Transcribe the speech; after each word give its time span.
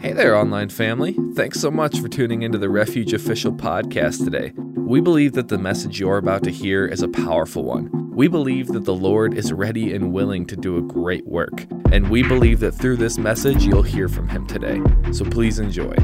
Hey 0.00 0.14
there, 0.14 0.34
online 0.34 0.70
family. 0.70 1.14
Thanks 1.34 1.60
so 1.60 1.70
much 1.70 2.00
for 2.00 2.08
tuning 2.08 2.40
into 2.40 2.56
the 2.56 2.70
Refuge 2.70 3.12
Official 3.12 3.52
podcast 3.52 4.24
today. 4.24 4.54
We 4.74 5.02
believe 5.02 5.34
that 5.34 5.48
the 5.48 5.58
message 5.58 6.00
you're 6.00 6.16
about 6.16 6.42
to 6.44 6.50
hear 6.50 6.86
is 6.86 7.02
a 7.02 7.08
powerful 7.08 7.64
one. 7.64 7.90
We 8.10 8.26
believe 8.26 8.68
that 8.68 8.86
the 8.86 8.94
Lord 8.94 9.34
is 9.34 9.52
ready 9.52 9.92
and 9.92 10.10
willing 10.10 10.46
to 10.46 10.56
do 10.56 10.78
a 10.78 10.80
great 10.80 11.26
work, 11.26 11.66
and 11.92 12.08
we 12.08 12.22
believe 12.22 12.60
that 12.60 12.72
through 12.72 12.96
this 12.96 13.18
message 13.18 13.62
you'll 13.62 13.82
hear 13.82 14.08
from 14.08 14.26
Him 14.26 14.46
today. 14.46 14.80
So 15.12 15.26
please 15.26 15.58
enjoy. 15.58 15.94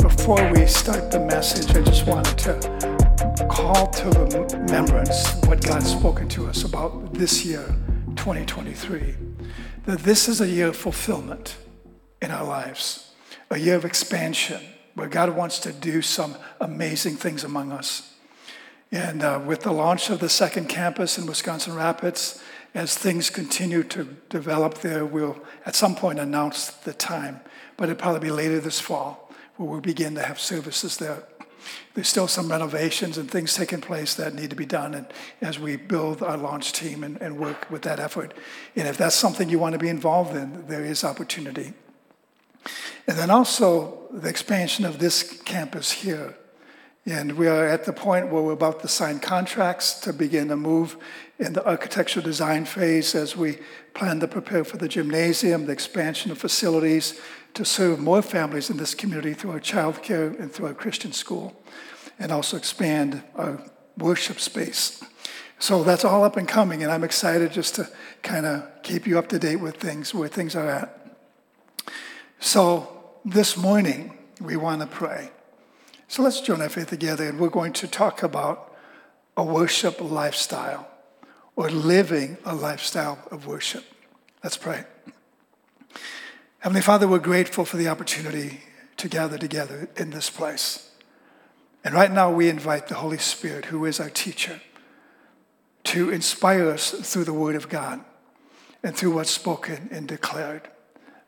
Before 0.00 0.52
we 0.52 0.66
start 0.66 1.10
the 1.10 1.26
message, 1.28 1.74
I 1.74 1.82
just 1.82 2.06
wanted 2.06 2.38
to 2.38 3.46
call 3.50 3.88
to 3.88 4.08
remembrance 4.52 5.34
what 5.46 5.66
God's 5.66 5.90
spoken 5.90 6.28
to 6.28 6.46
us 6.46 6.62
about 6.62 7.12
this 7.14 7.44
year, 7.44 7.74
2023. 8.14 9.16
That 9.86 9.98
this 9.98 10.28
is 10.28 10.40
a 10.40 10.46
year 10.46 10.68
of 10.68 10.76
fulfillment 10.76 11.56
in 12.20 12.30
our 12.30 12.44
lives, 12.44 13.12
a 13.50 13.58
year 13.58 13.76
of 13.76 13.84
expansion 13.84 14.60
where 14.94 15.08
God 15.08 15.36
wants 15.36 15.58
to 15.60 15.72
do 15.72 16.02
some 16.02 16.36
amazing 16.60 17.16
things 17.16 17.44
among 17.44 17.72
us. 17.72 18.14
And 18.92 19.22
uh, 19.22 19.40
with 19.44 19.62
the 19.62 19.72
launch 19.72 20.08
of 20.08 20.20
the 20.20 20.28
second 20.28 20.68
campus 20.68 21.18
in 21.18 21.26
Wisconsin 21.26 21.74
Rapids, 21.74 22.42
as 22.74 22.96
things 22.96 23.30
continue 23.30 23.82
to 23.84 24.04
develop 24.28 24.78
there, 24.78 25.04
we'll 25.04 25.38
at 25.66 25.74
some 25.74 25.94
point 25.94 26.18
announce 26.18 26.68
the 26.68 26.92
time, 26.92 27.40
but 27.76 27.88
it'll 27.88 28.00
probably 28.00 28.20
be 28.20 28.30
later 28.30 28.60
this 28.60 28.80
fall 28.80 29.32
where 29.56 29.68
we'll 29.68 29.80
begin 29.80 30.14
to 30.14 30.22
have 30.22 30.38
services 30.40 30.96
there. 30.96 31.24
There's 31.94 32.08
still 32.08 32.28
some 32.28 32.50
renovations 32.50 33.16
and 33.16 33.30
things 33.30 33.54
taking 33.54 33.80
place 33.80 34.14
that 34.14 34.34
need 34.34 34.50
to 34.50 34.56
be 34.56 34.66
done 34.66 34.94
and 34.94 35.06
as 35.40 35.58
we 35.58 35.76
build 35.76 36.22
our 36.22 36.36
launch 36.36 36.72
team 36.72 37.02
and, 37.02 37.20
and 37.22 37.38
work 37.38 37.70
with 37.70 37.82
that 37.82 37.98
effort. 37.98 38.34
And 38.76 38.86
if 38.86 38.96
that's 38.96 39.14
something 39.14 39.48
you 39.48 39.58
want 39.58 39.72
to 39.72 39.78
be 39.78 39.88
involved 39.88 40.36
in, 40.36 40.66
there 40.66 40.84
is 40.84 41.04
opportunity. 41.04 41.72
And 43.06 43.18
then 43.18 43.30
also 43.30 44.08
the 44.12 44.28
expansion 44.28 44.84
of 44.84 44.98
this 44.98 45.40
campus 45.42 45.90
here. 45.90 46.34
And 47.06 47.32
we 47.32 47.48
are 47.48 47.66
at 47.66 47.84
the 47.84 47.92
point 47.92 48.30
where 48.30 48.42
we're 48.42 48.52
about 48.52 48.80
to 48.80 48.88
sign 48.88 49.20
contracts 49.20 49.94
to 50.00 50.12
begin 50.12 50.48
to 50.48 50.56
move 50.56 50.96
in 51.38 51.52
the 51.52 51.66
architectural 51.66 52.24
design 52.24 52.64
phase 52.64 53.14
as 53.14 53.36
we 53.36 53.58
plan 53.92 54.20
to 54.20 54.28
prepare 54.28 54.64
for 54.64 54.78
the 54.78 54.88
gymnasium, 54.88 55.66
the 55.66 55.72
expansion 55.72 56.30
of 56.30 56.38
facilities 56.38 57.20
to 57.52 57.64
serve 57.64 58.00
more 58.00 58.22
families 58.22 58.70
in 58.70 58.78
this 58.78 58.94
community 58.94 59.34
through 59.34 59.50
our 59.50 59.60
child 59.60 60.02
care 60.02 60.28
and 60.28 60.50
through 60.50 60.66
our 60.66 60.74
Christian 60.74 61.12
school, 61.12 61.54
and 62.18 62.32
also 62.32 62.56
expand 62.56 63.22
our 63.34 63.62
worship 63.98 64.40
space. 64.40 65.04
So 65.58 65.84
that's 65.84 66.04
all 66.04 66.24
up 66.24 66.36
and 66.36 66.48
coming, 66.48 66.82
and 66.82 66.90
I'm 66.90 67.04
excited 67.04 67.52
just 67.52 67.74
to 67.76 67.88
kind 68.22 68.46
of 68.46 68.82
keep 68.82 69.06
you 69.06 69.18
up 69.18 69.28
to 69.28 69.38
date 69.38 69.56
with 69.56 69.76
things, 69.76 70.14
where 70.14 70.28
things 70.28 70.56
are 70.56 70.68
at. 70.68 71.03
So 72.44 73.02
this 73.24 73.56
morning, 73.56 74.18
we 74.38 74.54
want 74.56 74.82
to 74.82 74.86
pray. 74.86 75.30
So 76.08 76.22
let's 76.22 76.42
join 76.42 76.60
our 76.60 76.68
faith 76.68 76.88
together, 76.88 77.26
and 77.26 77.40
we're 77.40 77.48
going 77.48 77.72
to 77.72 77.88
talk 77.88 78.22
about 78.22 78.76
a 79.34 79.42
worship 79.42 79.98
lifestyle 79.98 80.86
or 81.56 81.70
living 81.70 82.36
a 82.44 82.54
lifestyle 82.54 83.18
of 83.30 83.46
worship. 83.46 83.82
Let's 84.42 84.58
pray. 84.58 84.84
Heavenly 86.58 86.82
Father, 86.82 87.08
we're 87.08 87.18
grateful 87.18 87.64
for 87.64 87.78
the 87.78 87.88
opportunity 87.88 88.60
to 88.98 89.08
gather 89.08 89.38
together 89.38 89.88
in 89.96 90.10
this 90.10 90.28
place. 90.28 90.90
And 91.82 91.94
right 91.94 92.12
now, 92.12 92.30
we 92.30 92.50
invite 92.50 92.88
the 92.88 92.96
Holy 92.96 93.18
Spirit, 93.18 93.64
who 93.64 93.86
is 93.86 93.98
our 93.98 94.10
teacher, 94.10 94.60
to 95.84 96.10
inspire 96.10 96.68
us 96.68 96.90
through 96.90 97.24
the 97.24 97.32
Word 97.32 97.56
of 97.56 97.70
God 97.70 98.04
and 98.82 98.94
through 98.94 99.14
what's 99.14 99.30
spoken 99.30 99.88
and 99.90 100.06
declared. 100.06 100.68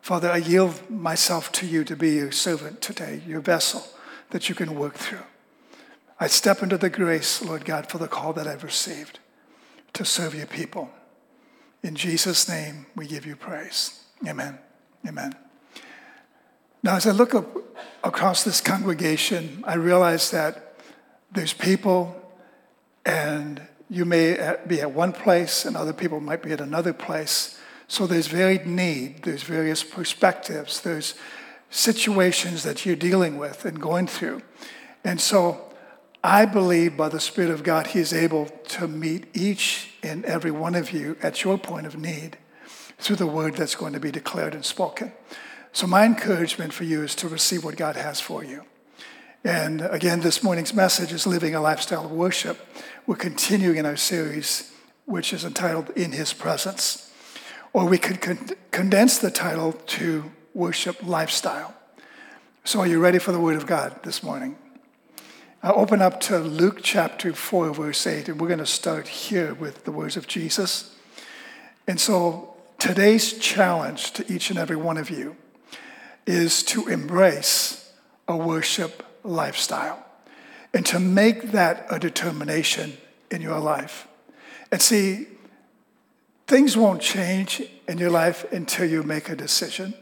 Father, 0.06 0.30
I 0.30 0.36
yield 0.36 0.88
myself 0.88 1.50
to 1.50 1.66
you 1.66 1.82
to 1.82 1.96
be 1.96 2.10
your 2.10 2.30
servant 2.30 2.80
today, 2.80 3.22
your 3.26 3.40
vessel 3.40 3.82
that 4.30 4.48
you 4.48 4.54
can 4.54 4.76
work 4.76 4.94
through. 4.94 5.24
I 6.20 6.28
step 6.28 6.62
into 6.62 6.78
the 6.78 6.88
grace, 6.88 7.42
Lord 7.42 7.64
God, 7.64 7.90
for 7.90 7.98
the 7.98 8.06
call 8.06 8.32
that 8.34 8.46
I've 8.46 8.62
received 8.62 9.18
to 9.94 10.04
serve 10.04 10.32
your 10.32 10.46
people. 10.46 10.90
In 11.82 11.96
Jesus' 11.96 12.48
name, 12.48 12.86
we 12.94 13.08
give 13.08 13.26
you 13.26 13.34
praise. 13.34 14.04
Amen. 14.24 14.60
Amen. 15.04 15.34
Now, 16.84 16.94
as 16.94 17.08
I 17.08 17.10
look 17.10 17.34
up 17.34 17.56
across 18.04 18.44
this 18.44 18.60
congregation, 18.60 19.64
I 19.66 19.74
realize 19.74 20.30
that 20.30 20.76
there's 21.32 21.52
people, 21.52 22.14
and 23.04 23.60
you 23.90 24.04
may 24.04 24.54
be 24.68 24.80
at 24.80 24.92
one 24.92 25.12
place, 25.12 25.64
and 25.64 25.76
other 25.76 25.92
people 25.92 26.20
might 26.20 26.44
be 26.44 26.52
at 26.52 26.60
another 26.60 26.92
place. 26.92 27.55
So 27.88 28.06
there's 28.06 28.26
varied 28.26 28.66
need, 28.66 29.22
there's 29.22 29.42
various 29.42 29.84
perspectives, 29.84 30.80
there's 30.80 31.14
situations 31.70 32.62
that 32.64 32.84
you're 32.84 32.96
dealing 32.96 33.38
with 33.38 33.64
and 33.64 33.80
going 33.80 34.06
through. 34.06 34.42
And 35.04 35.20
so 35.20 35.72
I 36.24 36.44
believe 36.46 36.96
by 36.96 37.08
the 37.08 37.20
Spirit 37.20 37.50
of 37.50 37.62
God, 37.62 37.88
He 37.88 38.00
is 38.00 38.12
able 38.12 38.46
to 38.46 38.88
meet 38.88 39.26
each 39.34 39.90
and 40.02 40.24
every 40.24 40.50
one 40.50 40.74
of 40.74 40.90
you 40.90 41.16
at 41.22 41.44
your 41.44 41.58
point 41.58 41.86
of 41.86 41.96
need 41.96 42.38
through 42.98 43.16
the 43.16 43.26
word 43.26 43.54
that's 43.54 43.74
going 43.74 43.92
to 43.92 44.00
be 44.00 44.10
declared 44.10 44.54
and 44.54 44.64
spoken. 44.64 45.12
So, 45.72 45.86
my 45.86 46.04
encouragement 46.04 46.72
for 46.72 46.84
you 46.84 47.02
is 47.02 47.14
to 47.16 47.28
receive 47.28 47.62
what 47.62 47.76
God 47.76 47.96
has 47.96 48.20
for 48.20 48.42
you. 48.42 48.64
And 49.44 49.82
again, 49.82 50.20
this 50.20 50.42
morning's 50.42 50.74
message 50.74 51.12
is 51.12 51.26
Living 51.26 51.54
a 51.54 51.60
Lifestyle 51.60 52.06
of 52.06 52.10
Worship. 52.10 52.58
We're 53.06 53.14
continuing 53.14 53.76
in 53.76 53.86
our 53.86 53.96
series, 53.96 54.72
which 55.04 55.32
is 55.32 55.44
entitled 55.44 55.90
In 55.90 56.10
His 56.12 56.32
Presence. 56.32 57.05
Or 57.76 57.84
we 57.84 57.98
could 57.98 58.22
con- 58.22 58.48
condense 58.70 59.18
the 59.18 59.30
title 59.30 59.72
to 59.72 60.32
Worship 60.54 60.96
Lifestyle. 61.06 61.74
So, 62.64 62.80
are 62.80 62.86
you 62.86 62.98
ready 62.98 63.18
for 63.18 63.32
the 63.32 63.38
Word 63.38 63.54
of 63.56 63.66
God 63.66 64.02
this 64.02 64.22
morning? 64.22 64.56
I'll 65.62 65.78
open 65.78 66.00
up 66.00 66.18
to 66.20 66.38
Luke 66.38 66.78
chapter 66.82 67.34
4, 67.34 67.74
verse 67.74 68.06
8, 68.06 68.30
and 68.30 68.40
we're 68.40 68.46
going 68.48 68.60
to 68.60 68.64
start 68.64 69.08
here 69.08 69.52
with 69.52 69.84
the 69.84 69.92
words 69.92 70.16
of 70.16 70.26
Jesus. 70.26 70.96
And 71.86 72.00
so, 72.00 72.54
today's 72.78 73.34
challenge 73.34 74.12
to 74.12 74.32
each 74.32 74.48
and 74.48 74.58
every 74.58 74.76
one 74.76 74.96
of 74.96 75.10
you 75.10 75.36
is 76.26 76.62
to 76.62 76.88
embrace 76.88 77.92
a 78.26 78.38
worship 78.38 79.04
lifestyle 79.22 80.02
and 80.72 80.86
to 80.86 80.98
make 80.98 81.52
that 81.52 81.86
a 81.90 81.98
determination 81.98 82.96
in 83.30 83.42
your 83.42 83.60
life. 83.60 84.08
And 84.72 84.80
see, 84.80 85.26
Things 86.46 86.76
won't 86.76 87.02
change 87.02 87.62
in 87.88 87.98
your 87.98 88.10
life 88.10 88.50
until 88.52 88.88
you 88.88 89.02
make 89.02 89.28
a 89.28 89.34
decision, 89.34 89.94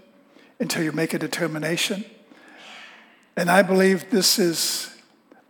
until 0.61 0.83
you 0.83 0.93
make 0.93 1.15
a 1.15 1.19
determination. 1.19 2.05
And 3.37 3.51
I 3.51 3.63
believe 3.63 4.11
this 4.11 4.39
is 4.39 4.95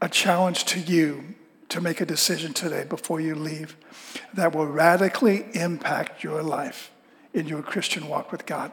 a 0.01 0.09
challenge 0.09 0.65
to 0.67 0.79
you 0.79 1.35
to 1.71 1.81
make 1.81 2.01
a 2.01 2.07
decision 2.07 2.53
today 2.53 2.85
before 2.85 3.21
you 3.21 3.35
leave 3.35 3.77
that 4.33 4.55
will 4.55 4.67
radically 4.67 5.47
impact 5.55 6.23
your 6.23 6.43
life 6.43 6.93
in 7.33 7.49
your 7.49 7.63
Christian 7.63 8.09
walk 8.09 8.31
with 8.31 8.47
God. 8.47 8.71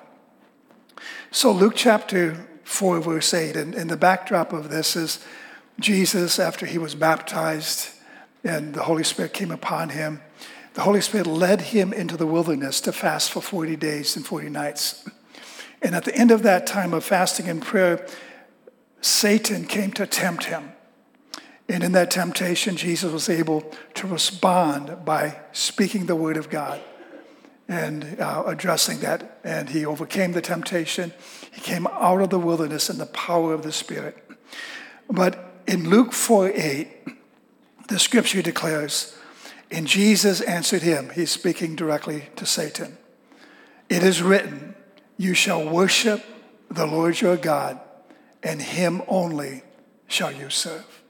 So, 1.32 1.52
Luke 1.52 1.74
chapter 1.76 2.48
4, 2.64 3.00
verse 3.00 3.34
8, 3.34 3.56
and, 3.56 3.74
and 3.74 3.90
the 3.90 3.98
backdrop 3.98 4.54
of 4.54 4.70
this 4.70 4.96
is 4.96 5.26
Jesus, 5.80 6.38
after 6.38 6.68
he 6.68 6.78
was 6.78 6.94
baptized 6.94 7.90
and 8.44 8.76
the 8.76 8.84
Holy 8.84 9.04
Spirit 9.04 9.34
came 9.34 9.50
upon 9.50 9.90
him, 9.90 10.22
the 10.74 10.82
Holy 10.82 11.02
Spirit 11.02 11.28
led 11.28 11.62
him 11.62 11.92
into 11.92 12.16
the 12.16 12.28
wilderness 12.28 12.80
to 12.82 12.92
fast 12.92 13.32
for 13.32 13.42
40 13.42 13.76
days 13.76 14.16
and 14.16 14.26
40 14.26 14.50
nights. 14.50 15.08
And 15.82 15.96
at 15.96 16.06
the 16.06 16.16
end 16.16 16.32
of 16.32 16.44
that 16.44 16.66
time 16.66 16.94
of 16.94 17.04
fasting 17.04 17.50
and 17.50 17.62
prayer, 17.62 18.08
Satan 19.02 19.66
came 19.66 19.92
to 19.94 20.06
tempt 20.06 20.46
him. 20.46 20.72
And 21.68 21.84
in 21.84 21.92
that 21.94 22.12
temptation, 22.12 22.76
Jesus 22.76 23.12
was 23.12 23.30
able 23.30 23.64
to 23.96 24.08
respond 24.08 25.06
by 25.06 25.40
speaking 25.52 26.06
the 26.06 26.16
word 26.16 26.38
of 26.38 26.50
God 26.50 26.82
and 27.68 28.20
uh, 28.20 28.44
addressing 28.46 29.00
that. 29.00 29.40
And 29.44 29.70
he 29.70 29.86
overcame 29.86 30.34
the 30.34 30.42
temptation. 30.42 31.14
He 31.52 31.62
came 31.62 31.88
out 31.88 32.22
of 32.22 32.30
the 32.30 32.40
wilderness 32.40 32.90
in 32.90 32.98
the 32.98 33.06
power 33.08 33.54
of 33.54 33.64
the 33.64 33.72
Spirit. 33.72 34.18
But 35.10 35.54
in 35.68 35.90
Luke 35.90 36.14
4 36.14 36.52
8, 36.54 36.88
the 37.88 38.00
scripture 38.00 38.42
declares, 38.42 39.18
and 39.72 39.88
Jesus 39.88 40.42
answered 40.42 40.82
him. 40.82 41.10
He's 41.16 41.32
speaking 41.32 41.76
directly 41.76 42.30
to 42.36 42.46
Satan. 42.46 42.98
It 43.90 44.04
is 44.04 44.22
written, 44.22 44.76
You 45.18 45.34
shall 45.34 45.68
worship 45.68 46.24
the 46.70 46.86
Lord 46.86 47.20
your 47.22 47.38
God, 47.38 47.80
and 48.44 48.62
him 48.62 49.02
only 49.08 49.64
shall 50.08 50.32
you 50.32 50.50
serve. 50.50 51.02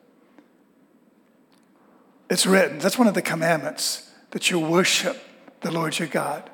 It's 2.29 2.45
written. 2.45 2.79
That's 2.79 2.97
one 2.97 3.07
of 3.07 3.13
the 3.13 3.21
commandments 3.21 4.09
that 4.29 4.49
you 4.49 4.59
worship 4.59 5.17
the 5.61 5.71
Lord 5.71 5.99
your 5.99 6.07
God. 6.07 6.49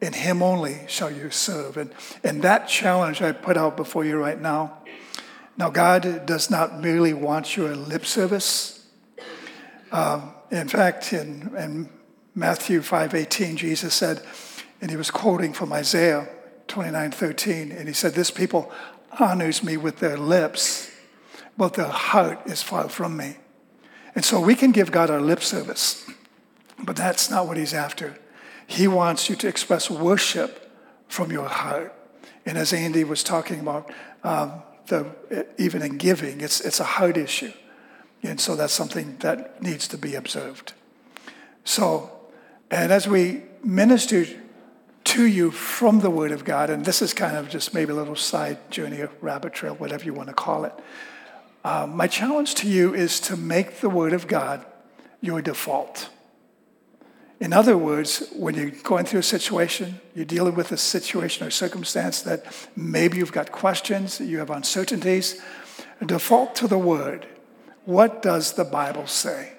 and 0.00 0.14
him 0.14 0.42
only 0.42 0.80
shall 0.86 1.10
you 1.10 1.30
serve. 1.30 1.76
And, 1.76 1.90
and 2.22 2.42
that 2.42 2.68
challenge 2.68 3.22
I 3.22 3.32
put 3.32 3.56
out 3.56 3.76
before 3.76 4.04
you 4.04 4.16
right 4.18 4.40
now. 4.40 4.78
Now, 5.56 5.70
God 5.70 6.26
does 6.26 6.50
not 6.50 6.80
merely 6.80 7.14
want 7.14 7.56
your 7.56 7.74
lip 7.76 8.04
service. 8.04 8.86
Um, 9.92 10.34
in 10.58 10.68
fact, 10.68 11.12
in, 11.12 11.54
in 11.56 11.88
Matthew 12.34 12.80
5:18, 12.80 13.56
Jesus 13.56 13.94
said, 13.94 14.22
and 14.80 14.90
he 14.90 14.96
was 14.96 15.10
quoting 15.10 15.52
from 15.52 15.72
Isaiah 15.72 16.28
29:13, 16.68 17.76
And 17.76 17.88
he 17.88 17.94
said, 17.94 18.12
This 18.12 18.30
people 18.30 18.70
honors 19.18 19.62
me 19.62 19.76
with 19.76 19.98
their 19.98 20.18
lips, 20.18 20.90
but 21.56 21.74
their 21.74 21.86
heart 21.86 22.40
is 22.46 22.62
far 22.62 22.88
from 22.88 23.16
me. 23.16 23.36
And 24.14 24.24
so 24.24 24.40
we 24.40 24.54
can 24.54 24.72
give 24.72 24.92
God 24.92 25.10
our 25.10 25.20
lip 25.20 25.42
service, 25.42 26.08
but 26.78 26.96
that's 26.96 27.30
not 27.30 27.46
what 27.46 27.56
he's 27.56 27.74
after. 27.74 28.18
He 28.66 28.86
wants 28.88 29.28
you 29.28 29.36
to 29.36 29.48
express 29.48 29.90
worship 29.90 30.70
from 31.08 31.30
your 31.30 31.48
heart. 31.48 31.94
And 32.46 32.58
as 32.58 32.72
Andy 32.72 33.04
was 33.04 33.22
talking 33.22 33.60
about, 33.60 33.90
um, 34.22 34.62
the, 34.86 35.46
even 35.58 35.82
in 35.82 35.96
giving, 35.96 36.40
it's, 36.40 36.60
it's 36.60 36.80
a 36.80 36.84
heart 36.84 37.16
issue. 37.16 37.52
And 38.24 38.40
so 38.40 38.56
that's 38.56 38.72
something 38.72 39.18
that 39.20 39.62
needs 39.62 39.86
to 39.88 39.98
be 39.98 40.14
observed. 40.14 40.72
So, 41.62 42.10
and 42.70 42.90
as 42.90 43.06
we 43.06 43.42
minister 43.62 44.24
to 45.04 45.26
you 45.26 45.50
from 45.50 46.00
the 46.00 46.08
Word 46.08 46.32
of 46.32 46.44
God, 46.44 46.70
and 46.70 46.86
this 46.86 47.02
is 47.02 47.12
kind 47.12 47.36
of 47.36 47.50
just 47.50 47.74
maybe 47.74 47.92
a 47.92 47.94
little 47.94 48.16
side 48.16 48.70
journey, 48.70 49.02
a 49.02 49.10
rabbit 49.20 49.52
trail, 49.52 49.74
whatever 49.74 50.04
you 50.04 50.14
want 50.14 50.30
to 50.30 50.34
call 50.34 50.64
it. 50.64 50.72
Um, 51.64 51.96
my 51.96 52.06
challenge 52.06 52.54
to 52.56 52.68
you 52.68 52.94
is 52.94 53.20
to 53.20 53.36
make 53.36 53.80
the 53.80 53.90
Word 53.90 54.14
of 54.14 54.26
God 54.26 54.64
your 55.20 55.42
default. 55.42 56.08
In 57.40 57.52
other 57.52 57.76
words, 57.76 58.26
when 58.34 58.54
you're 58.54 58.70
going 58.70 59.04
through 59.04 59.20
a 59.20 59.24
situation, 59.24 60.00
you're 60.14 60.24
dealing 60.24 60.54
with 60.54 60.72
a 60.72 60.78
situation 60.78 61.46
or 61.46 61.50
circumstance 61.50 62.22
that 62.22 62.46
maybe 62.74 63.18
you've 63.18 63.32
got 63.32 63.52
questions, 63.52 64.18
you 64.18 64.38
have 64.38 64.50
uncertainties, 64.50 65.42
default 66.04 66.54
to 66.56 66.66
the 66.66 66.78
Word. 66.78 67.26
What 67.84 68.22
does 68.22 68.54
the 68.54 68.64
Bible 68.64 69.06
say? 69.06 69.52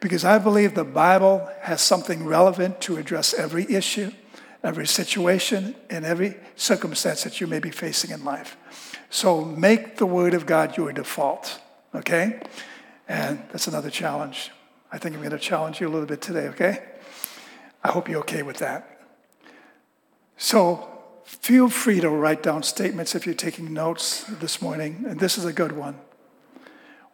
Because 0.00 0.24
I 0.24 0.38
believe 0.38 0.74
the 0.74 0.84
Bible 0.84 1.48
has 1.62 1.80
something 1.80 2.26
relevant 2.26 2.80
to 2.82 2.96
address 2.96 3.32
every 3.32 3.64
issue, 3.72 4.12
every 4.62 4.86
situation, 4.86 5.74
and 5.88 6.04
every 6.04 6.36
circumstance 6.56 7.24
that 7.24 7.40
you 7.40 7.46
may 7.46 7.58
be 7.58 7.70
facing 7.70 8.10
in 8.10 8.24
life. 8.24 8.56
So 9.08 9.44
make 9.44 9.96
the 9.96 10.06
Word 10.06 10.34
of 10.34 10.44
God 10.44 10.76
your 10.76 10.92
default, 10.92 11.60
okay? 11.94 12.40
And 13.08 13.42
that's 13.50 13.66
another 13.66 13.90
challenge. 13.90 14.50
I 14.92 14.98
think 14.98 15.14
I'm 15.14 15.20
going 15.20 15.30
to 15.30 15.38
challenge 15.38 15.80
you 15.80 15.88
a 15.88 15.90
little 15.90 16.06
bit 16.06 16.20
today, 16.20 16.48
okay? 16.48 16.84
I 17.82 17.92
hope 17.92 18.08
you're 18.08 18.20
okay 18.20 18.42
with 18.42 18.58
that. 18.58 19.00
So 20.36 20.88
feel 21.24 21.68
free 21.68 22.00
to 22.00 22.10
write 22.10 22.42
down 22.42 22.62
statements 22.62 23.14
if 23.14 23.24
you're 23.24 23.34
taking 23.34 23.72
notes 23.72 24.24
this 24.24 24.60
morning, 24.60 25.04
and 25.08 25.18
this 25.18 25.38
is 25.38 25.44
a 25.44 25.52
good 25.52 25.72
one. 25.72 25.96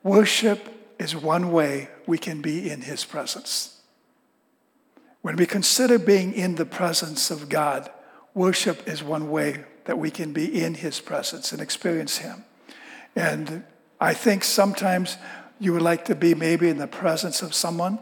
Worship 0.02 0.94
is 0.98 1.14
one 1.14 1.52
way 1.52 1.88
we 2.06 2.18
can 2.18 2.40
be 2.40 2.70
in 2.70 2.82
His 2.82 3.04
presence. 3.04 3.80
When 5.22 5.36
we 5.36 5.46
consider 5.46 5.98
being 5.98 6.32
in 6.32 6.54
the 6.54 6.64
presence 6.64 7.30
of 7.30 7.48
God, 7.48 7.90
worship 8.32 8.88
is 8.88 9.02
one 9.02 9.30
way 9.30 9.64
that 9.84 9.98
we 9.98 10.10
can 10.10 10.32
be 10.32 10.62
in 10.62 10.74
His 10.74 11.00
presence 11.00 11.52
and 11.52 11.60
experience 11.60 12.18
Him. 12.18 12.44
And 13.14 13.64
I 14.00 14.14
think 14.14 14.44
sometimes 14.44 15.18
you 15.58 15.74
would 15.74 15.82
like 15.82 16.06
to 16.06 16.14
be 16.14 16.34
maybe 16.34 16.68
in 16.68 16.78
the 16.78 16.86
presence 16.86 17.42
of 17.42 17.54
someone. 17.54 17.98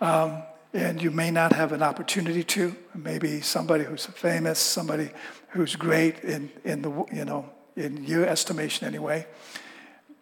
Um, 0.00 0.42
and 0.74 1.02
you 1.02 1.10
may 1.10 1.30
not 1.30 1.52
have 1.54 1.72
an 1.72 1.82
opportunity 1.82 2.44
to. 2.44 2.76
Maybe 2.94 3.40
somebody 3.40 3.84
who's 3.84 4.04
famous, 4.04 4.58
somebody 4.58 5.10
who's 5.50 5.76
great 5.76 6.20
in, 6.20 6.50
in 6.64 6.82
the 6.82 6.90
you 7.10 7.24
know 7.24 7.48
in 7.74 8.04
your 8.04 8.26
estimation 8.26 8.86
anyway. 8.86 9.26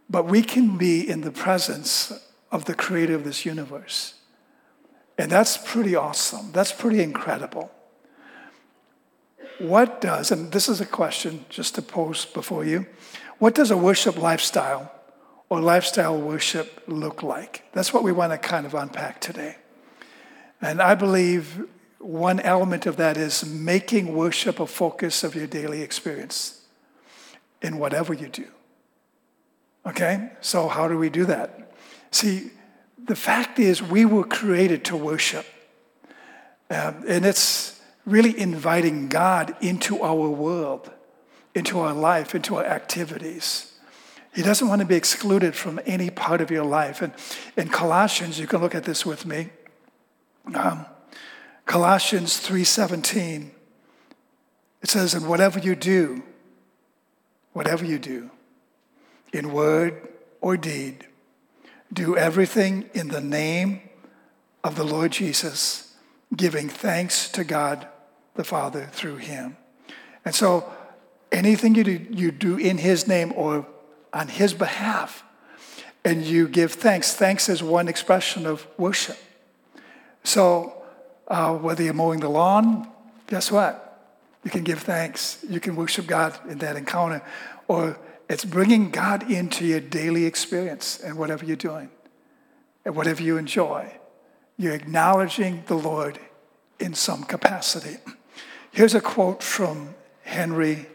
But 0.08 0.26
we 0.26 0.42
can 0.42 0.76
be 0.76 1.08
in 1.08 1.22
the 1.22 1.32
presence 1.32 2.12
of 2.52 2.64
the 2.64 2.74
creator 2.74 3.14
of 3.14 3.24
this 3.24 3.44
universe. 3.44 4.14
And 5.18 5.30
that's 5.30 5.56
pretty 5.56 5.96
awesome. 5.96 6.52
That's 6.52 6.72
pretty 6.72 7.02
incredible. 7.02 7.70
What 9.58 10.00
does, 10.00 10.30
and 10.30 10.52
this 10.52 10.68
is 10.68 10.80
a 10.80 10.86
question 10.86 11.46
just 11.48 11.74
to 11.76 11.82
pose 11.82 12.26
before 12.26 12.64
you, 12.64 12.86
what 13.38 13.54
does 13.54 13.70
a 13.70 13.76
worship 13.76 14.16
lifestyle 14.18 14.92
or 15.48 15.60
lifestyle 15.60 16.20
worship 16.20 16.82
look 16.86 17.22
like? 17.22 17.64
That's 17.72 17.92
what 17.92 18.02
we 18.02 18.12
want 18.12 18.32
to 18.32 18.38
kind 18.38 18.66
of 18.66 18.74
unpack 18.74 19.20
today. 19.20 19.56
And 20.60 20.80
I 20.82 20.94
believe 20.94 21.66
one 21.98 22.40
element 22.40 22.86
of 22.86 22.96
that 22.98 23.16
is 23.16 23.44
making 23.44 24.14
worship 24.14 24.60
a 24.60 24.66
focus 24.66 25.24
of 25.24 25.34
your 25.34 25.46
daily 25.46 25.82
experience 25.82 26.62
in 27.62 27.78
whatever 27.78 28.12
you 28.14 28.28
do. 28.28 28.46
Okay? 29.86 30.30
So, 30.40 30.68
how 30.68 30.88
do 30.88 30.98
we 30.98 31.08
do 31.08 31.24
that? 31.26 31.72
See, 32.10 32.50
the 33.02 33.16
fact 33.16 33.58
is, 33.58 33.82
we 33.82 34.04
were 34.04 34.24
created 34.24 34.84
to 34.86 34.96
worship. 34.96 35.46
Um, 36.68 37.04
and 37.06 37.24
it's 37.24 37.80
really 38.04 38.38
inviting 38.38 39.08
God 39.08 39.54
into 39.60 40.02
our 40.02 40.28
world, 40.28 40.90
into 41.54 41.78
our 41.78 41.94
life, 41.94 42.34
into 42.34 42.56
our 42.56 42.64
activities. 42.64 43.72
He 44.34 44.42
doesn't 44.42 44.68
want 44.68 44.80
to 44.80 44.86
be 44.86 44.96
excluded 44.96 45.54
from 45.54 45.80
any 45.86 46.10
part 46.10 46.40
of 46.40 46.50
your 46.50 46.64
life. 46.64 47.00
And 47.00 47.12
in 47.56 47.68
Colossians, 47.68 48.38
you 48.38 48.46
can 48.46 48.60
look 48.60 48.74
at 48.74 48.84
this 48.84 49.06
with 49.06 49.24
me. 49.24 49.50
Um, 50.54 50.86
Colossians 51.66 52.38
3:17 52.38 53.50
it 54.82 54.88
says 54.88 55.14
and 55.14 55.28
whatever 55.28 55.58
you 55.58 55.74
do 55.74 56.22
whatever 57.52 57.84
you 57.84 57.98
do 57.98 58.30
in 59.36 59.52
word 59.52 60.08
or 60.40 60.56
deed 60.56 61.06
do 61.92 62.16
everything 62.16 62.88
in 62.94 63.08
the 63.08 63.20
name 63.20 63.80
of 64.64 64.74
the 64.76 64.84
Lord 64.84 65.12
Jesus 65.12 65.94
giving 66.34 66.68
thanks 66.68 67.28
to 67.30 67.44
God 67.44 67.86
the 68.34 68.44
Father 68.44 68.88
through 68.92 69.16
him 69.16 69.56
and 70.24 70.34
so 70.34 70.72
anything 71.30 71.74
you 71.74 71.84
do, 71.84 72.06
you 72.10 72.30
do 72.30 72.56
in 72.56 72.78
his 72.78 73.06
name 73.06 73.32
or 73.36 73.66
on 74.12 74.28
his 74.28 74.54
behalf 74.54 75.22
and 76.04 76.24
you 76.24 76.48
give 76.48 76.72
thanks 76.72 77.14
thanks 77.14 77.48
is 77.48 77.62
one 77.62 77.88
expression 77.88 78.46
of 78.46 78.66
worship 78.78 79.18
so, 80.26 80.82
uh, 81.28 81.54
whether 81.54 81.84
you're 81.84 81.94
mowing 81.94 82.18
the 82.18 82.28
lawn, 82.28 82.88
guess 83.28 83.52
what? 83.52 84.02
You 84.42 84.50
can 84.50 84.64
give 84.64 84.80
thanks. 84.80 85.38
You 85.48 85.60
can 85.60 85.76
worship 85.76 86.08
God 86.08 86.36
in 86.50 86.58
that 86.58 86.74
encounter. 86.74 87.22
Or 87.68 87.96
it's 88.28 88.44
bringing 88.44 88.90
God 88.90 89.30
into 89.30 89.64
your 89.64 89.80
daily 89.80 90.24
experience 90.24 90.98
and 91.00 91.16
whatever 91.16 91.44
you're 91.44 91.56
doing 91.56 91.90
and 92.84 92.96
whatever 92.96 93.22
you 93.22 93.36
enjoy. 93.36 93.92
You're 94.56 94.74
acknowledging 94.74 95.64
the 95.66 95.76
Lord 95.76 96.18
in 96.80 96.94
some 96.94 97.24
capacity. 97.24 97.98
Here's 98.72 98.94
a 98.94 99.00
quote 99.00 99.42
from 99.42 99.94
Henry 100.22 100.86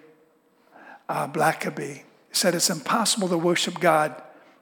uh, 1.07 1.27
Blackaby. 1.27 1.95
He 1.95 2.03
said, 2.31 2.53
It's 2.53 2.69
impossible 2.69 3.29
to 3.29 3.37
worship 3.37 3.79
God 3.79 4.21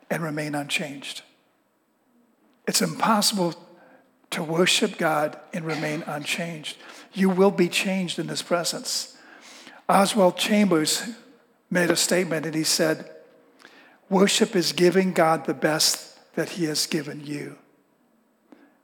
and 0.09 0.23
remain 0.23 0.55
unchanged. 0.55 1.23
It's 2.67 2.81
impossible 2.81 3.55
to 4.31 4.43
worship 4.43 4.97
God 4.97 5.39
and 5.53 5.65
remain 5.65 6.03
unchanged. 6.05 6.77
You 7.13 7.29
will 7.29 7.51
be 7.51 7.67
changed 7.67 8.19
in 8.19 8.27
His 8.27 8.41
presence. 8.41 9.17
Oswald 9.87 10.37
Chambers 10.37 11.09
made 11.69 11.91
a 11.91 11.95
statement 11.95 12.45
and 12.45 12.55
he 12.55 12.63
said, 12.63 13.09
Worship 14.09 14.55
is 14.55 14.71
giving 14.71 15.13
God 15.13 15.45
the 15.45 15.53
best 15.53 16.17
that 16.35 16.49
He 16.49 16.65
has 16.65 16.87
given 16.87 17.25
you. 17.25 17.57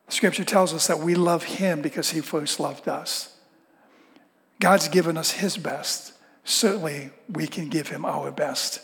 Scripture 0.08 0.44
tells 0.44 0.74
us 0.74 0.88
that 0.88 1.00
we 1.00 1.16
love 1.16 1.44
Him 1.44 1.82
because 1.82 2.12
He 2.12 2.22
first 2.22 2.60
loved 2.60 2.88
us. 2.88 3.36
God's 4.60 4.88
given 4.88 5.18
us 5.18 5.32
His 5.32 5.58
best. 5.58 6.14
Certainly, 6.44 7.10
we 7.28 7.48
can 7.48 7.70
give 7.70 7.88
Him 7.88 8.06
our 8.06 8.32
best. 8.32 8.82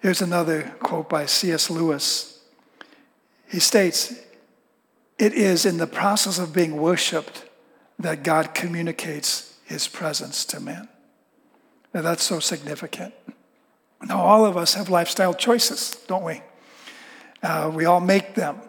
Here's 0.00 0.20
another 0.20 0.74
quote 0.80 1.08
by 1.08 1.26
C.S. 1.26 1.70
Lewis. 1.70 2.40
He 3.48 3.60
states, 3.60 4.12
it 5.18 5.34
is 5.34 5.64
in 5.64 5.76
the 5.76 5.86
process 5.86 6.40
of 6.40 6.52
being 6.52 6.76
worshiped 6.76 7.44
that 7.98 8.24
God 8.24 8.54
communicates 8.54 9.56
his 9.64 9.86
presence 9.86 10.44
to 10.46 10.58
men. 10.58 10.88
Now, 11.94 12.02
that's 12.02 12.22
so 12.22 12.40
significant. 12.40 13.14
Now, 14.02 14.20
all 14.20 14.46
of 14.46 14.56
us 14.56 14.74
have 14.74 14.88
lifestyle 14.88 15.34
choices, 15.34 15.96
don't 16.06 16.24
we? 16.24 16.42
Uh, 17.42 17.70
we 17.72 17.84
all 17.84 18.00
make 18.00 18.34
them. 18.34 18.60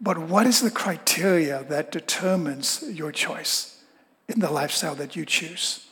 But 0.00 0.18
what 0.18 0.46
is 0.46 0.60
the 0.60 0.70
criteria 0.70 1.64
that 1.68 1.90
determines 1.90 2.84
your 2.88 3.12
choice 3.12 3.82
in 4.28 4.40
the 4.40 4.50
lifestyle 4.50 4.94
that 4.96 5.16
you 5.16 5.24
choose? 5.24 5.86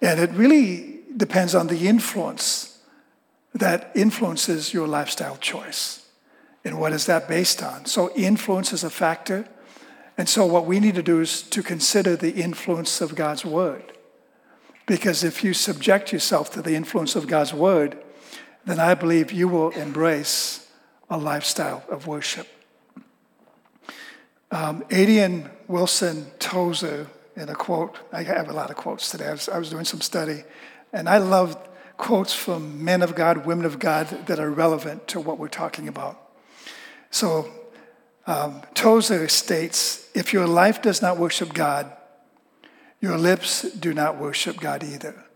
And 0.00 0.20
it 0.20 0.30
really 0.30 1.00
depends 1.16 1.54
on 1.54 1.66
the 1.66 1.88
influence 1.88 2.78
that 3.54 3.90
influences 3.94 4.74
your 4.74 4.86
lifestyle 4.86 5.36
choice. 5.36 6.06
And 6.64 6.78
what 6.78 6.92
is 6.92 7.06
that 7.06 7.28
based 7.28 7.62
on? 7.62 7.86
So, 7.86 8.10
influence 8.14 8.72
is 8.72 8.84
a 8.84 8.90
factor. 8.90 9.46
And 10.16 10.28
so, 10.28 10.46
what 10.46 10.66
we 10.66 10.80
need 10.80 10.94
to 10.94 11.02
do 11.02 11.20
is 11.20 11.42
to 11.42 11.62
consider 11.62 12.16
the 12.16 12.32
influence 12.32 13.00
of 13.00 13.14
God's 13.14 13.44
Word. 13.44 13.93
Because 14.86 15.24
if 15.24 15.42
you 15.42 15.54
subject 15.54 16.12
yourself 16.12 16.50
to 16.52 16.62
the 16.62 16.74
influence 16.74 17.16
of 17.16 17.26
God's 17.26 17.54
Word, 17.54 17.98
then 18.64 18.78
I 18.78 18.94
believe 18.94 19.32
you 19.32 19.48
will 19.48 19.70
embrace 19.70 20.68
a 21.08 21.18
lifestyle 21.18 21.84
of 21.88 22.06
worship. 22.06 22.46
Um, 24.50 24.84
Adrian 24.90 25.50
Wilson 25.68 26.26
Tozer 26.38 27.08
in 27.36 27.48
a 27.48 27.54
quote. 27.54 27.96
I 28.12 28.22
have 28.22 28.48
a 28.48 28.52
lot 28.52 28.70
of 28.70 28.76
quotes 28.76 29.10
today. 29.10 29.26
I 29.26 29.32
was, 29.32 29.48
I 29.48 29.58
was 29.58 29.70
doing 29.70 29.84
some 29.84 30.00
study, 30.00 30.44
and 30.92 31.08
I 31.08 31.18
love 31.18 31.56
quotes 31.96 32.32
from 32.32 32.84
men 32.84 33.02
of 33.02 33.14
God, 33.14 33.46
women 33.46 33.64
of 33.64 33.78
God 33.78 34.06
that 34.26 34.38
are 34.38 34.50
relevant 34.50 35.08
to 35.08 35.20
what 35.20 35.38
we're 35.38 35.48
talking 35.48 35.88
about. 35.88 36.20
So, 37.10 37.50
um, 38.26 38.62
Tozer 38.74 39.28
states 39.28 40.08
if 40.14 40.32
your 40.32 40.46
life 40.46 40.80
does 40.80 41.02
not 41.02 41.18
worship 41.18 41.52
God, 41.52 41.92
your 43.04 43.18
lips 43.18 43.70
do 43.72 43.92
not 43.92 44.16
worship 44.16 44.58
God 44.58 44.82
either. 44.82 45.26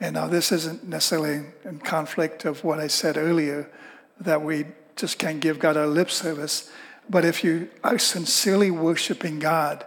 And 0.00 0.14
now, 0.14 0.28
this 0.28 0.50
isn't 0.50 0.88
necessarily 0.88 1.44
in 1.62 1.78
conflict 1.78 2.46
of 2.46 2.64
what 2.64 2.80
I 2.80 2.86
said 2.86 3.18
earlier 3.18 3.70
that 4.18 4.40
we 4.40 4.64
just 4.96 5.18
can't 5.18 5.38
give 5.38 5.58
God 5.58 5.76
our 5.76 5.86
lip 5.86 6.10
service. 6.10 6.70
But 7.10 7.26
if 7.26 7.44
you 7.44 7.68
are 7.84 7.98
sincerely 7.98 8.70
worshiping 8.70 9.38
God, 9.40 9.84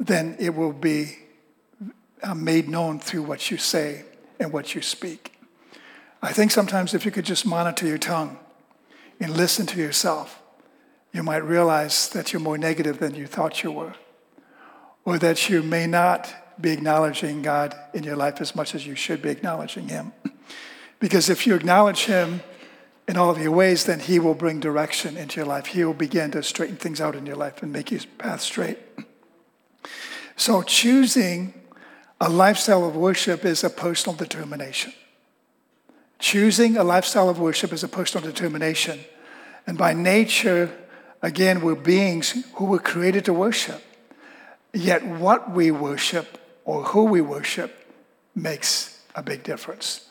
then 0.00 0.34
it 0.40 0.56
will 0.56 0.72
be 0.72 1.18
uh, 2.24 2.34
made 2.34 2.68
known 2.68 2.98
through 2.98 3.22
what 3.22 3.52
you 3.52 3.56
say 3.56 4.04
and 4.40 4.52
what 4.52 4.74
you 4.74 4.82
speak. 4.82 5.38
I 6.20 6.32
think 6.32 6.50
sometimes 6.50 6.92
if 6.92 7.04
you 7.04 7.12
could 7.12 7.24
just 7.24 7.46
monitor 7.46 7.86
your 7.86 7.98
tongue 7.98 8.36
and 9.20 9.36
listen 9.36 9.64
to 9.66 9.78
yourself, 9.78 10.42
you 11.12 11.22
might 11.22 11.44
realize 11.44 12.08
that 12.08 12.32
you're 12.32 12.42
more 12.42 12.58
negative 12.58 12.98
than 12.98 13.14
you 13.14 13.28
thought 13.28 13.62
you 13.62 13.70
were, 13.70 13.94
or 15.04 15.18
that 15.18 15.48
you 15.48 15.62
may 15.62 15.86
not 15.86 16.34
be 16.60 16.70
acknowledging 16.70 17.42
God 17.42 17.76
in 17.94 18.04
your 18.04 18.16
life 18.16 18.40
as 18.40 18.54
much 18.56 18.74
as 18.74 18.86
you 18.86 18.94
should 18.94 19.22
be 19.22 19.30
acknowledging 19.30 19.88
Him. 19.88 20.12
Because 21.00 21.30
if 21.30 21.46
you 21.46 21.54
acknowledge 21.54 22.06
Him 22.06 22.40
in 23.06 23.16
all 23.16 23.30
of 23.30 23.38
your 23.38 23.52
ways, 23.52 23.84
then 23.84 24.00
He 24.00 24.18
will 24.18 24.34
bring 24.34 24.58
direction 24.58 25.16
into 25.16 25.36
your 25.36 25.46
life. 25.46 25.66
He 25.66 25.84
will 25.84 25.94
begin 25.94 26.32
to 26.32 26.42
straighten 26.42 26.74
things 26.74 27.00
out 27.00 27.14
in 27.14 27.24
your 27.24 27.36
life 27.36 27.62
and 27.62 27.72
make 27.72 27.92
your 27.92 28.00
path 28.18 28.40
straight. 28.40 28.78
So, 30.36 30.62
choosing 30.62 31.52
a 32.20 32.28
lifestyle 32.28 32.84
of 32.84 32.94
worship 32.94 33.44
is 33.44 33.64
a 33.64 33.70
personal 33.70 34.16
determination. 34.16 34.92
Choosing 36.20 36.76
a 36.76 36.84
lifestyle 36.84 37.28
of 37.28 37.40
worship 37.40 37.72
is 37.72 37.82
a 37.82 37.88
personal 37.88 38.24
determination. 38.24 39.00
And 39.66 39.76
by 39.76 39.94
nature, 39.94 40.70
again, 41.22 41.60
we're 41.60 41.74
beings 41.74 42.44
who 42.54 42.66
were 42.66 42.78
created 42.78 43.24
to 43.24 43.32
worship. 43.32 43.82
Yet, 44.72 45.04
what 45.04 45.50
we 45.50 45.72
worship 45.72 46.38
or 46.68 46.82
who 46.82 47.04
we 47.04 47.22
worship 47.22 47.94
makes 48.34 49.00
a 49.14 49.22
big 49.22 49.42
difference. 49.42 50.06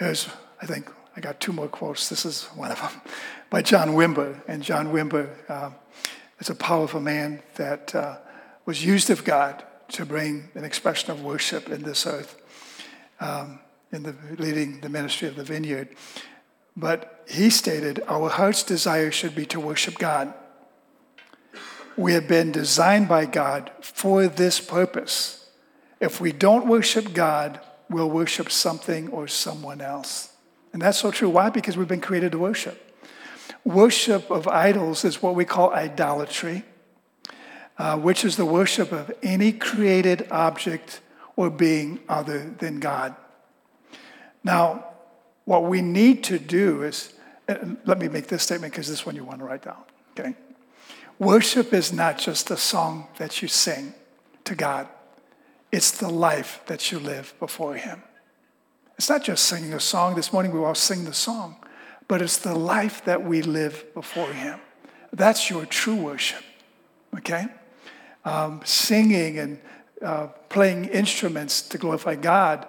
Here's, 0.00 0.28
I 0.60 0.66
think, 0.66 0.90
I 1.16 1.20
got 1.20 1.38
two 1.38 1.52
more 1.52 1.68
quotes. 1.68 2.08
This 2.08 2.26
is 2.26 2.42
one 2.56 2.72
of 2.72 2.80
them 2.80 3.00
by 3.50 3.62
John 3.62 3.90
Wimber. 3.90 4.40
And 4.48 4.64
John 4.64 4.88
Wimber 4.88 5.30
uh, 5.48 5.70
is 6.40 6.50
a 6.50 6.56
powerful 6.56 6.98
man 6.98 7.40
that 7.54 7.94
uh, 7.94 8.16
was 8.64 8.84
used 8.84 9.10
of 9.10 9.22
God 9.22 9.62
to 9.90 10.04
bring 10.04 10.48
an 10.56 10.64
expression 10.64 11.12
of 11.12 11.22
worship 11.22 11.68
in 11.68 11.84
this 11.84 12.04
earth, 12.04 12.34
um, 13.20 13.60
in 13.92 14.02
the 14.02 14.16
leading 14.38 14.80
the 14.80 14.88
ministry 14.88 15.28
of 15.28 15.36
the 15.36 15.44
vineyard. 15.44 15.90
But 16.76 17.22
he 17.28 17.48
stated, 17.48 18.02
Our 18.08 18.28
heart's 18.28 18.64
desire 18.64 19.12
should 19.12 19.36
be 19.36 19.46
to 19.46 19.60
worship 19.60 19.98
God. 19.98 20.34
We 21.96 22.14
have 22.14 22.26
been 22.26 22.50
designed 22.50 23.06
by 23.06 23.26
God 23.26 23.70
for 23.80 24.26
this 24.26 24.58
purpose. 24.60 25.45
If 26.00 26.20
we 26.20 26.32
don't 26.32 26.66
worship 26.66 27.12
God, 27.12 27.60
we'll 27.88 28.10
worship 28.10 28.50
something 28.50 29.08
or 29.08 29.28
someone 29.28 29.80
else. 29.80 30.32
And 30.72 30.82
that's 30.82 30.98
so 30.98 31.10
true. 31.10 31.30
Why? 31.30 31.50
Because 31.50 31.76
we've 31.76 31.88
been 31.88 32.00
created 32.00 32.32
to 32.32 32.38
worship. 32.38 32.82
Worship 33.64 34.30
of 34.30 34.46
idols 34.46 35.04
is 35.04 35.22
what 35.22 35.34
we 35.34 35.44
call 35.44 35.72
idolatry 35.72 36.64
uh, 37.78 37.98
which 37.98 38.24
is 38.24 38.36
the 38.36 38.44
worship 38.44 38.92
of 38.92 39.12
any 39.22 39.52
created 39.52 40.26
object 40.30 41.00
or 41.36 41.50
being 41.50 42.00
other 42.08 42.54
than 42.58 42.80
God. 42.80 43.14
Now, 44.42 44.86
what 45.44 45.64
we 45.64 45.82
need 45.82 46.24
to 46.24 46.38
do 46.38 46.82
is, 46.82 47.12
let 47.84 47.98
me 47.98 48.08
make 48.08 48.28
this 48.28 48.42
statement 48.42 48.72
because 48.72 48.88
this 48.88 49.04
one 49.04 49.14
you 49.14 49.24
want 49.24 49.40
to 49.40 49.44
write 49.44 49.62
down, 49.62 49.82
okay? 50.18 50.34
Worship 51.18 51.72
is 51.72 51.92
not 51.92 52.18
just 52.18 52.50
a 52.50 52.56
song 52.56 53.08
that 53.18 53.42
you 53.42 53.48
sing 53.48 53.94
to 54.44 54.54
God, 54.54 54.88
it's 55.72 55.90
the 55.90 56.08
life 56.08 56.60
that 56.66 56.90
you 56.90 56.98
live 56.98 57.34
before 57.38 57.74
Him. 57.74 58.02
It's 58.96 59.08
not 59.08 59.24
just 59.24 59.44
singing 59.44 59.74
a 59.74 59.80
song. 59.80 60.14
This 60.14 60.32
morning 60.32 60.52
we 60.52 60.60
all 60.60 60.74
sing 60.74 61.04
the 61.04 61.14
song, 61.14 61.56
but 62.08 62.22
it's 62.22 62.38
the 62.38 62.54
life 62.54 63.04
that 63.04 63.24
we 63.24 63.42
live 63.42 63.84
before 63.94 64.32
Him. 64.32 64.60
That's 65.12 65.50
your 65.50 65.66
true 65.66 65.96
worship, 65.96 66.42
okay? 67.16 67.48
um, 68.26 68.60
singing 68.64 69.38
and 69.38 69.58
uh, 70.02 70.26
playing 70.50 70.86
instruments 70.86 71.62
to 71.62 71.78
glorify 71.78 72.16
God 72.16 72.66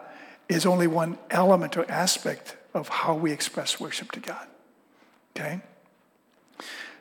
is 0.48 0.66
only 0.66 0.88
one 0.88 1.18
element 1.30 1.76
or 1.76 1.90
aspect 1.92 2.56
of 2.74 2.88
how 2.88 3.16
we 3.16 3.32
express 3.34 3.80
worship 3.80 4.12
to 4.14 4.22
God. 4.22 4.48
Okay? 5.36 5.60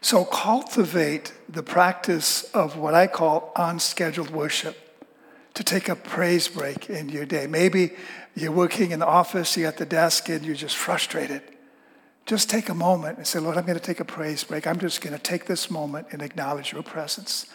So 0.00 0.24
cultivate 0.24 1.32
the 1.48 1.62
practice 1.62 2.44
of 2.52 2.76
what 2.76 2.94
I 2.94 3.06
call 3.06 3.52
unscheduled 3.54 4.30
worship 4.30 4.76
to 5.56 5.64
take 5.64 5.88
a 5.88 5.96
praise 5.96 6.48
break 6.48 6.90
in 6.90 7.08
your 7.08 7.24
day. 7.24 7.46
Maybe 7.46 7.92
you're 8.34 8.52
working 8.52 8.90
in 8.90 9.00
the 9.00 9.06
office, 9.06 9.56
you're 9.56 9.68
at 9.68 9.78
the 9.78 9.86
desk, 9.86 10.28
and 10.28 10.44
you're 10.44 10.54
just 10.54 10.76
frustrated. 10.76 11.40
Just 12.26 12.50
take 12.50 12.68
a 12.68 12.74
moment 12.74 13.16
and 13.16 13.26
say, 13.26 13.38
Lord, 13.38 13.56
I'm 13.56 13.64
going 13.64 13.78
to 13.78 13.82
take 13.84 13.98
a 13.98 14.04
praise 14.04 14.44
break. 14.44 14.66
I'm 14.66 14.78
just 14.78 15.00
going 15.00 15.14
to 15.16 15.22
take 15.22 15.46
this 15.46 15.70
moment 15.70 16.08
and 16.10 16.20
acknowledge 16.20 16.72
your 16.72 16.82
presence. 16.82 17.46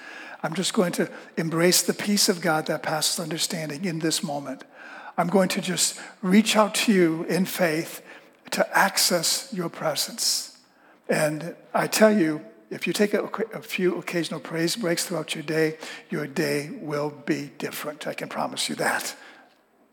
I'm 0.41 0.55
just 0.55 0.73
going 0.73 0.93
to 0.93 1.11
embrace 1.37 1.83
the 1.83 1.93
peace 1.93 2.27
of 2.27 2.41
God 2.41 2.65
that 2.65 2.81
passes 2.81 3.19
understanding 3.19 3.85
in 3.85 3.99
this 3.99 4.23
moment. 4.23 4.63
I'm 5.15 5.27
going 5.27 5.49
to 5.49 5.61
just 5.61 5.99
reach 6.23 6.55
out 6.55 6.73
to 6.75 6.91
you 6.91 7.23
in 7.25 7.45
faith 7.45 8.01
to 8.51 8.77
access 8.77 9.53
your 9.53 9.69
presence. 9.69 10.57
And 11.07 11.55
I 11.71 11.85
tell 11.85 12.17
you, 12.17 12.41
if 12.71 12.87
you 12.87 12.93
take 12.93 13.13
a, 13.13 13.23
a, 13.53 13.61
few 13.61 13.97
occasional 13.97 14.39
praise 14.39 14.77
breaks 14.77 15.05
throughout 15.05 15.35
your 15.35 15.43
day, 15.43 15.77
your 16.09 16.25
day 16.25 16.71
will 16.71 17.09
be 17.09 17.51
different. 17.57 18.07
I 18.07 18.13
can 18.13 18.29
promise 18.29 18.69
you 18.69 18.75
that. 18.75 19.15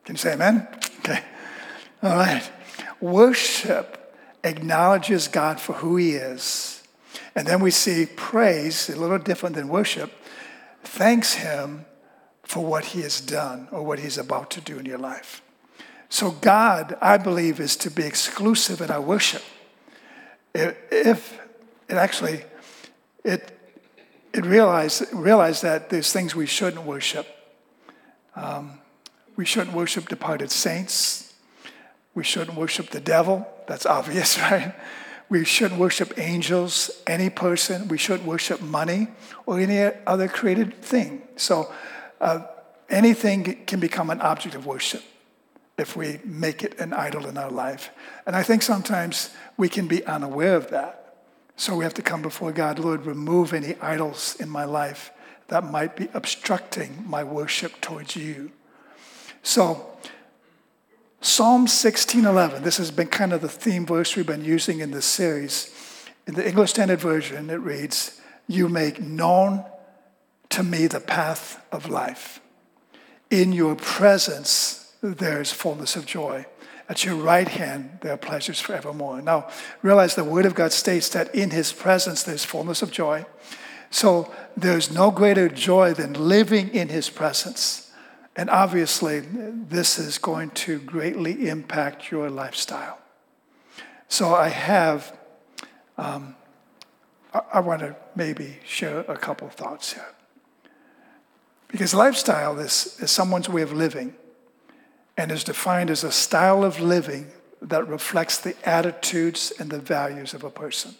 Can 0.04 0.14
you 0.14 0.18
say 0.18 0.32
amen? 0.32 0.66
Okay. 1.00 1.23
All 2.02 2.16
right. 2.16 2.50
Worship 3.00 4.16
acknowledges 4.44 5.26
God 5.26 5.61
for 5.61 5.75
who 5.75 5.97
he 5.97 6.12
is. 6.12 6.82
And 7.35 7.47
then 7.47 7.61
we 7.61 7.70
see 7.70 8.06
praise, 8.06 8.88
a 8.88 8.97
little 8.97 9.18
different 9.18 9.56
than 9.56 9.68
worship, 9.68 10.12
thanks 10.82 11.35
Him 11.35 11.85
for 12.42 12.64
what 12.64 12.87
He 12.87 13.02
has 13.02 13.20
done 13.20 13.68
or 13.70 13.82
what 13.82 13.99
He's 13.99 14.18
about 14.18 14.50
to 14.52 14.61
do 14.61 14.78
in 14.78 14.87
your 14.87 14.99
life. 14.99 15.42
So, 16.08 16.30
God, 16.30 16.97
I 17.00 17.18
believe, 17.18 17.61
is 17.61 17.76
to 17.76 17.90
be 17.90 18.04
exclusive 18.04 18.80
in 18.80 18.90
our 18.90 19.00
worship. 19.00 19.42
If 20.54 21.38
it 21.88 21.94
actually, 21.94 22.42
it, 23.25 23.58
it 24.32 24.44
realized, 24.44 25.04
realized 25.12 25.62
that 25.62 25.90
there's 25.90 26.12
things 26.12 26.34
we 26.34 26.46
shouldn't 26.46 26.84
worship. 26.84 27.26
Um, 28.37 28.80
we 29.37 29.44
shouldn't 29.44 29.75
worship 29.75 30.08
departed 30.08 30.50
saints. 30.50 31.34
We 32.14 32.25
shouldn't 32.25 32.56
worship 32.56 32.90
the 32.90 33.00
devil. 33.00 33.46
That's 33.66 33.87
obvious, 33.98 34.38
right? 34.38 34.75
We 35.28 35.44
shouldn't 35.44 35.78
worship 35.78 36.18
angels, 36.18 36.90
any 37.06 37.30
person. 37.30 37.88
We 37.88 37.98
shouldn't 37.98 38.26
worship 38.26 38.62
money 38.62 39.08
or 39.46 39.60
any 39.60 39.92
other 40.06 40.26
created 40.26 40.80
thing. 40.82 41.22
So 41.37 41.72
uh, 42.20 42.44
anything 42.88 43.64
can 43.66 43.78
become 43.78 44.10
an 44.10 44.20
object 44.20 44.54
of 44.54 44.66
worship 44.66 45.02
if 45.76 45.96
we 45.96 46.18
make 46.25 46.64
it 46.64 46.78
an 46.80 46.92
idol 46.92 47.26
in 47.26 47.38
our 47.38 47.50
life. 47.50 47.90
And 48.26 48.34
I 48.34 48.42
think 48.42 48.62
sometimes 48.62 49.30
we 49.56 49.68
can 49.68 49.87
be 49.87 50.04
unaware 50.04 50.56
of 50.56 50.70
that. 50.70 50.98
So 51.59 51.75
we 51.75 51.83
have 51.83 51.95
to 51.95 52.03
come 52.03 52.23
before 52.23 52.53
God, 52.53 52.79
Lord, 52.79 53.05
remove 53.05 53.53
any 53.53 53.75
idols 53.81 54.37
in 54.38 54.49
my 54.49 54.65
life 54.65 55.11
that 55.49 55.65
might 55.65 55.97
be 55.97 56.09
obstructing 56.15 57.05
my 57.05 57.25
worship 57.25 57.81
towards 57.81 58.15
you. 58.15 58.53
So 59.43 59.91
Psalm 61.21 61.67
16:11. 61.67 62.62
This 62.62 62.77
has 62.77 62.93
been 62.93 63.09
kind 63.09 63.33
of 63.33 63.41
the 63.41 63.49
theme 63.49 63.85
verse 63.85 64.15
we've 64.15 64.25
been 64.25 64.45
using 64.45 64.79
in 64.79 64.93
this 64.93 65.05
series. 65.05 65.71
In 66.29 66.35
the 66.35 66.47
English 66.47 66.71
Standard 66.71 67.00
Version, 67.00 67.50
it 67.50 67.57
reads, 67.57 68.21
"You 68.47 68.69
make 68.69 69.00
known 69.00 69.65
to 70.50 70.62
me 70.62 70.87
the 70.87 71.00
path 71.00 71.61
of 71.73 71.88
life. 71.88 72.41
In 73.31 73.53
your 73.53 73.75
presence 73.75 74.93
there 75.03 75.41
is 75.41 75.50
fullness 75.50 75.97
of 75.97 76.07
joy. 76.07 76.47
At 76.88 77.04
your 77.04 77.16
right 77.16 77.49
hand 77.49 77.99
there 78.00 78.12
are 78.12 78.18
pleasures 78.18 78.61
forevermore." 78.61 79.21
Now, 79.21 79.49
realize 79.83 80.14
the 80.14 80.25
Word 80.25 80.47
of 80.47 80.54
God 80.54 80.73
states 80.73 81.09
that 81.11 81.35
in 81.35 81.50
His 81.50 81.73
presence 81.73 82.23
there's 82.23 82.45
fullness 82.45 82.83
of 82.83 82.90
joy. 82.90 83.26
So 83.90 84.33
there's 84.57 84.90
no 84.90 85.11
greater 85.11 85.49
joy 85.49 85.95
than 85.95 86.12
living 86.12 86.68
in 86.75 86.88
His 86.88 87.11
presence. 87.11 87.90
And 88.37 88.50
obviously, 88.50 89.21
this 89.21 89.99
is 89.99 90.18
going 90.18 90.50
to 90.50 90.78
greatly 90.78 91.49
impact 91.49 92.11
your 92.11 92.30
lifestyle. 92.30 92.99
So 94.09 94.35
I 94.35 94.49
have, 94.49 95.12
um, 95.97 96.37
I, 97.35 97.40
I 97.54 97.61
want 97.61 97.80
to 97.80 97.97
maybe 98.14 98.59
share 98.64 99.00
a 99.00 99.16
couple 99.16 99.49
thoughts 99.49 99.95
here. 99.95 100.07
Because 101.66 101.92
lifestyle 101.92 102.59
is, 102.61 102.97
is 103.00 103.11
someone's 103.11 103.49
way 103.49 103.62
of 103.62 103.73
living 103.73 104.14
and 105.18 105.32
is 105.32 105.42
defined 105.42 105.90
as 105.90 106.04
a 106.04 106.12
style 106.12 106.62
of 106.64 106.80
living 106.80 107.26
that 107.60 107.87
reflects 107.88 108.38
the 108.38 108.54
attitudes 108.66 109.52
and 109.58 109.68
the 109.68 109.80
values 109.80 110.32
of 110.32 110.44
a 110.44 110.50
person. 110.50 110.94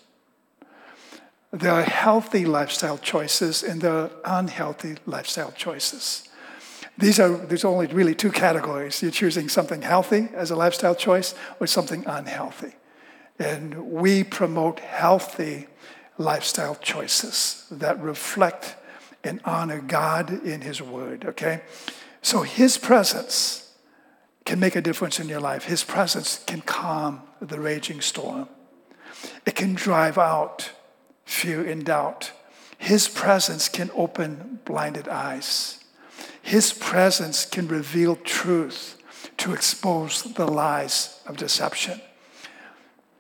There 1.53 1.71
are 1.71 1.85
healthy 1.85 2.45
lifestyle 2.45 2.99
choices 2.99 3.63
and 3.63 3.81
there 3.81 3.93
are 3.93 4.11
unhealthy 4.25 4.97
lifestyle 5.07 5.53
choices. 5.53 6.29
These 6.99 7.21
are, 7.21 7.37
there's 7.37 7.65
only 7.65 7.87
really 7.87 8.15
two 8.17 8.33
categories. 8.33 9.01
You're 9.01 9.13
choosing 9.13 9.49
something 9.49 9.83
healthy 9.83 10.29
as 10.35 10.51
a 10.51 10.57
lifestyle 10.57 10.97
choice 10.97 11.37
or 11.61 11.69
something 11.69 12.05
unhealthy. 12.05 12.75
And 13.39 13.93
we 13.93 14.25
promote 14.25 14.81
healthy 14.81 15.69
lifestyle 16.19 16.75
choices 16.75 17.67
that 17.71 18.01
reflect 18.01 18.75
and 19.23 19.41
honor 19.45 19.81
God 19.81 20.45
in 20.45 20.63
His 20.63 20.83
Word, 20.83 21.25
okay? 21.25 21.63
So 22.21 22.43
His 22.43 22.79
presence 22.79 23.68
can 24.49 24.59
make 24.59 24.77
a 24.77 24.81
difference 24.81 25.21
in 25.21 25.29
your 25.29 25.41
life. 25.41 25.65
His 25.65 25.85
presence 25.85 26.43
can 26.47 26.63
calm 26.63 27.21
the 27.39 27.61
raging 27.61 28.01
storm, 28.01 28.49
it 29.45 29.55
can 29.55 29.75
drive 29.75 30.17
out 30.17 30.71
fear 31.27 31.63
and 31.63 31.85
doubt. 31.85 32.33
His 32.79 33.09
presence 33.09 33.69
can 33.69 33.91
open 33.95 34.61
blinded 34.65 35.07
eyes. 35.07 35.85
His 36.41 36.73
presence 36.73 37.45
can 37.45 37.69
reveal 37.69 38.17
truth 38.17 38.97
to 39.37 39.53
expose 39.53 40.23
the 40.23 40.47
lies 40.47 41.21
of 41.27 41.37
deception. 41.37 42.01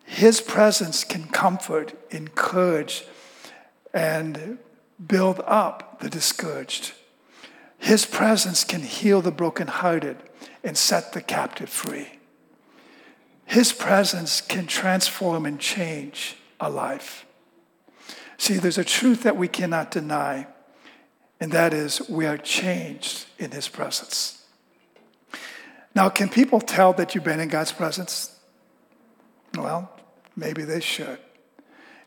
His 0.06 0.40
presence 0.40 1.04
can 1.04 1.25
comfort, 1.25 1.92
encourage, 2.11 3.04
and 3.92 4.56
build 5.06 5.42
up 5.44 6.00
the 6.00 6.08
discouraged. 6.08 6.92
His 7.76 8.06
presence 8.06 8.64
can 8.64 8.80
heal 8.80 9.20
the 9.20 9.30
brokenhearted 9.30 10.16
and 10.62 10.76
set 10.76 11.12
the 11.12 11.20
captive 11.20 11.68
free. 11.68 12.18
His 13.44 13.72
presence 13.72 14.40
can 14.40 14.66
transform 14.66 15.46
and 15.46 15.58
change 15.58 16.36
a 16.60 16.68
life. 16.68 17.24
See, 18.36 18.54
there's 18.54 18.78
a 18.78 18.84
truth 18.84 19.22
that 19.22 19.36
we 19.36 19.48
cannot 19.48 19.90
deny, 19.90 20.46
and 21.40 21.50
that 21.52 21.72
is 21.72 22.08
we 22.08 22.26
are 22.26 22.38
changed 22.38 23.26
in 23.38 23.50
His 23.50 23.68
presence. 23.68 24.44
Now, 25.94 26.08
can 26.08 26.28
people 26.28 26.60
tell 26.60 26.92
that 26.92 27.14
you've 27.14 27.24
been 27.24 27.40
in 27.40 27.48
God's 27.48 27.72
presence? 27.72 28.36
Well, 29.56 29.90
maybe 30.36 30.62
they 30.62 30.80
should. 30.80 31.18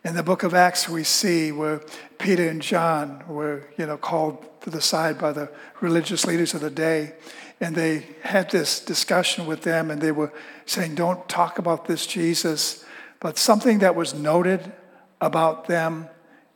In 0.04 0.16
the 0.16 0.24
book 0.24 0.44
of 0.44 0.54
Acts, 0.54 0.88
we 0.88 1.04
see 1.04 1.52
where 1.52 1.82
Peter 2.18 2.48
and 2.48 2.62
John 2.62 3.24
were, 3.28 3.64
you 3.78 3.86
know, 3.86 3.98
called 3.98 4.46
to 4.62 4.70
the 4.70 4.82
side 4.82 5.20
by 5.20 5.32
the 5.32 5.52
religious 5.80 6.26
leaders 6.26 6.54
of 6.54 6.62
the 6.62 6.70
day, 6.70 7.14
and 7.62 7.76
they 7.76 8.08
had 8.24 8.50
this 8.50 8.80
discussion 8.80 9.46
with 9.46 9.62
them, 9.62 9.90
and 9.90 10.02
they 10.02 10.12
were 10.12 10.34
saying, 10.66 10.96
"Don't 10.96 11.30
talk 11.30 11.58
about 11.58 11.86
this 11.86 12.06
Jesus." 12.06 12.84
But 13.22 13.38
something 13.38 13.80
that 13.80 13.96
was 13.96 14.14
noted 14.14 14.74
about 15.22 15.68
them 15.68 16.10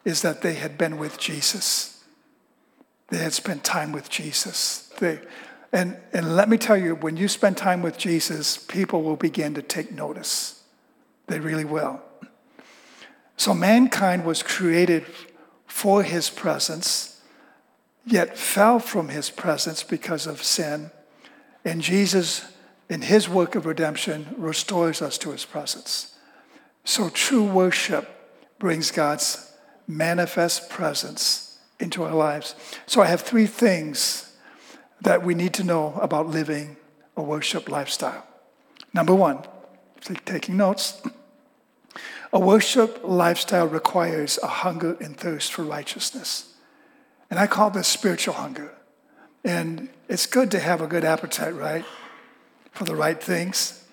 is 0.03 0.23
that 0.23 0.41
they 0.41 0.55
had 0.55 0.77
been 0.77 0.97
with 0.97 1.17
Jesus. 1.19 2.03
They 3.09 3.17
had 3.19 3.33
spent 3.33 3.63
time 3.63 3.91
with 3.91 4.09
Jesus. 4.09 4.91
They, 4.99 5.19
and, 5.71 5.97
and 6.11 6.35
let 6.35 6.49
me 6.49 6.57
tell 6.57 6.77
you, 6.77 6.95
when 6.95 7.17
you 7.17 7.27
spend 7.27 7.57
time 7.57 7.83
with 7.83 7.97
Jesus, 7.97 8.57
people 8.57 9.03
will 9.03 9.15
begin 9.15 9.53
to 9.53 9.61
take 9.61 9.91
notice. 9.91 10.63
They 11.27 11.39
really 11.39 11.65
will. 11.65 12.01
So 13.37 13.53
mankind 13.53 14.25
was 14.25 14.41
created 14.41 15.05
for 15.67 16.01
his 16.01 16.29
presence, 16.29 17.14
yet 18.05 18.37
fell 18.37 18.79
from 18.79 19.09
his 19.09 19.29
presence 19.29 19.83
because 19.83 20.27
of 20.27 20.43
sin. 20.43 20.91
And 21.63 21.81
Jesus, 21.81 22.45
in 22.89 23.01
his 23.01 23.27
work 23.27 23.55
of 23.55 23.65
redemption, 23.65 24.27
restores 24.37 25.01
us 25.01 25.17
to 25.19 25.31
his 25.31 25.45
presence. 25.45 26.15
So 26.83 27.09
true 27.09 27.43
worship 27.43 28.09
brings 28.59 28.91
God's 28.91 29.51
manifest 29.87 30.69
presence 30.69 31.59
into 31.79 32.03
our 32.03 32.13
lives. 32.13 32.55
So 32.85 33.01
I 33.01 33.07
have 33.07 33.21
three 33.21 33.47
things 33.47 34.35
that 35.01 35.23
we 35.23 35.33
need 35.33 35.53
to 35.55 35.63
know 35.63 35.97
about 36.01 36.27
living 36.27 36.77
a 37.17 37.23
worship 37.23 37.69
lifestyle. 37.69 38.25
Number 38.93 39.15
one, 39.15 39.45
taking 40.25 40.57
notes. 40.57 41.01
A 42.33 42.39
worship 42.39 43.01
lifestyle 43.03 43.67
requires 43.67 44.37
a 44.43 44.47
hunger 44.47 44.97
and 44.99 45.17
thirst 45.17 45.53
for 45.53 45.63
righteousness. 45.63 46.54
And 47.35 47.41
I 47.41 47.47
call 47.47 47.69
this 47.69 47.89
spiritual 47.89 48.35
hunger. 48.35 48.71
And 49.43 49.89
it's 50.07 50.25
good 50.25 50.49
to 50.51 50.59
have 50.59 50.79
a 50.79 50.87
good 50.87 51.03
appetite, 51.03 51.53
right? 51.53 51.83
For 52.71 52.85
the 52.85 52.95
right 52.95 53.21
things. 53.21 53.83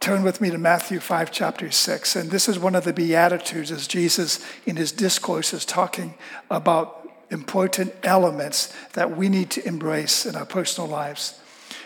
Turn 0.00 0.22
with 0.22 0.40
me 0.40 0.48
to 0.48 0.56
Matthew 0.56 0.98
5, 0.98 1.30
chapter 1.30 1.70
6. 1.70 2.16
And 2.16 2.30
this 2.30 2.48
is 2.48 2.58
one 2.58 2.74
of 2.74 2.84
the 2.84 2.94
Beatitudes 2.94 3.70
as 3.70 3.86
Jesus, 3.86 4.42
in 4.64 4.76
his 4.76 4.92
discourse, 4.92 5.52
is 5.52 5.66
talking 5.66 6.14
about 6.50 7.06
important 7.30 7.92
elements 8.02 8.74
that 8.94 9.14
we 9.14 9.28
need 9.28 9.50
to 9.50 9.68
embrace 9.68 10.24
in 10.24 10.34
our 10.34 10.46
personal 10.46 10.88
lives. 10.88 11.38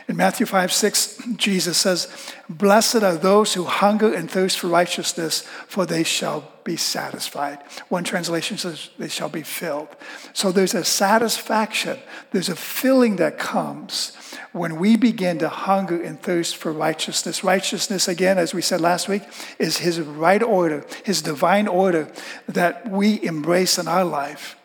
In 0.07 0.17
Matthew 0.17 0.45
5, 0.45 0.73
6, 0.73 1.23
Jesus 1.37 1.79
says, 1.79 2.09
Blessed 2.49 3.03
are 3.03 3.17
those 3.17 3.55
who 3.55 3.65
hunger 3.65 4.13
and 4.13 4.31
thirst 4.31 4.59
for 4.59 4.69
righteousness, 4.69 5.43
for 5.67 5.87
they 5.87 6.03
shall 6.03 6.53
be 6.63 6.77
satisfied. 6.77 7.59
One 7.89 8.05
translation 8.05 8.59
says, 8.59 8.91
they 8.99 9.09
shall 9.09 9.29
be 9.29 9.43
filled. 9.43 9.89
So 10.33 10.53
there's 10.53 10.75
a 10.75 10.85
satisfaction, 10.85 11.99
there's 12.33 12.49
a 12.49 12.57
filling 12.57 13.17
that 13.17 13.39
comes 13.39 14.17
when 14.53 14.77
we 14.77 14.97
begin 14.97 15.39
to 15.39 15.49
hunger 15.49 16.03
and 16.03 16.21
thirst 16.21 16.57
for 16.57 16.73
righteousness. 16.73 17.45
Righteousness, 17.45 18.07
again, 18.07 18.39
as 18.39 18.53
we 18.53 18.63
said 18.63 18.81
last 18.81 19.09
week, 19.09 19.23
is 19.59 19.79
His 19.79 20.01
right 20.01 20.43
order, 20.43 20.87
His 21.05 21.23
divine 21.23 21.69
order 21.69 22.11
that 22.49 22.91
we 22.91 23.23
embrace 23.23 23.79
in 23.79 23.89
our 23.89 24.05
life. 24.05 24.57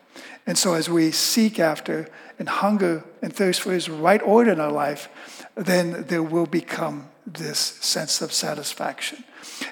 And 0.45 0.57
so 0.57 0.73
as 0.73 0.89
we 0.89 1.11
seek 1.11 1.59
after 1.59 2.07
and 2.39 2.49
hunger 2.49 3.03
and 3.21 3.33
thirst 3.33 3.61
for 3.61 3.71
His 3.71 3.89
right 3.89 4.21
order 4.21 4.51
in 4.51 4.59
our 4.59 4.71
life, 4.71 5.09
then 5.59 6.05
there 6.07 6.23
will 6.23 6.45
become 6.45 7.09
this 7.27 7.59
sense 7.59 8.21
of 8.21 8.31
satisfaction. 8.31 9.23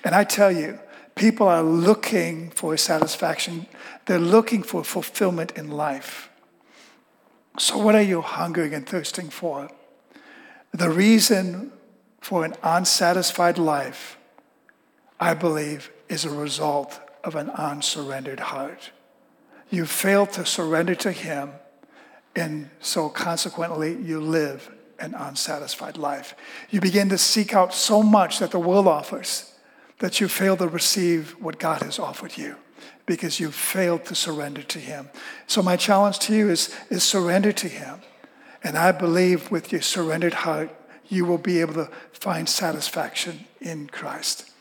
And 0.03 0.13
I 0.13 0.25
tell 0.25 0.51
you, 0.51 0.79
people 1.15 1.47
are 1.47 1.63
looking 1.63 2.49
for 2.51 2.75
satisfaction, 2.75 3.67
they're 4.05 4.19
looking 4.19 4.63
for 4.63 4.83
fulfillment 4.83 5.53
in 5.53 5.71
life. 5.71 6.29
So, 7.57 7.77
what 7.77 7.95
are 7.95 8.01
you 8.01 8.21
hungering 8.21 8.73
and 8.73 8.85
thirsting 8.85 9.29
for? 9.29 9.69
The 10.71 10.89
reason 10.89 11.71
for 12.19 12.43
an 12.43 12.55
unsatisfied 12.61 13.57
life, 13.57 14.17
I 15.19 15.33
believe, 15.33 15.89
is 16.09 16.25
a 16.25 16.29
result 16.29 16.99
of 17.23 17.35
an 17.35 17.49
unsurrendered 17.51 18.41
heart. 18.41 18.91
You 19.69 19.85
fail 19.85 20.25
to 20.27 20.45
surrender 20.45 20.95
to 20.95 21.11
Him, 21.11 21.53
and 22.35 22.69
so 22.79 23.09
consequently, 23.09 23.95
you 23.95 24.19
live 24.19 24.69
an 24.99 25.13
unsatisfied 25.13 25.97
life. 25.97 26.35
You 26.69 26.81
begin 26.81 27.09
to 27.09 27.17
seek 27.17 27.53
out 27.53 27.73
so 27.73 28.01
much 28.03 28.39
that 28.39 28.51
the 28.51 28.59
world 28.59 28.87
offers 28.87 29.53
that 29.99 30.19
you 30.21 30.27
fail 30.27 30.57
to 30.57 30.67
receive 30.67 31.31
what 31.39 31.59
God 31.59 31.81
has 31.81 31.99
offered 31.99 32.37
you 32.37 32.55
because 33.05 33.39
you 33.39 33.51
failed 33.51 34.05
to 34.05 34.15
surrender 34.15 34.61
to 34.61 34.79
Him. 34.79 35.09
So, 35.47 35.61
my 35.61 35.75
challenge 35.75 36.19
to 36.19 36.35
you 36.35 36.49
is, 36.49 36.75
is 36.89 37.03
surrender 37.03 37.51
to 37.53 37.67
Him. 37.67 38.01
And 38.63 38.77
I 38.77 38.91
believe 38.91 39.49
with 39.49 39.71
your 39.71 39.81
surrendered 39.81 40.33
heart, 40.33 40.69
you 41.07 41.25
will 41.25 41.37
be 41.37 41.61
able 41.61 41.73
to 41.75 41.89
find 42.11 42.49
satisfaction 42.49 43.45
in 43.61 43.87
Christ. 43.87 44.51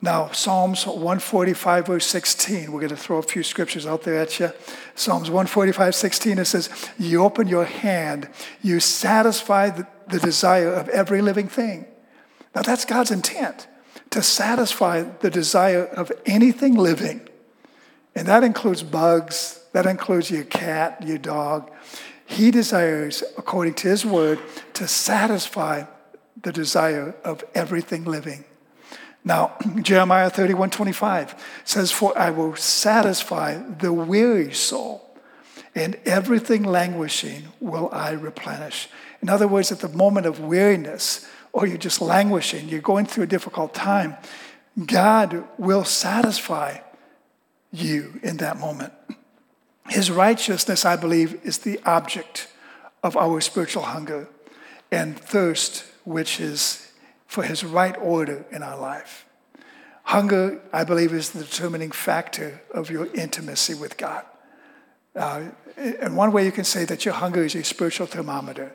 Now, 0.00 0.30
Psalms 0.30 0.86
145, 0.86 1.86
verse 1.86 2.06
16, 2.06 2.70
we're 2.70 2.78
going 2.80 2.90
to 2.90 2.96
throw 2.96 3.18
a 3.18 3.22
few 3.22 3.42
scriptures 3.42 3.84
out 3.84 4.04
there 4.04 4.18
at 4.18 4.38
you. 4.38 4.52
Psalms 4.94 5.28
145, 5.28 5.92
16, 5.92 6.38
it 6.38 6.44
says, 6.44 6.70
You 6.98 7.24
open 7.24 7.48
your 7.48 7.64
hand, 7.64 8.28
you 8.62 8.78
satisfy 8.78 9.70
the, 9.70 9.88
the 10.06 10.20
desire 10.20 10.72
of 10.72 10.88
every 10.90 11.20
living 11.20 11.48
thing. 11.48 11.84
Now, 12.54 12.62
that's 12.62 12.84
God's 12.84 13.10
intent 13.10 13.66
to 14.10 14.22
satisfy 14.22 15.02
the 15.02 15.30
desire 15.30 15.84
of 15.84 16.12
anything 16.26 16.74
living. 16.74 17.28
And 18.14 18.28
that 18.28 18.44
includes 18.44 18.84
bugs, 18.84 19.64
that 19.72 19.86
includes 19.86 20.30
your 20.30 20.44
cat, 20.44 21.02
your 21.06 21.18
dog. 21.18 21.70
He 22.24 22.50
desires, 22.50 23.24
according 23.36 23.74
to 23.74 23.88
his 23.88 24.06
word, 24.06 24.38
to 24.74 24.86
satisfy 24.86 25.84
the 26.40 26.52
desire 26.52 27.16
of 27.24 27.42
everything 27.54 28.04
living. 28.04 28.44
Now, 29.28 29.56
Jeremiah 29.82 30.30
31 30.30 30.70
25 30.70 31.34
says, 31.64 31.92
For 31.92 32.16
I 32.16 32.30
will 32.30 32.56
satisfy 32.56 33.58
the 33.58 33.92
weary 33.92 34.54
soul, 34.54 35.14
and 35.74 35.98
everything 36.06 36.62
languishing 36.62 37.42
will 37.60 37.90
I 37.92 38.12
replenish. 38.12 38.88
In 39.20 39.28
other 39.28 39.46
words, 39.46 39.70
at 39.70 39.80
the 39.80 39.90
moment 39.90 40.24
of 40.24 40.40
weariness, 40.40 41.28
or 41.52 41.66
you're 41.66 41.76
just 41.76 42.00
languishing, 42.00 42.70
you're 42.70 42.80
going 42.80 43.04
through 43.04 43.24
a 43.24 43.26
difficult 43.26 43.74
time, 43.74 44.16
God 44.82 45.44
will 45.58 45.84
satisfy 45.84 46.78
you 47.70 48.20
in 48.22 48.38
that 48.38 48.56
moment. 48.58 48.94
His 49.90 50.10
righteousness, 50.10 50.86
I 50.86 50.96
believe, 50.96 51.38
is 51.44 51.58
the 51.58 51.78
object 51.84 52.48
of 53.02 53.14
our 53.14 53.42
spiritual 53.42 53.82
hunger 53.82 54.26
and 54.90 55.18
thirst, 55.18 55.84
which 56.04 56.40
is 56.40 56.87
for 57.28 57.44
his 57.44 57.62
right 57.62 57.96
order 57.98 58.44
in 58.50 58.64
our 58.64 58.76
life. 58.76 59.26
Hunger, 60.04 60.60
I 60.72 60.84
believe, 60.84 61.12
is 61.12 61.30
the 61.30 61.44
determining 61.44 61.90
factor 61.90 62.62
of 62.72 62.90
your 62.90 63.06
intimacy 63.14 63.74
with 63.74 63.98
God. 63.98 64.24
Uh, 65.14 65.48
and 65.76 66.16
one 66.16 66.32
way 66.32 66.46
you 66.46 66.52
can 66.52 66.64
say 66.64 66.86
that 66.86 67.04
your 67.04 67.14
hunger 67.14 67.44
is 67.44 67.54
a 67.54 67.62
spiritual 67.62 68.06
thermometer. 68.06 68.74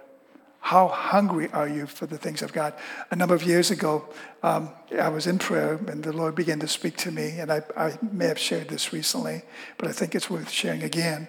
How 0.59 0.87
hungry 0.87 1.49
are 1.51 1.67
you 1.67 1.87
for 1.87 2.05
the 2.05 2.17
things 2.17 2.41
of 2.43 2.53
God? 2.53 2.73
A 3.09 3.15
number 3.15 3.33
of 3.33 3.43
years 3.43 3.71
ago, 3.71 4.07
um, 4.43 4.69
I 4.97 5.09
was 5.09 5.25
in 5.25 5.39
prayer 5.39 5.79
and 5.87 6.03
the 6.03 6.13
Lord 6.13 6.35
began 6.35 6.59
to 6.59 6.67
speak 6.67 6.95
to 6.97 7.11
me. 7.11 7.39
And 7.39 7.51
I, 7.51 7.63
I 7.75 7.97
may 8.01 8.27
have 8.27 8.39
shared 8.39 8.69
this 8.69 8.93
recently, 8.93 9.41
but 9.77 9.89
I 9.89 9.91
think 9.91 10.13
it's 10.13 10.29
worth 10.29 10.49
sharing 10.49 10.83
again. 10.83 11.27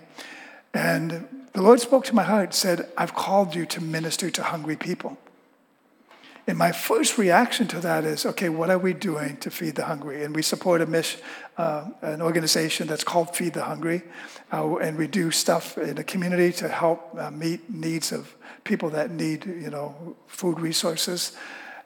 And 0.75 1.47
the 1.55 1.63
Lord 1.63 1.81
spoke 1.81 2.05
to 2.05 2.15
my 2.15 2.23
heart 2.23 2.45
and 2.45 2.55
said, 2.55 2.89
I've 2.99 3.15
called 3.15 3.55
you 3.55 3.65
to 3.67 3.81
minister 3.81 4.31
to 4.31 4.43
hungry 4.43 4.77
people. 4.77 5.19
And 6.47 6.59
my 6.59 6.73
first 6.73 7.17
reaction 7.17 7.67
to 7.69 7.81
that 7.81 8.05
is, 8.05 8.27
okay, 8.27 8.51
what 8.51 8.69
are 8.69 8.79
we 8.79 8.93
doing 8.93 9.39
to 9.39 9.51
feed 9.51 9.77
the 9.77 9.87
hungry? 9.87 10.25
And 10.25 10.35
we 10.35 10.43
support 10.43 10.83
a 10.83 10.87
mission, 10.87 11.21
uh, 11.57 11.87
an 12.03 12.21
organization 12.21 12.87
that's 12.87 13.05
called 13.05 13.35
Feed 13.35 13.55
the 13.55 13.65
Hungry, 13.65 14.03
uh, 14.53 14.77
and 14.77 14.99
we 14.99 15.07
do 15.07 15.31
stuff 15.31 15.79
in 15.79 15.95
the 15.95 16.05
community 16.05 16.53
to 16.59 16.69
help 16.69 17.17
uh, 17.19 17.31
meet 17.31 17.71
needs 17.71 18.13
of 18.13 18.37
people 18.63 18.91
that 18.91 19.11
need, 19.11 19.47
you 19.47 19.71
know, 19.71 20.17
food 20.27 20.61
resources. 20.61 21.33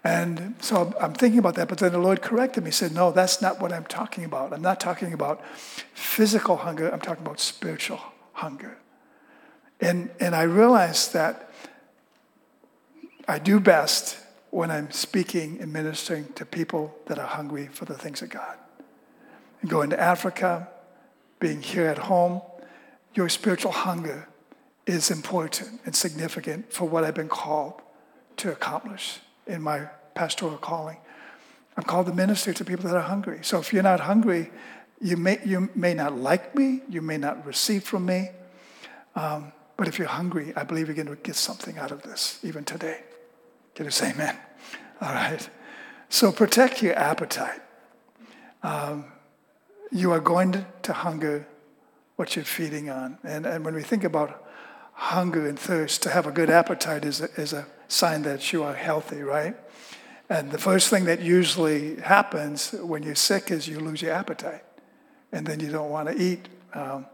And 0.03 0.57
so 0.61 0.92
I'm 1.01 1.12
thinking 1.12 1.38
about 1.38 1.55
that, 1.55 1.68
but 1.68 1.79
then 1.79 1.92
the 1.92 1.99
Lord 1.99 2.21
corrected 2.21 2.64
me. 2.64 2.71
He 2.71 2.73
said, 2.73 2.92
No, 2.92 3.12
that's 3.12 3.40
not 3.40 3.61
what 3.61 3.73
I'm 3.73 3.85
talking 3.85 4.25
about. 4.25 4.53
I'm 4.53 4.62
not 4.62 4.81
talking 4.81 5.12
about 5.12 5.44
physical 5.94 6.57
hunger, 6.57 6.90
I'm 6.90 7.01
talking 7.01 7.25
about 7.25 7.38
spiritual 7.38 8.01
hunger. 8.33 8.77
And, 9.81 10.11
and 10.18 10.35
I 10.35 10.42
realized 10.42 11.12
that 11.12 11.51
I 13.29 13.38
do 13.38 13.61
best 13.61 14.16
when 14.51 14.71
I'm 14.71 14.91
speaking 14.91 15.59
and 15.61 15.73
ministering 15.73 16.33
to 16.35 16.45
people 16.45 16.95
that 17.07 17.19
are 17.19 17.27
hungry 17.27 17.69
for 17.69 17.85
the 17.85 17.95
things 17.95 18.23
of 18.23 18.31
God. 18.31 18.57
And 19.61 19.71
going 19.71 19.91
to 19.91 20.01
Africa, 20.01 20.69
being 21.41 21.63
here 21.63 21.87
at 21.87 21.99
home, 21.99 22.41
your 23.15 23.29
spiritual 23.29 23.73
hunger 23.73 24.29
is 24.87 25.11
important 25.11 25.81
and 25.85 25.95
significant 25.95 26.73
for 26.73 26.89
what 26.89 27.05
I've 27.05 27.15
been 27.15 27.29
called 27.29 27.83
to 28.39 28.51
accomplish 28.51 29.19
in 29.47 29.61
my 29.63 29.89
pastoral 30.15 30.57
calling. 30.57 30.97
I'm 31.77 31.85
called 31.85 32.07
to 32.07 32.15
minister 32.15 32.53
to 32.53 32.65
people 32.65 32.89
that 32.89 32.97
are 32.97 33.03
hungry. 33.03 33.41
So 33.43 33.59
if 33.59 33.73
you're 33.73 33.83
not 33.83 34.01
hungry, 34.01 34.51
you 35.01 35.17
may, 35.17 35.39
you 35.45 35.69
may 35.75 35.95
not 35.95 36.17
like 36.17 36.55
me, 36.55 36.81
you 36.89 37.03
may 37.03 37.19
not 37.19 37.45
receive 37.47 37.85
from 37.85 38.07
me, 38.07 38.31
um, 39.15 39.53
but 39.77 39.87
if 39.87 39.99
you're 39.99 40.09
hungry, 40.09 40.53
I 40.57 40.65
believe 40.65 40.89
you're 40.89 40.97
going 40.97 41.07
to 41.07 41.17
get 41.17 41.37
something 41.37 41.79
out 41.79 41.93
of 41.93 42.03
this, 42.03 42.41
even 42.43 42.65
today. 42.65 43.03
Can 43.79 43.85
you 43.85 43.93
say 43.93 44.11
amen? 44.11 44.37
All 45.01 45.12
right. 45.12 45.49
So 46.09 46.33
protect 46.33 46.83
your 46.83 46.99
appetite. 46.99 47.61
Um, 48.64 49.05
you 49.93 50.11
are 50.11 50.19
going 50.19 50.51
to, 50.51 50.67
to 50.83 50.93
hunger 50.93 51.47
what 52.17 52.35
you're 52.35 52.45
feeding 52.45 52.91
on. 52.91 53.19
And, 53.23 53.47
and 53.47 53.64
when 53.64 53.77
we 53.77 53.85
think 53.85 54.03
about 54.03 54.45
hunger 54.95 55.47
and 55.47 55.57
thirst, 55.57 56.03
to 56.03 56.11
have 56.11 56.27
a 56.27 56.33
good 56.33 56.51
appetite 56.51 57.05
is 57.05 57.21
a, 57.21 57.31
is 57.41 57.53
a 57.53 57.69
sign 57.87 58.23
that 58.23 58.53
you 58.53 58.64
are 58.64 58.75
healthy, 58.75 59.23
right? 59.23 59.55
And 60.29 60.51
the 60.51 60.59
first 60.59 60.88
thing 60.88 61.05
that 61.05 61.21
usually 61.21 62.01
happens 62.01 62.73
when 62.73 63.05
you're 63.05 63.14
sick 63.14 63.53
is 63.53 63.69
you 63.69 63.79
lose 63.79 64.03
your 64.03 64.12
appetite. 64.12 64.64
And 65.31 65.47
then 65.47 65.61
you 65.61 65.71
don't 65.71 65.91
want 65.91 66.09
to 66.09 66.21
eat. 66.21 66.49
Um, 66.75 67.07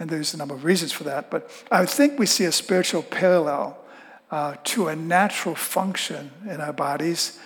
and 0.00 0.10
there's 0.10 0.34
a 0.34 0.38
number 0.38 0.56
of 0.56 0.64
reasons 0.64 0.90
for 0.90 1.04
that. 1.04 1.30
But 1.30 1.48
I 1.70 1.86
think 1.86 2.18
we 2.18 2.26
see 2.26 2.46
a 2.46 2.52
spiritual 2.52 3.04
parallel 3.04 3.79
uh, 4.30 4.56
to 4.64 4.88
a 4.88 4.96
natural 4.96 5.54
function 5.54 6.30
in 6.48 6.60
our 6.60 6.72
bodies, 6.72 7.38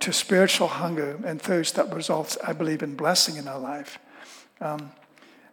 to 0.00 0.12
spiritual 0.12 0.68
hunger 0.68 1.18
and 1.24 1.40
thirst 1.40 1.74
that 1.76 1.92
results, 1.92 2.36
I 2.42 2.52
believe, 2.52 2.82
in 2.82 2.94
blessing 2.94 3.36
in 3.36 3.48
our 3.48 3.58
life. 3.58 3.98
Um, 4.60 4.92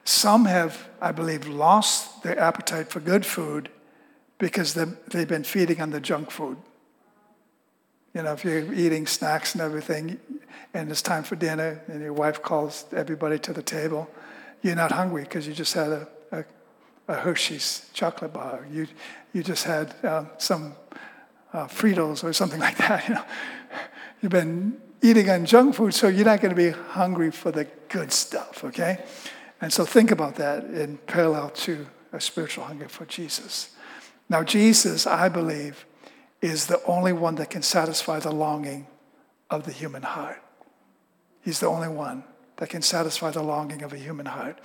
some 0.04 0.46
have, 0.46 0.88
I 1.02 1.12
believe, 1.12 1.48
lost 1.48 2.24
their 2.24 2.40
appetite 2.40 2.90
for 2.90 3.00
good 3.00 3.26
food 3.26 3.70
because 4.38 4.74
they've 4.74 5.28
been 5.28 5.44
feeding 5.44 5.82
on 5.82 5.92
the 5.92 6.00
junk 6.00 6.32
food. 6.32 6.58
You 8.14 8.24
know, 8.24 8.34
if 8.34 8.44
you're 8.44 8.74
eating 8.74 9.08
snacks 9.08 9.54
and 9.54 9.62
everything, 9.62 10.20
and 10.74 10.90
it's 10.90 11.02
time 11.02 11.24
for 11.24 11.36
dinner, 11.36 11.82
and 11.88 12.02
your 12.02 12.14
wife 12.14 12.42
calls 12.42 12.86
everybody 12.92 13.38
to 13.40 13.54
the 13.54 13.62
table, 13.62 14.10
you're 14.62 14.76
not 14.76 14.92
hungry 14.92 15.24
because 15.24 15.48
you 15.48 15.54
just 15.54 15.74
had 15.74 15.92
a, 15.92 16.08
a, 17.12 17.16
Hershey's 17.16 17.90
chocolate 17.94 18.34
bar. 18.34 18.66
You, 18.72 18.88
you 19.34 19.44
just 19.44 19.64
had 19.66 19.94
um, 20.04 20.30
some 20.38 20.76
uh, 21.54 21.68
Fritos 21.68 22.24
or 22.24 22.34
something 22.34 22.60
like 22.68 22.78
that. 22.78 23.08
You 23.08 23.16
know, 23.16 23.26
you've 24.22 24.32
been 24.32 24.80
eating 25.02 25.30
on 25.30 25.46
junk 25.46 25.76
food, 25.76 25.94
so 25.94 26.08
you're 26.08 26.26
not 26.26 26.42
going 26.42 26.56
to 26.56 26.62
be 26.62 26.70
hungry 26.70 27.32
for 27.32 27.52
the 27.52 27.66
good 27.90 28.12
stuff. 28.12 28.64
Okay, 28.64 29.04
and 29.60 29.72
so 29.72 29.86
think 29.86 30.12
about 30.12 30.36
that 30.36 30.66
in 30.66 30.98
parallel 31.08 31.50
to 31.50 31.88
a 32.14 32.22
spiritual 32.22 32.66
hunger 32.66 32.90
for 32.90 33.06
Jesus. 33.06 33.72
Now, 34.30 34.44
Jesus, 34.44 35.06
I 35.06 35.30
believe, 35.30 35.86
is 36.42 36.68
the 36.68 36.84
only 36.86 37.14
one 37.14 37.36
that 37.36 37.50
can 37.50 37.62
satisfy 37.62 38.20
the 38.20 38.32
longing 38.32 38.88
of 39.50 39.66
the 39.66 39.72
human 39.72 40.04
heart. 40.04 40.42
He's 41.42 41.60
the 41.60 41.68
only 41.68 41.90
one 41.90 42.24
that 42.62 42.70
can 42.70 42.84
satisfy 42.84 43.32
the 43.32 43.42
longing 43.42 43.82
of 43.82 43.92
a 43.92 43.98
human 43.98 44.28
heart. 44.28 44.60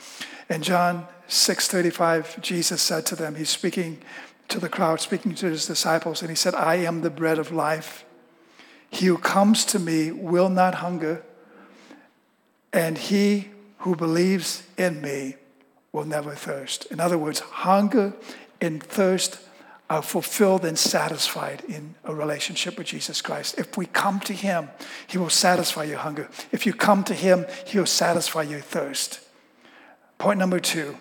In 0.51 0.63
John 0.63 1.09
6:35, 1.29 2.43
Jesus 2.43 2.83
said 2.83 3.07
to 3.07 3.17
them, 3.17 3.37
he's 3.37 3.49
speaking 3.49 4.03
to 4.49 4.61
the 4.61 4.69
crowd, 4.69 5.01
speaking 5.01 5.35
to 5.37 5.47
his 5.47 5.65
disciples, 5.65 6.21
and 6.21 6.29
he 6.29 6.37
said, 6.37 6.55
I 6.55 6.75
am 6.75 7.01
the 7.01 7.09
bread 7.09 7.39
of 7.39 7.51
life. 7.51 8.05
He 8.91 9.07
who 9.07 9.17
comes 9.17 9.65
to 9.65 9.79
me 9.79 10.13
will 10.13 10.51
not 10.51 10.75
hunger, 10.75 11.25
and 12.71 12.99
he 12.99 13.49
who 13.79 13.97
believes 13.97 14.65
in 14.77 15.01
me 15.01 15.37
will 15.91 16.05
never 16.05 16.35
thirst. 16.35 16.85
In 16.93 17.01
other 17.01 17.17
words, 17.17 17.41
hunger 17.41 18.13
and 18.61 18.83
thirst 18.83 19.39
are 19.89 20.03
fulfilled 20.03 20.65
and 20.65 20.79
satisfied 20.79 21.63
in 21.69 21.95
a 22.05 22.15
relationship 22.15 22.77
with 22.77 22.89
Jesus 22.89 23.23
Christ. 23.23 23.59
If 23.59 23.77
we 23.77 23.87
come 23.87 24.19
to 24.21 24.33
Him, 24.33 24.71
He 25.07 25.19
will 25.19 25.31
satisfy 25.31 25.85
your 25.85 25.99
hunger. 25.99 26.29
If 26.51 26.67
you 26.67 26.73
come 26.73 27.05
to 27.05 27.15
Him, 27.15 27.47
He 27.65 27.79
will 27.79 27.87
satisfy 27.87 28.43
your 28.43 28.61
thirst. 28.61 29.21
Point 30.19 30.39
number 30.39 30.61
two 30.61 30.97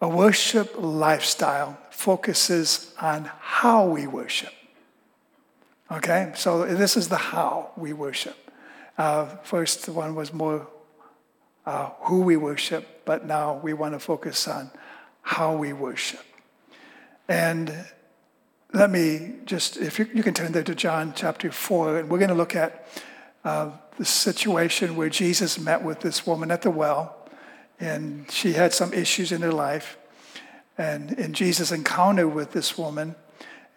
a 0.00 0.08
worship 0.08 0.74
lifestyle 0.78 1.76
focuses 1.90 2.94
on 3.00 3.30
how 3.40 3.86
we 3.86 4.06
worship. 4.06 4.52
Okay, 5.90 6.32
so 6.36 6.64
this 6.66 6.96
is 6.96 7.08
the 7.08 7.16
how 7.16 7.72
we 7.76 7.92
worship. 7.92 8.36
Uh, 8.96 9.26
first 9.42 9.88
one 9.88 10.14
was 10.14 10.32
more 10.32 10.68
uh, 11.66 11.90
who 12.02 12.20
we 12.20 12.36
worship, 12.36 13.04
but 13.04 13.26
now 13.26 13.58
we 13.62 13.72
want 13.72 13.94
to 13.94 13.98
focus 13.98 14.46
on 14.46 14.70
how 15.22 15.56
we 15.56 15.72
worship. 15.72 16.27
And 17.28 17.74
let 18.72 18.90
me 18.90 19.34
just, 19.44 19.76
if 19.76 19.98
you, 19.98 20.08
you 20.14 20.22
can 20.22 20.34
turn 20.34 20.52
there 20.52 20.62
to 20.62 20.74
John 20.74 21.12
chapter 21.14 21.50
4, 21.52 21.98
and 21.98 22.10
we're 22.10 22.18
going 22.18 22.28
to 22.30 22.34
look 22.34 22.56
at 22.56 22.86
uh, 23.44 23.70
the 23.96 24.04
situation 24.04 24.96
where 24.96 25.08
Jesus 25.10 25.58
met 25.58 25.82
with 25.82 26.00
this 26.00 26.26
woman 26.26 26.50
at 26.50 26.62
the 26.62 26.70
well, 26.70 27.16
and 27.78 28.30
she 28.30 28.54
had 28.54 28.72
some 28.72 28.92
issues 28.92 29.30
in 29.30 29.42
her 29.42 29.52
life. 29.52 29.98
And 30.76 31.12
in 31.12 31.32
Jesus' 31.32 31.70
encounter 31.70 32.26
with 32.26 32.52
this 32.52 32.78
woman, 32.78 33.14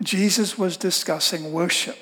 Jesus 0.02 0.58
was 0.58 0.78
discussing 0.78 1.52
worship. 1.52 1.98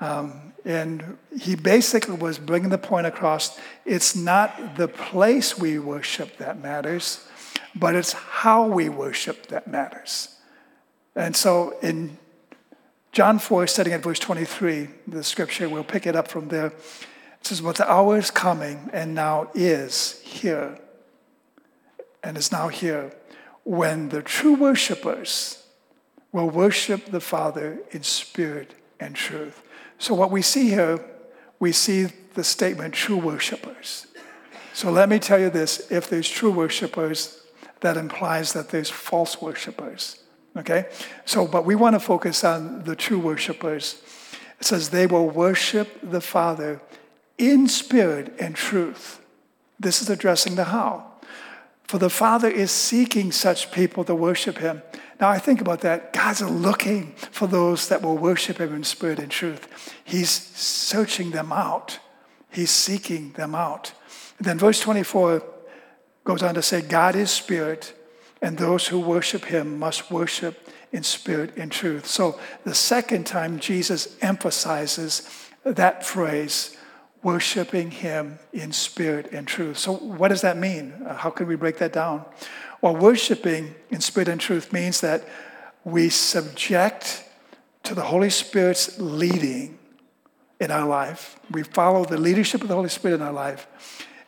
Um, 0.00 0.52
and 0.64 1.16
he 1.38 1.54
basically 1.54 2.16
was 2.16 2.38
bringing 2.38 2.70
the 2.70 2.78
point 2.78 3.06
across 3.06 3.58
it's 3.84 4.14
not 4.14 4.76
the 4.76 4.88
place 4.88 5.58
we 5.58 5.78
worship 5.78 6.36
that 6.38 6.60
matters, 6.60 7.26
but 7.74 7.94
it's 7.94 8.12
how 8.12 8.66
we 8.66 8.88
worship 8.88 9.46
that 9.46 9.66
matters. 9.66 10.35
And 11.16 11.34
so 11.34 11.74
in 11.80 12.18
John 13.10 13.38
4, 13.38 13.66
starting 13.66 13.94
at 13.94 14.02
verse 14.02 14.18
23, 14.18 14.88
the 15.08 15.24
scripture, 15.24 15.68
we'll 15.70 15.82
pick 15.82 16.06
it 16.06 16.14
up 16.14 16.28
from 16.28 16.48
there. 16.48 16.66
It 16.66 16.74
says, 17.40 17.62
But 17.62 17.76
the 17.76 17.90
hour 17.90 18.18
is 18.18 18.30
coming 18.30 18.90
and 18.92 19.14
now 19.14 19.50
is 19.54 20.20
here, 20.20 20.78
and 22.22 22.36
is 22.36 22.52
now 22.52 22.68
here, 22.68 23.12
when 23.64 24.10
the 24.10 24.20
true 24.20 24.54
worshipers 24.54 25.64
will 26.30 26.50
worship 26.50 27.06
the 27.06 27.20
Father 27.20 27.78
in 27.90 28.02
spirit 28.02 28.74
and 29.00 29.16
truth. 29.16 29.62
So, 29.98 30.14
what 30.14 30.30
we 30.30 30.42
see 30.42 30.68
here, 30.68 31.02
we 31.58 31.72
see 31.72 32.08
the 32.34 32.44
statement 32.44 32.92
true 32.92 33.16
worshipers. 33.16 34.06
So, 34.74 34.90
let 34.90 35.08
me 35.08 35.18
tell 35.18 35.38
you 35.38 35.48
this 35.48 35.90
if 35.90 36.10
there's 36.10 36.28
true 36.28 36.52
worshipers, 36.52 37.42
that 37.80 37.96
implies 37.96 38.52
that 38.52 38.68
there's 38.68 38.90
false 38.90 39.40
worshipers. 39.40 40.22
Okay? 40.56 40.86
So, 41.24 41.46
but 41.46 41.64
we 41.64 41.74
want 41.74 41.94
to 41.94 42.00
focus 42.00 42.44
on 42.44 42.84
the 42.84 42.96
true 42.96 43.18
worshipers. 43.18 44.02
It 44.60 44.66
says 44.66 44.90
they 44.90 45.06
will 45.06 45.28
worship 45.28 45.98
the 46.02 46.20
Father 46.20 46.80
in 47.38 47.68
spirit 47.68 48.34
and 48.40 48.54
truth. 48.54 49.20
This 49.78 50.00
is 50.00 50.08
addressing 50.08 50.54
the 50.54 50.64
how. 50.64 51.12
For 51.84 51.98
the 51.98 52.10
Father 52.10 52.48
is 52.48 52.70
seeking 52.70 53.30
such 53.30 53.70
people 53.70 54.04
to 54.04 54.14
worship 54.14 54.58
Him. 54.58 54.82
Now 55.20 55.28
I 55.28 55.38
think 55.38 55.60
about 55.60 55.82
that. 55.82 56.12
God's 56.12 56.42
looking 56.42 57.12
for 57.30 57.46
those 57.46 57.88
that 57.88 58.02
will 58.02 58.18
worship 58.18 58.58
Him 58.58 58.74
in 58.74 58.84
spirit 58.84 59.18
and 59.18 59.30
truth. 59.30 59.92
He's 60.04 60.30
searching 60.30 61.30
them 61.30 61.52
out, 61.52 61.98
He's 62.50 62.70
seeking 62.70 63.32
them 63.32 63.54
out. 63.54 63.92
And 64.38 64.46
then 64.46 64.58
verse 64.58 64.80
24 64.80 65.42
goes 66.24 66.42
on 66.42 66.54
to 66.54 66.62
say, 66.62 66.82
God 66.82 67.14
is 67.14 67.30
spirit, 67.30 67.94
and 68.42 68.58
those 68.58 68.88
who 68.88 69.00
worship 69.00 69.46
Him 69.46 69.78
must 69.78 70.10
worship 70.10 70.68
in 70.92 71.02
spirit 71.02 71.56
and 71.56 71.70
truth. 71.70 72.06
So 72.06 72.38
the 72.64 72.74
second 72.74 73.26
time 73.26 73.58
Jesus 73.58 74.16
emphasizes 74.20 75.28
that 75.64 76.06
phrase, 76.06 76.76
worshiping 77.22 77.90
Him 77.90 78.38
in 78.52 78.72
spirit 78.72 79.28
and 79.32 79.46
truth. 79.46 79.78
So, 79.78 79.94
what 79.94 80.28
does 80.28 80.42
that 80.42 80.56
mean? 80.56 80.92
Uh, 81.04 81.14
how 81.14 81.30
can 81.30 81.46
we 81.46 81.56
break 81.56 81.78
that 81.78 81.92
down? 81.92 82.24
Well, 82.80 82.94
worshiping 82.94 83.74
in 83.90 84.00
spirit 84.00 84.28
and 84.28 84.40
truth 84.40 84.72
means 84.72 85.00
that 85.00 85.26
we 85.84 86.08
subject 86.08 87.24
to 87.82 87.94
the 87.94 88.02
Holy 88.02 88.30
Spirit's 88.30 88.98
leading 88.98 89.78
in 90.60 90.70
our 90.70 90.86
life. 90.86 91.38
We 91.50 91.62
follow 91.62 92.04
the 92.04 92.18
leadership 92.18 92.62
of 92.62 92.68
the 92.68 92.74
Holy 92.74 92.88
Spirit 92.88 93.16
in 93.16 93.22
our 93.22 93.32
life, 93.32 93.66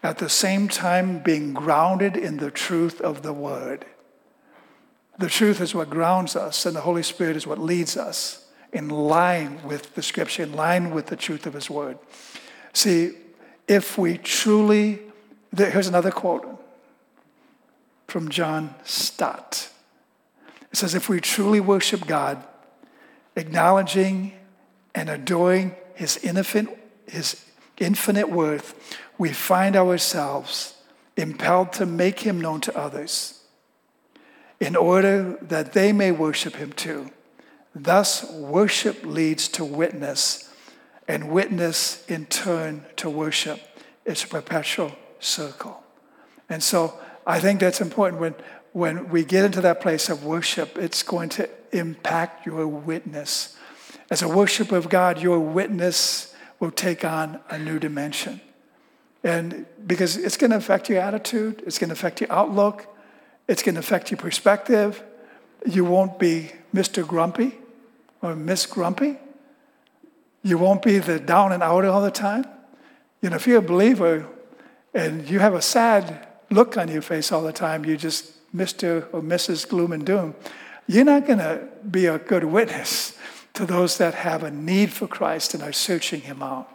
at 0.03 0.19
the 0.19 0.29
same 0.29 0.69
time 0.69 1.19
being 1.19 1.53
grounded 1.53 2.17
in 2.17 2.39
the 2.39 2.51
truth 2.51 3.01
of 3.01 3.23
the 3.23 3.33
Word. 3.33 3.85
The 5.19 5.29
truth 5.29 5.61
is 5.61 5.75
what 5.75 5.91
grounds 5.91 6.37
us, 6.37 6.65
and 6.65 6.77
the 6.77 6.81
Holy 6.81 7.03
Spirit 7.03 7.37
is 7.37 7.47
what 7.47 7.59
leads 7.59 7.97
us 7.97 8.47
in 8.73 8.89
line 8.89 9.61
with 9.65 9.95
the 9.95 10.03
Scripture, 10.03 10.45
in 10.45 10.53
line 10.55 10.93
with 10.93 11.07
the 11.07 11.17
truth 11.17 11.47
of 11.47 11.55
His 11.55 11.69
Word. 11.69 11.99
See, 12.73 13.13
if 13.67 13.99
we 13.99 14.19
truly, 14.19 15.01
here's 15.57 15.89
another 15.89 16.13
quote 16.13 16.47
from 18.07 18.29
John 18.29 18.75
Stott. 18.85 19.71
It 20.71 20.77
says, 20.77 20.95
If 20.95 21.09
we 21.09 21.21
truly 21.21 21.61
worship 21.61 22.07
God, 22.07 22.43
acknowledging 23.37 24.33
and 24.95 25.11
adoring 25.11 25.75
his 25.95 26.17
infinite, 26.19 26.79
his 27.07 27.45
infinite 27.79 28.31
worth, 28.31 28.97
we 29.19 29.33
find 29.33 29.77
ourselves 29.77 30.75
impelled 31.17 31.73
to 31.75 31.87
make 31.87 32.21
him 32.21 32.41
known 32.41 32.61
to 32.63 32.77
others 32.79 33.38
in 34.61 34.77
order 34.77 35.39
that 35.43 35.73
they 35.73 35.93
may 35.93 36.11
worship 36.11 36.57
him 36.57 36.73
too. 36.73 37.11
Thus, 37.75 38.31
worship 38.33 39.05
leads 39.05 39.49
to 39.49 39.65
witness, 39.65 40.53
and 41.07 41.31
witness 41.31 42.05
in 42.09 42.27
turn 42.27 42.85
to 42.97 43.09
worship. 43.09 43.61
It's 44.05 44.25
a 44.25 44.29
perpetual 44.29 44.93
circle. 45.21 45.83
And 46.49 46.63
so, 46.63 46.99
I 47.27 47.41
think 47.41 47.61
that's 47.61 47.81
important 47.81 48.21
when, 48.21 48.35
when 48.73 49.11
we 49.11 49.25
get 49.25 49.45
into 49.45 49.61
that 49.61 49.81
place 49.81 50.09
of 50.09 50.25
worship, 50.25 50.79
it's 50.79 51.03
going 51.03 51.29
to 51.31 51.49
impact 51.73 52.47
your 52.47 52.67
witness. 52.67 53.57
As 54.11 54.23
a 54.23 54.29
worshiper 54.29 54.77
of 54.77 54.89
God, 54.89 55.21
your 55.21 55.39
witness 55.39 56.35
will 56.59 56.71
take 56.71 57.05
on 57.05 57.41
a 57.51 57.59
new 57.59 57.79
dimension. 57.79 58.41
And 59.23 59.67
because 59.87 60.17
it's 60.17 60.37
going 60.37 60.51
to 60.51 60.57
affect 60.57 60.89
your 60.89 61.01
attitude, 61.01 61.63
it's 61.67 61.79
going 61.79 61.89
to 61.89 61.93
affect 61.93 62.21
your 62.21 62.33
outlook, 62.33 62.87
it's 63.49 63.63
going 63.63 63.75
to 63.75 63.81
affect 63.81 64.11
your 64.11 64.19
perspective. 64.19 65.03
You 65.67 65.85
won't 65.85 66.19
be 66.19 66.53
Mr. 66.75 67.05
Grumpy 67.07 67.55
or 68.23 68.37
Miss 68.37 68.67
Grumpy. 68.67 69.17
You 70.43 70.59
won't 70.59 70.83
be 70.83 70.99
the 70.99 71.19
down 71.19 71.53
and 71.53 71.63
out 71.63 71.85
all 71.85 72.03
the 72.03 72.11
time. 72.11 72.45
You 73.23 73.31
know, 73.31 73.37
if 73.37 73.47
you're 73.47 73.59
a 73.59 73.63
believer 73.63 74.27
and 74.95 75.29
you 75.29 75.41
have 75.41 75.55
a 75.55 75.63
sad 75.63 76.29
look 76.51 76.77
on 76.77 76.89
your 76.89 77.03
face 77.03 77.33
all 77.33 77.43
the 77.43 77.53
time, 77.53 77.85
you 77.85 77.97
just 77.97 78.33
Mr. 78.55 79.07
or 79.13 79.21
Mrs. 79.21 79.69
Gloom 79.69 79.93
and 79.93 80.07
Doom, 80.07 80.35
you're 80.87 81.05
not 81.05 81.27
going 81.27 81.39
to 81.39 81.69
be 81.91 82.07
a 82.07 82.19
good 82.19 82.45
witness 82.45 83.17
to 83.55 83.67
those 83.67 83.99
that 83.99 84.15
have 84.15 84.43
a 84.43 84.51
need 84.51 84.93
for 84.93 85.07
Christ 85.07 85.55
and 85.55 85.63
are 85.63 85.73
searching 85.73 86.21
Him 86.21 86.43
out. 86.43 86.71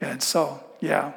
And 0.00 0.22
so, 0.22 0.62
yeah, 0.80 1.12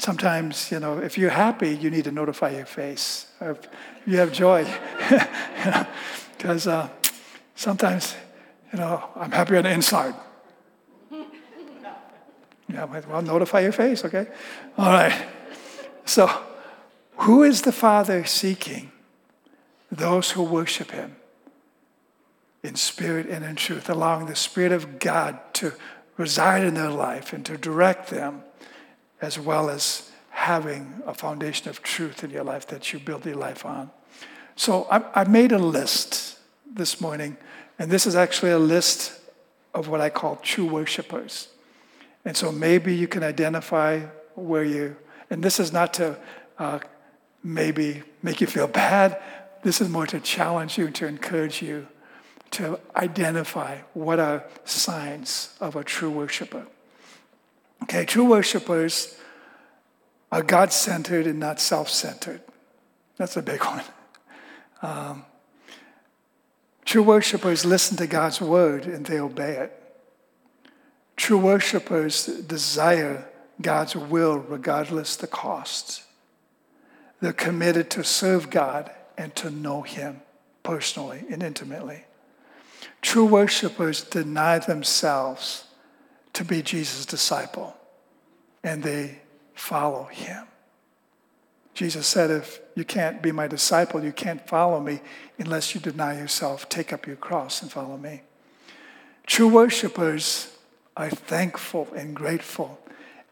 sometimes, 0.00 0.70
you 0.70 0.80
know, 0.80 0.98
if 0.98 1.18
you're 1.18 1.30
happy, 1.30 1.76
you 1.76 1.90
need 1.90 2.04
to 2.04 2.12
notify 2.12 2.50
your 2.50 2.66
face. 2.66 3.26
If 3.40 3.68
you 4.06 4.16
have 4.18 4.32
joy, 4.32 4.66
because 6.36 6.66
uh, 6.66 6.88
sometimes, 7.54 8.14
you 8.72 8.78
know, 8.78 9.04
I'm 9.14 9.30
happy 9.30 9.56
on 9.56 9.64
the 9.64 9.70
inside. 9.70 10.14
Yeah, 12.72 12.84
well, 12.84 13.20
notify 13.20 13.60
your 13.60 13.72
face, 13.72 14.04
okay? 14.04 14.28
All 14.78 14.92
right. 14.92 15.26
So, 16.04 16.30
who 17.18 17.42
is 17.42 17.62
the 17.62 17.72
Father 17.72 18.24
seeking? 18.24 18.92
Those 19.90 20.30
who 20.30 20.44
worship 20.44 20.92
Him 20.92 21.16
in 22.62 22.76
spirit 22.76 23.26
and 23.26 23.44
in 23.44 23.56
truth, 23.56 23.90
allowing 23.90 24.26
the 24.26 24.36
Spirit 24.36 24.70
of 24.70 24.98
God 24.98 25.38
to 25.54 25.72
reside 26.16 26.62
in 26.62 26.74
their 26.74 26.90
life 26.90 27.32
and 27.32 27.44
to 27.46 27.56
direct 27.56 28.10
them, 28.10 28.44
as 29.20 29.38
well 29.38 29.70
as 29.70 30.10
having 30.30 31.02
a 31.06 31.14
foundation 31.14 31.68
of 31.68 31.82
truth 31.82 32.24
in 32.24 32.30
your 32.30 32.44
life 32.44 32.66
that 32.68 32.92
you 32.92 32.98
build 32.98 33.26
your 33.26 33.36
life 33.36 33.64
on. 33.64 33.90
So 34.56 34.86
I, 34.90 35.24
made 35.24 35.52
a 35.52 35.58
list 35.58 36.38
this 36.70 37.00
morning, 37.00 37.36
and 37.78 37.90
this 37.90 38.06
is 38.06 38.14
actually 38.14 38.52
a 38.52 38.58
list 38.58 39.18
of 39.74 39.88
what 39.88 40.00
I 40.00 40.10
call 40.10 40.36
true 40.36 40.66
worshipers. 40.66 41.48
And 42.24 42.36
so 42.36 42.52
maybe 42.52 42.94
you 42.94 43.08
can 43.08 43.22
identify 43.22 44.00
where 44.34 44.64
you, 44.64 44.96
and 45.30 45.42
this 45.42 45.60
is 45.60 45.72
not 45.72 45.94
to 45.94 46.18
uh, 46.58 46.80
maybe 47.42 48.02
make 48.22 48.40
you 48.40 48.46
feel 48.46 48.68
bad. 48.84 49.20
This 49.62 49.80
is 49.80 49.88
more 49.88 50.06
to 50.06 50.20
challenge 50.20 50.78
you, 50.78 50.90
to 50.90 51.06
encourage 51.06 51.62
you 51.62 51.86
to 52.52 52.80
identify 52.96 53.78
what 53.94 54.18
are 54.18 54.44
signs 54.64 55.56
of 55.60 55.76
a 55.76 55.84
true 55.84 56.10
worshiper. 56.10 56.66
Okay, 57.84 58.04
true 58.04 58.24
worshipers 58.24 59.16
are 60.32 60.42
God 60.42 60.72
centered 60.72 61.26
and 61.26 61.40
not 61.40 61.60
self 61.60 61.88
centered. 61.88 62.40
That's 63.16 63.36
a 63.36 63.42
big 63.42 63.64
one. 63.64 63.84
Um, 64.82 65.24
true 66.84 67.02
worshipers 67.02 67.64
listen 67.64 67.96
to 67.98 68.06
God's 68.06 68.40
word 68.40 68.86
and 68.86 69.04
they 69.04 69.18
obey 69.18 69.56
it. 69.56 69.76
True 71.16 71.38
worshipers 71.38 72.24
desire 72.24 73.28
God's 73.60 73.94
will 73.94 74.38
regardless 74.38 75.16
the 75.16 75.26
cost. 75.26 76.02
They're 77.20 77.32
committed 77.34 77.90
to 77.90 78.04
serve 78.04 78.48
God 78.48 78.90
and 79.18 79.34
to 79.36 79.50
know 79.50 79.82
Him 79.82 80.22
personally 80.62 81.24
and 81.30 81.42
intimately. 81.42 82.04
True 83.02 83.26
worshipers 83.26 84.02
deny 84.02 84.58
themselves 84.58 85.64
to 86.32 86.44
be 86.44 86.62
Jesus' 86.62 87.06
disciple 87.06 87.76
and 88.62 88.82
they 88.82 89.20
follow 89.54 90.04
Him. 90.04 90.46
Jesus 91.74 92.06
said, 92.06 92.30
If 92.30 92.60
you 92.74 92.84
can't 92.84 93.22
be 93.22 93.32
my 93.32 93.46
disciple, 93.46 94.04
you 94.04 94.12
can't 94.12 94.46
follow 94.46 94.80
me 94.80 95.00
unless 95.38 95.74
you 95.74 95.80
deny 95.80 96.18
yourself, 96.18 96.68
take 96.68 96.92
up 96.92 97.06
your 97.06 97.16
cross, 97.16 97.62
and 97.62 97.70
follow 97.70 97.96
me. 97.96 98.22
True 99.26 99.48
worshipers 99.48 100.56
are 100.96 101.10
thankful 101.10 101.88
and 101.94 102.14
grateful. 102.14 102.78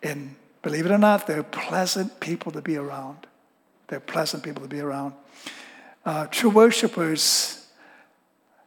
And 0.03 0.37
believe 0.63 0.87
it 0.87 0.93
or 0.93 0.99
not, 0.99 1.27
they're 1.27 1.43
pleasant 1.43 2.21
people 2.21 2.53
to 2.53 2.63
be 2.63 2.77
around. 2.77 3.27
They're 3.89 4.01
pleasant 4.01 4.43
people 4.43 4.63
to 4.63 4.69
be 4.69 4.81
around. 4.81 5.15
Uh, 6.05 6.27
true 6.27 6.51
worshipers 6.51 7.67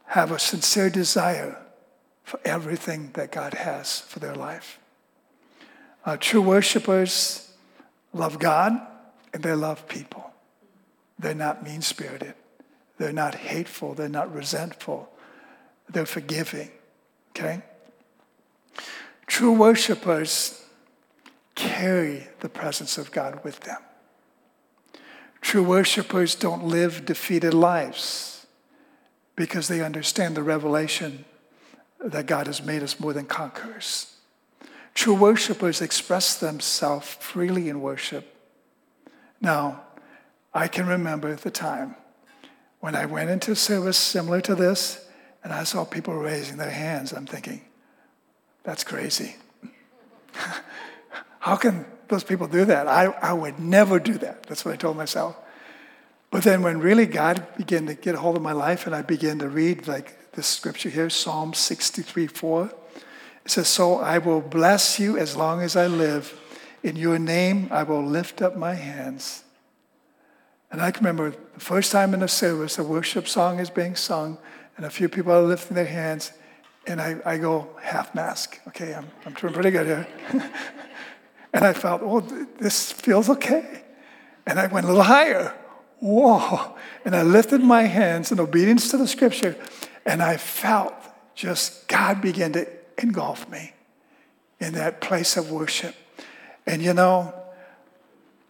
have 0.06 0.30
a 0.30 0.38
sincere 0.38 0.90
desire 0.90 1.56
for 2.24 2.40
everything 2.44 3.10
that 3.14 3.32
God 3.32 3.54
has 3.54 4.00
for 4.00 4.18
their 4.18 4.34
life. 4.34 4.78
Uh, 6.04 6.16
true 6.16 6.42
worshipers 6.42 7.52
love 8.12 8.38
God 8.38 8.80
and 9.32 9.42
they 9.42 9.54
love 9.54 9.88
people. 9.88 10.32
They're 11.18 11.34
not 11.34 11.62
mean 11.62 11.82
spirited, 11.82 12.34
they're 12.98 13.12
not 13.12 13.34
hateful, 13.34 13.94
they're 13.94 14.08
not 14.08 14.34
resentful, 14.34 15.08
they're 15.88 16.06
forgiving. 16.06 16.70
Okay? 17.30 17.62
True 19.26 19.52
worshipers 19.52 20.64
carry 21.54 22.28
the 22.40 22.48
presence 22.48 22.98
of 22.98 23.12
God 23.12 23.44
with 23.44 23.60
them. 23.60 23.80
True 25.40 25.62
worshipers 25.62 26.34
don't 26.34 26.64
live 26.64 27.04
defeated 27.04 27.54
lives 27.54 28.46
because 29.36 29.68
they 29.68 29.80
understand 29.80 30.36
the 30.36 30.42
revelation 30.42 31.24
that 32.04 32.26
God 32.26 32.46
has 32.46 32.62
made 32.62 32.82
us 32.82 32.98
more 32.98 33.12
than 33.12 33.26
conquerors. 33.26 34.14
True 34.94 35.14
worshipers 35.14 35.80
express 35.80 36.36
themselves 36.36 37.08
freely 37.20 37.68
in 37.68 37.80
worship. 37.80 38.36
Now, 39.40 39.82
I 40.52 40.68
can 40.68 40.86
remember 40.86 41.34
the 41.34 41.50
time 41.50 41.96
when 42.80 42.94
I 42.94 43.06
went 43.06 43.30
into 43.30 43.54
service 43.54 43.96
similar 43.96 44.40
to 44.42 44.54
this 44.54 45.06
and 45.42 45.52
I 45.52 45.64
saw 45.64 45.84
people 45.84 46.14
raising 46.14 46.58
their 46.58 46.70
hands. 46.70 47.12
I'm 47.12 47.26
thinking, 47.26 47.62
that's 48.64 48.84
crazy. 48.84 49.36
How 51.40 51.56
can 51.56 51.86
those 52.12 52.22
people 52.22 52.46
do 52.46 52.66
that. 52.66 52.86
I, 52.86 53.06
I 53.06 53.32
would 53.32 53.58
never 53.58 53.98
do 53.98 54.18
that. 54.18 54.42
That's 54.44 54.66
what 54.66 54.74
I 54.74 54.76
told 54.76 54.98
myself. 54.98 55.34
But 56.30 56.44
then 56.44 56.62
when 56.62 56.78
really 56.78 57.06
God 57.06 57.46
began 57.56 57.86
to 57.86 57.94
get 57.94 58.14
a 58.14 58.18
hold 58.18 58.36
of 58.36 58.42
my 58.42 58.52
life 58.52 58.86
and 58.86 58.94
I 58.94 59.00
began 59.00 59.38
to 59.38 59.48
read 59.48 59.88
like 59.88 60.18
this 60.32 60.46
scripture 60.46 60.88
here, 60.88 61.10
Psalm 61.10 61.54
63 61.54 62.26
4, 62.26 62.72
it 63.44 63.50
says, 63.50 63.68
So 63.68 63.98
I 63.98 64.18
will 64.18 64.40
bless 64.40 64.98
you 64.98 65.18
as 65.18 65.36
long 65.36 65.60
as 65.60 65.76
I 65.76 65.86
live. 65.86 66.38
In 66.82 66.96
your 66.96 67.18
name 67.18 67.68
I 67.70 67.82
will 67.82 68.04
lift 68.04 68.42
up 68.42 68.56
my 68.56 68.74
hands. 68.74 69.44
And 70.70 70.80
I 70.80 70.90
can 70.90 71.04
remember 71.04 71.36
the 71.54 71.60
first 71.60 71.92
time 71.92 72.14
in 72.14 72.20
the 72.20 72.28
service, 72.28 72.78
a 72.78 72.82
worship 72.82 73.28
song 73.28 73.60
is 73.60 73.68
being 73.68 73.94
sung, 73.94 74.38
and 74.76 74.86
a 74.86 74.90
few 74.90 75.08
people 75.08 75.32
are 75.32 75.42
lifting 75.42 75.74
their 75.74 75.84
hands, 75.84 76.32
and 76.86 77.00
I, 77.00 77.18
I 77.24 77.36
go 77.36 77.68
half 77.80 78.14
mask. 78.14 78.58
Okay, 78.68 78.94
I'm, 78.94 79.06
I'm 79.26 79.34
doing 79.34 79.52
pretty 79.52 79.70
good 79.70 79.86
here. 79.86 80.06
and 81.52 81.64
I 81.64 81.74
felt, 81.74 82.00
oh, 82.02 82.20
this 82.58 82.90
feels 82.90 83.28
okay. 83.28 83.82
And 84.46 84.58
I 84.58 84.66
went 84.66 84.86
a 84.86 84.88
little 84.88 85.04
higher. 85.04 85.54
Whoa. 86.00 86.74
And 87.04 87.14
I 87.14 87.22
lifted 87.22 87.60
my 87.60 87.82
hands 87.82 88.32
in 88.32 88.40
obedience 88.40 88.90
to 88.90 88.96
the 88.96 89.06
scripture, 89.06 89.56
and 90.04 90.22
I 90.22 90.36
felt 90.36 90.94
just 91.34 91.88
God 91.88 92.20
begin 92.20 92.52
to 92.52 92.66
engulf 92.98 93.48
me 93.48 93.72
in 94.60 94.74
that 94.74 95.00
place 95.00 95.36
of 95.36 95.50
worship. 95.50 95.94
And 96.66 96.82
you 96.82 96.94
know, 96.94 97.34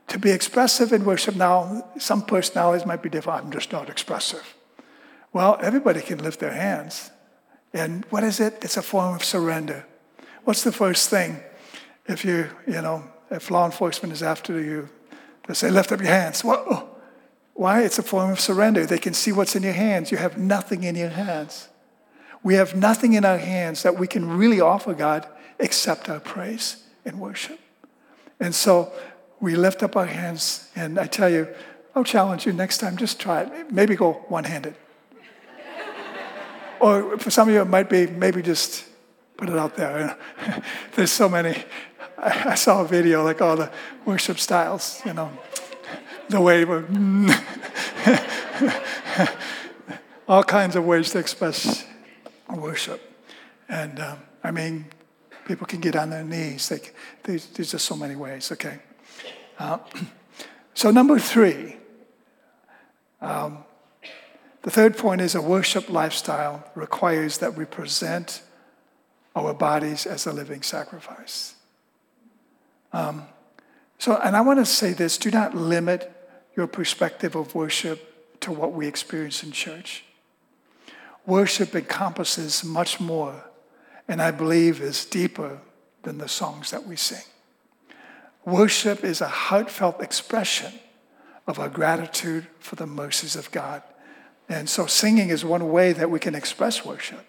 to 0.09 0.19
be 0.19 0.31
expressive 0.31 0.93
in 0.93 1.05
worship 1.05 1.37
now, 1.37 1.89
some 1.99 2.23
personalities 2.23 2.87
might 2.87 3.03
be 3.03 3.09
different. 3.09 3.45
I'm 3.45 3.51
just 3.51 3.73
not 3.73 3.89
expressive. 3.89 4.57
Well, 5.33 5.59
everybody 5.63 6.03
can 6.03 6.19
lift 6.19 6.41
their 6.41 6.53
hands. 6.53 7.11
And 7.73 8.05
what 8.11 8.23
is 8.23 8.39
it? 8.39 8.59
It's 8.63 8.77
a 8.77 8.83
form 8.83 9.15
of 9.15 9.25
surrender. 9.25 9.87
What's 10.45 10.63
the 10.63 10.73
first 10.73 11.09
thing? 11.09 11.41
If 12.07 12.25
you, 12.25 12.51
you 12.67 12.83
know, 12.83 13.05
if 13.31 13.51
law 13.51 13.65
enforcement 13.65 14.13
is 14.13 14.23
after 14.23 14.61
you, 14.61 14.91
they 15.49 15.55
say, 15.55 15.71
lift 15.71 15.91
up 15.93 16.01
your 16.01 16.11
hands. 16.11 16.43
Whoa. 16.43 16.92
Why? 17.63 17.83
It's 17.85 17.97
a 17.97 18.03
form 18.03 18.33
of 18.33 18.41
surrender. 18.41 18.85
They 18.85 18.99
can 18.99 19.15
see 19.15 19.31
what's 19.31 19.55
in 19.55 19.63
your 19.63 19.73
hands. 19.73 20.11
You 20.11 20.17
have 20.17 20.37
nothing 20.37 20.83
in 20.83 20.97
your 20.97 21.11
hands. 21.11 21.69
We 22.43 22.55
have 22.55 22.75
nothing 22.75 23.13
in 23.13 23.25
our 23.25 23.39
hands 23.39 23.85
that 23.85 23.97
we 23.97 24.09
can 24.09 24.29
really 24.29 24.61
offer 24.61 24.95
God 24.95 25.29
except 25.61 26.09
our 26.09 26.19
praise 26.19 26.83
and 27.05 27.21
worship. 27.21 27.61
And 28.41 28.53
so 28.53 28.93
we 29.39 29.55
lift 29.55 29.85
up 29.85 29.95
our 29.95 30.07
hands, 30.07 30.71
and 30.75 30.99
I 30.99 31.07
tell 31.07 31.31
you, 31.31 31.47
I'll 31.95 32.03
challenge 32.03 32.47
you 32.47 32.53
next 32.53 32.79
time, 32.79 32.97
just 32.97 33.21
try 33.21 33.43
it. 33.43 33.71
Maybe 33.71 33.95
go 33.95 34.15
one 34.27 34.43
handed. 34.43 34.75
or 36.81 37.17
for 37.19 37.31
some 37.31 37.47
of 37.49 37.55
you, 37.55 37.61
it 37.61 37.69
might 37.69 37.89
be 37.89 38.09
maybe 38.09 38.43
just 38.43 38.85
put 39.37 39.49
it 39.49 39.57
out 39.57 39.77
there. 39.77 40.19
There's 40.97 41.13
so 41.13 41.29
many. 41.29 41.63
I, 42.19 42.57
saw 42.57 42.81
a 42.83 42.89
video 42.89 43.23
like 43.23 43.41
all 43.41 43.55
the 43.55 43.71
worship 44.05 44.41
styles, 44.41 45.01
you 45.07 45.13
know, 45.13 45.31
the 46.33 46.41
way 46.41 46.65
all 50.29 50.43
kinds 50.43 50.77
of 50.77 50.85
ways 50.85 51.11
to 51.11 51.19
express 51.19 51.85
worship. 52.49 53.01
And 53.69 54.01
um, 54.01 54.19
I 54.43 54.51
mean, 54.51 54.87
people 55.47 55.67
can 55.67 55.81
get 55.81 55.97
on 55.97 56.11
their 56.11 56.25
knees. 56.25 56.69
They, 56.69 56.81
there's 57.23 57.47
just 57.47 57.85
so 57.85 57.97
many 57.97 58.17
ways, 58.17 58.51
okay? 58.53 58.81
Uh, 59.59 59.79
so, 60.75 60.91
number 60.91 61.19
three, 61.19 61.77
um, 63.21 63.65
the 64.63 64.71
third 64.71 64.97
point 64.97 65.21
is 65.21 65.35
a 65.35 65.43
worship 65.43 65.91
lifestyle 65.91 66.65
requires 66.75 67.39
that 67.39 67.55
we 67.55 67.65
present 67.65 68.43
our 69.35 69.55
bodies 69.55 70.07
as 70.07 70.27
a 70.27 70.33
living 70.33 70.63
sacrifice. 70.63 71.55
Um, 72.93 73.27
so, 73.99 74.17
and 74.17 74.37
I 74.37 74.41
want 74.41 74.59
to 74.59 74.67
say 74.67 74.93
this 74.93 75.19
do 75.19 75.31
not 75.31 75.55
limit 75.55 76.22
your 76.57 76.67
perspective 76.67 77.35
of 77.35 77.55
worship 77.55 78.41
to 78.41 78.53
what 78.53 78.73
we 78.73 78.87
experience 78.87 79.43
in 79.43 79.53
church. 79.53 80.05
Worship 81.25 81.75
encompasses 81.75 82.65
much 82.65 83.01
more, 83.01 83.45
and 84.09 84.21
I 84.21 84.31
believe 84.31 84.81
is 84.81 85.05
deeper 85.05 85.61
than 86.03 86.19
the 86.19 86.29
songs 86.29 86.71
that 86.71 86.87
we 86.87 86.97
sing. 86.97 87.25
Worship 88.45 89.05
is 89.05 89.21
a 89.21 89.29
heartfelt 89.29 90.03
expression 90.03 90.73
of 91.47 91.59
our 91.59 91.69
gratitude 91.69 92.47
for 92.59 92.77
the 92.77 92.87
mercies 92.87 93.37
of 93.37 93.51
God. 93.53 93.83
And 94.49 94.69
so 94.69 94.87
singing 94.87 95.29
is 95.29 95.45
one 95.45 95.71
way 95.71 95.93
that 95.93 96.11
we 96.11 96.19
can 96.19 96.35
express 96.35 96.85
worship. 96.85 97.25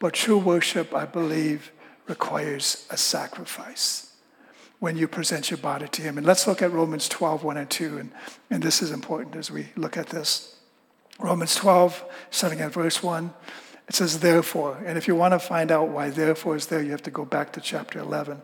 But 0.00 0.14
true 0.14 0.38
worship, 0.38 0.92
I 0.92 1.06
believe, 1.06 1.70
requires 2.08 2.86
a 2.90 2.96
sacrifice 2.96 4.11
when 4.82 4.96
you 4.96 5.06
present 5.06 5.48
your 5.48 5.58
body 5.58 5.86
to 5.86 6.02
Him. 6.02 6.18
And 6.18 6.26
let's 6.26 6.48
look 6.48 6.60
at 6.60 6.72
Romans 6.72 7.08
12, 7.08 7.44
1 7.44 7.56
and 7.56 7.70
2. 7.70 7.98
And, 7.98 8.10
and 8.50 8.60
this 8.60 8.82
is 8.82 8.90
important 8.90 9.36
as 9.36 9.48
we 9.48 9.68
look 9.76 9.96
at 9.96 10.08
this. 10.08 10.56
Romans 11.20 11.54
12, 11.54 12.04
starting 12.30 12.60
at 12.60 12.72
verse 12.72 13.00
1, 13.00 13.32
it 13.86 13.94
says, 13.94 14.18
therefore. 14.18 14.82
And 14.84 14.98
if 14.98 15.06
you 15.06 15.14
want 15.14 15.34
to 15.34 15.38
find 15.38 15.70
out 15.70 15.88
why 15.90 16.10
therefore 16.10 16.56
is 16.56 16.66
there, 16.66 16.82
you 16.82 16.90
have 16.90 17.02
to 17.04 17.12
go 17.12 17.24
back 17.24 17.52
to 17.52 17.60
chapter 17.60 18.00
11 18.00 18.42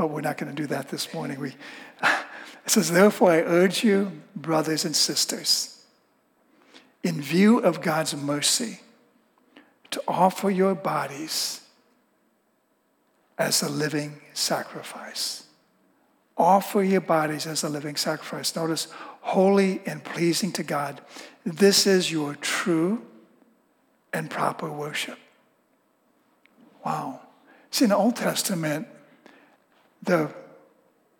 but 0.00 0.08
we're 0.08 0.22
not 0.22 0.38
going 0.38 0.48
to 0.54 0.56
do 0.56 0.66
that 0.66 0.88
this 0.88 1.12
morning. 1.12 1.38
We, 1.38 1.48
it 2.02 2.06
says, 2.64 2.90
Therefore, 2.90 3.32
I 3.32 3.40
urge 3.40 3.84
you, 3.84 4.22
brothers 4.34 4.86
and 4.86 4.96
sisters, 4.96 5.84
in 7.02 7.20
view 7.20 7.58
of 7.58 7.82
God's 7.82 8.16
mercy, 8.16 8.80
to 9.90 10.02
offer 10.08 10.48
your 10.48 10.74
bodies 10.74 11.60
as 13.38 13.62
a 13.62 13.68
living 13.68 14.22
sacrifice. 14.32 15.44
Offer 16.40 16.82
your 16.82 17.02
bodies 17.02 17.46
as 17.46 17.64
a 17.64 17.68
living 17.68 17.96
sacrifice. 17.96 18.56
Notice, 18.56 18.88
holy 19.20 19.82
and 19.84 20.02
pleasing 20.02 20.52
to 20.52 20.62
God. 20.62 21.02
This 21.44 21.86
is 21.86 22.10
your 22.10 22.34
true 22.34 23.02
and 24.10 24.30
proper 24.30 24.70
worship. 24.70 25.18
Wow. 26.82 27.20
See, 27.70 27.84
in 27.84 27.90
the 27.90 27.96
Old 27.96 28.16
Testament, 28.16 28.88
the 30.02 30.32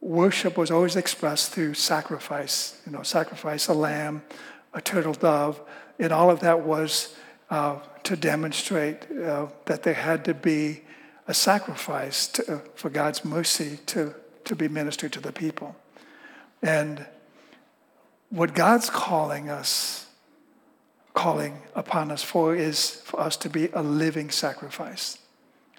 worship 0.00 0.56
was 0.56 0.70
always 0.70 0.96
expressed 0.96 1.52
through 1.52 1.74
sacrifice, 1.74 2.80
you 2.86 2.92
know, 2.92 3.02
sacrifice 3.02 3.68
a 3.68 3.74
lamb, 3.74 4.22
a 4.72 4.80
turtle 4.80 5.12
dove, 5.12 5.60
and 5.98 6.14
all 6.14 6.30
of 6.30 6.40
that 6.40 6.62
was 6.62 7.14
uh, 7.50 7.78
to 8.04 8.16
demonstrate 8.16 9.06
uh, 9.22 9.48
that 9.66 9.82
there 9.82 9.92
had 9.92 10.24
to 10.24 10.32
be 10.32 10.80
a 11.28 11.34
sacrifice 11.34 12.26
to, 12.26 12.54
uh, 12.54 12.60
for 12.74 12.88
God's 12.88 13.22
mercy 13.22 13.80
to, 13.84 14.14
to 14.44 14.56
be 14.56 14.68
ministered 14.68 15.12
to 15.12 15.20
the 15.20 15.32
people. 15.32 15.76
And 16.62 17.06
what 18.30 18.54
God's 18.54 18.90
calling 18.90 19.48
us, 19.48 20.06
calling 21.14 21.62
upon 21.74 22.10
us 22.10 22.22
for, 22.22 22.54
is 22.54 23.02
for 23.04 23.20
us 23.20 23.36
to 23.38 23.50
be 23.50 23.68
a 23.72 23.82
living 23.82 24.30
sacrifice, 24.30 25.18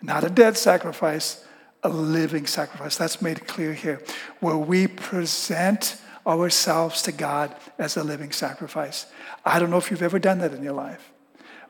not 0.01 0.23
a 0.23 0.29
dead 0.29 0.57
sacrifice, 0.57 1.45
a 1.83 1.89
living 1.89 2.45
sacrifice. 2.45 2.97
That's 2.97 3.21
made 3.21 3.47
clear 3.47 3.73
here, 3.73 4.01
where 4.39 4.57
we 4.57 4.87
present 4.87 5.97
ourselves 6.27 7.01
to 7.03 7.11
God 7.11 7.55
as 7.79 7.97
a 7.97 8.03
living 8.03 8.31
sacrifice. 8.31 9.07
I 9.45 9.59
don't 9.59 9.69
know 9.69 9.77
if 9.77 9.89
you've 9.89 10.03
ever 10.03 10.19
done 10.19 10.39
that 10.39 10.53
in 10.53 10.63
your 10.63 10.73
life, 10.73 11.11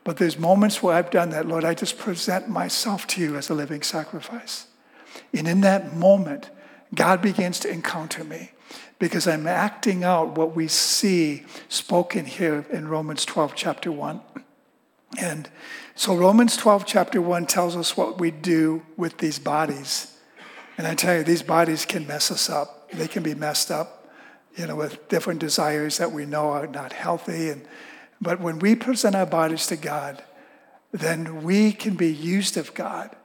but 0.04 0.16
there's 0.16 0.38
moments 0.38 0.82
where 0.82 0.94
I've 0.96 1.10
done 1.10 1.30
that. 1.30 1.46
Lord, 1.46 1.64
I 1.64 1.74
just 1.74 1.96
present 1.96 2.48
myself 2.48 3.06
to 3.08 3.20
you 3.20 3.36
as 3.36 3.48
a 3.48 3.54
living 3.54 3.82
sacrifice. 3.82 4.66
And 5.32 5.46
in 5.46 5.60
that 5.62 5.94
moment, 5.96 6.50
God 6.94 7.22
begins 7.22 7.58
to 7.60 7.70
encounter 7.70 8.24
me 8.24 8.50
because 8.98 9.26
I'm 9.26 9.46
acting 9.46 10.04
out 10.04 10.36
what 10.36 10.54
we 10.54 10.68
see 10.68 11.44
spoken 11.68 12.24
here 12.26 12.64
in 12.70 12.88
Romans 12.88 13.24
12, 13.24 13.54
chapter 13.54 13.90
1. 13.90 14.20
And 15.18 15.48
so 15.94 16.14
Romans 16.14 16.56
12, 16.56 16.86
chapter 16.86 17.20
1 17.20 17.46
tells 17.46 17.76
us 17.76 17.96
what 17.96 18.20
we 18.20 18.30
do 18.30 18.82
with 18.96 19.18
these 19.18 19.38
bodies. 19.38 20.16
And 20.78 20.86
I 20.86 20.94
tell 20.94 21.16
you, 21.16 21.24
these 21.24 21.42
bodies 21.42 21.84
can 21.84 22.06
mess 22.06 22.30
us 22.30 22.48
up. 22.48 22.90
They 22.92 23.08
can 23.08 23.22
be 23.22 23.34
messed 23.34 23.70
up, 23.70 24.10
you 24.56 24.66
know, 24.66 24.76
with 24.76 25.08
different 25.08 25.40
desires 25.40 25.98
that 25.98 26.12
we 26.12 26.26
know 26.26 26.50
are 26.50 26.66
not 26.66 26.92
healthy. 26.92 27.50
And, 27.50 27.66
but 28.20 28.40
when 28.40 28.58
we 28.58 28.74
present 28.74 29.16
our 29.16 29.26
bodies 29.26 29.66
to 29.68 29.76
God, 29.76 30.22
then 30.92 31.42
we 31.42 31.72
can 31.72 31.94
be 31.94 32.12
used 32.12 32.56
of 32.56 32.74
God. 32.74 33.16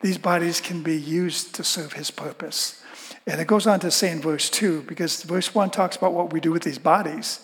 These 0.00 0.18
bodies 0.18 0.60
can 0.60 0.82
be 0.82 0.96
used 0.96 1.54
to 1.54 1.64
serve 1.64 1.92
His 1.92 2.10
purpose. 2.10 2.79
And 3.26 3.40
it 3.40 3.46
goes 3.46 3.66
on 3.66 3.80
to 3.80 3.90
say 3.90 4.10
in 4.10 4.20
verse 4.20 4.48
2, 4.50 4.82
because 4.82 5.22
verse 5.22 5.54
1 5.54 5.70
talks 5.70 5.96
about 5.96 6.14
what 6.14 6.32
we 6.32 6.40
do 6.40 6.50
with 6.50 6.62
these 6.62 6.78
bodies, 6.78 7.40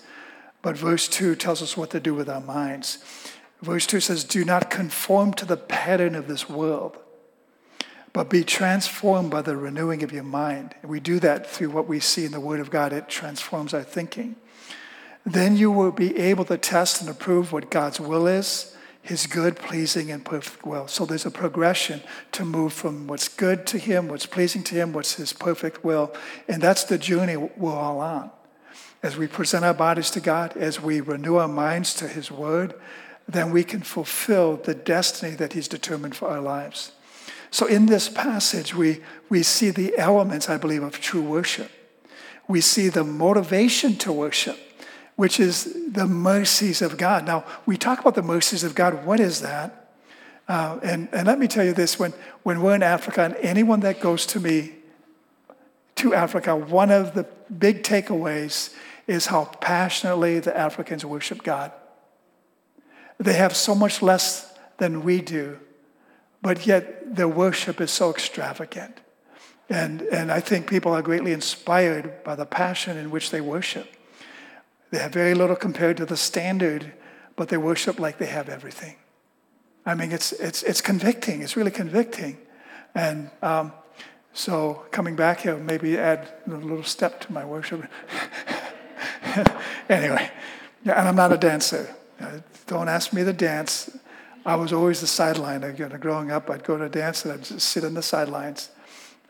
but 0.62 0.76
verse 0.76 1.06
2 1.08 1.36
tells 1.36 1.62
us 1.62 1.76
what 1.76 1.90
to 1.90 2.00
do 2.00 2.14
with 2.14 2.28
our 2.28 2.40
minds. 2.40 2.98
Verse 3.62 3.86
2 3.86 4.00
says, 4.00 4.24
Do 4.24 4.44
not 4.44 4.70
conform 4.70 5.32
to 5.34 5.44
the 5.44 5.56
pattern 5.56 6.14
of 6.14 6.28
this 6.28 6.48
world, 6.48 6.98
but 8.12 8.30
be 8.30 8.44
transformed 8.44 9.30
by 9.30 9.42
the 9.42 9.56
renewing 9.56 10.02
of 10.02 10.12
your 10.12 10.24
mind. 10.24 10.74
And 10.82 10.90
we 10.90 11.00
do 11.00 11.20
that 11.20 11.46
through 11.46 11.70
what 11.70 11.86
we 11.86 12.00
see 12.00 12.24
in 12.24 12.32
the 12.32 12.40
Word 12.40 12.60
of 12.60 12.70
God, 12.70 12.92
it 12.92 13.08
transforms 13.08 13.74
our 13.74 13.82
thinking. 13.82 14.36
Then 15.24 15.56
you 15.56 15.70
will 15.70 15.90
be 15.90 16.16
able 16.16 16.44
to 16.46 16.56
test 16.56 17.00
and 17.00 17.10
approve 17.10 17.52
what 17.52 17.70
God's 17.70 18.00
will 18.00 18.26
is, 18.26 18.75
his 19.06 19.26
good, 19.26 19.56
pleasing, 19.56 20.10
and 20.10 20.24
perfect 20.24 20.66
will. 20.66 20.88
So 20.88 21.06
there's 21.06 21.26
a 21.26 21.30
progression 21.30 22.02
to 22.32 22.44
move 22.44 22.72
from 22.72 23.06
what's 23.06 23.28
good 23.28 23.66
to 23.68 23.78
him, 23.78 24.08
what's 24.08 24.26
pleasing 24.26 24.62
to 24.64 24.74
him, 24.74 24.92
what's 24.92 25.14
his 25.14 25.32
perfect 25.32 25.84
will. 25.84 26.12
And 26.48 26.60
that's 26.60 26.84
the 26.84 26.98
journey 26.98 27.36
we're 27.36 27.72
all 27.72 28.00
on. 28.00 28.30
as 29.02 29.16
we 29.16 29.26
present 29.28 29.64
our 29.64 29.74
bodies 29.74 30.10
to 30.10 30.20
God, 30.20 30.56
as 30.56 30.80
we 30.80 31.00
renew 31.00 31.36
our 31.36 31.48
minds 31.48 31.94
to 31.94 32.08
His 32.08 32.30
Word, 32.30 32.74
then 33.28 33.52
we 33.52 33.62
can 33.62 33.80
fulfill 33.82 34.56
the 34.56 34.74
destiny 34.74 35.36
that 35.36 35.52
He's 35.52 35.68
determined 35.68 36.16
for 36.16 36.28
our 36.28 36.40
lives. 36.40 36.92
So, 37.50 37.66
in 37.66 37.86
this 37.86 38.08
passage, 38.08 38.74
we, 38.74 39.00
we 39.28 39.42
see 39.42 39.70
the 39.70 39.96
elements, 39.96 40.48
I 40.48 40.56
believe, 40.56 40.82
of 40.82 41.00
true 41.00 41.22
worship. 41.22 41.70
We 42.48 42.60
see 42.60 42.88
the 42.88 43.04
motivation 43.04 43.96
to 43.98 44.12
worship, 44.12 44.58
which 45.16 45.40
is 45.40 45.76
the 45.90 46.06
mercies 46.06 46.82
of 46.82 46.96
God. 46.96 47.26
Now, 47.26 47.44
we 47.64 47.76
talk 47.76 48.00
about 48.00 48.14
the 48.14 48.22
mercies 48.22 48.62
of 48.62 48.74
God. 48.74 49.04
What 49.04 49.18
is 49.18 49.40
that? 49.40 49.90
Uh, 50.48 50.78
and, 50.82 51.08
and 51.12 51.26
let 51.26 51.38
me 51.38 51.48
tell 51.48 51.64
you 51.64 51.72
this 51.72 51.98
when, 51.98 52.12
when 52.42 52.62
we're 52.62 52.74
in 52.74 52.82
Africa, 52.82 53.22
and 53.22 53.34
anyone 53.36 53.80
that 53.80 54.00
goes 54.00 54.26
to 54.26 54.40
me 54.40 54.72
to 55.96 56.14
Africa, 56.14 56.54
one 56.54 56.90
of 56.90 57.14
the 57.14 57.24
big 57.58 57.82
takeaways 57.82 58.74
is 59.06 59.26
how 59.26 59.46
passionately 59.60 60.38
the 60.38 60.56
Africans 60.56 61.04
worship 61.04 61.42
God. 61.42 61.72
They 63.18 63.32
have 63.32 63.56
so 63.56 63.74
much 63.74 64.02
less 64.02 64.54
than 64.76 65.02
we 65.02 65.22
do, 65.22 65.58
but 66.42 66.66
yet 66.66 67.16
their 67.16 67.28
worship 67.28 67.80
is 67.80 67.90
so 67.90 68.10
extravagant. 68.10 69.00
And, 69.68 70.02
and 70.02 70.30
I 70.30 70.40
think 70.40 70.68
people 70.68 70.92
are 70.92 71.02
greatly 71.02 71.32
inspired 71.32 72.22
by 72.22 72.34
the 72.36 72.46
passion 72.46 72.96
in 72.98 73.10
which 73.10 73.30
they 73.30 73.40
worship. 73.40 73.95
They 74.96 75.02
have 75.02 75.12
very 75.12 75.34
little 75.34 75.56
compared 75.56 75.98
to 75.98 76.06
the 76.06 76.16
standard, 76.16 76.94
but 77.36 77.50
they 77.50 77.58
worship 77.58 78.00
like 78.00 78.16
they 78.16 78.24
have 78.24 78.48
everything. 78.48 78.96
I 79.84 79.94
mean, 79.94 80.10
it's, 80.10 80.32
it's, 80.32 80.62
it's 80.62 80.80
convicting. 80.80 81.42
It's 81.42 81.54
really 81.54 81.70
convicting. 81.70 82.38
And 82.94 83.30
um, 83.42 83.72
so 84.32 84.86
coming 84.92 85.14
back 85.14 85.40
here, 85.40 85.58
maybe 85.58 85.98
add 85.98 86.32
a 86.46 86.50
little 86.50 86.82
step 86.82 87.20
to 87.20 87.32
my 87.34 87.44
worship. 87.44 87.84
anyway, 89.90 90.30
and 90.86 91.06
I'm 91.08 91.16
not 91.16 91.30
a 91.30 91.36
dancer. 91.36 91.94
Don't 92.66 92.88
ask 92.88 93.12
me 93.12 93.22
to 93.22 93.34
dance. 93.34 93.98
I 94.46 94.56
was 94.56 94.72
always 94.72 95.02
the 95.02 95.06
sideline. 95.06 95.60
growing 96.00 96.30
up, 96.30 96.48
I'd 96.48 96.64
go 96.64 96.78
to 96.78 96.88
dance 96.88 97.22
and 97.26 97.34
I'd 97.34 97.44
just 97.44 97.68
sit 97.68 97.84
on 97.84 97.92
the 97.92 98.02
sidelines 98.02 98.70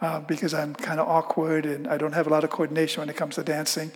uh, 0.01 0.21
because 0.21 0.55
I'm 0.55 0.75
kind 0.75 1.01
of 1.01 1.09
awkward 1.09 1.67
and 1.67 1.89
I 1.89 1.97
don't 1.97 2.13
have 2.13 2.27
a 2.29 2.31
lot 2.31 2.45
of 2.45 2.51
coordination 2.51 3.01
when 3.01 3.09
it 3.09 3.17
comes 3.17 3.35
to 3.35 3.43
dancing. 3.43 3.91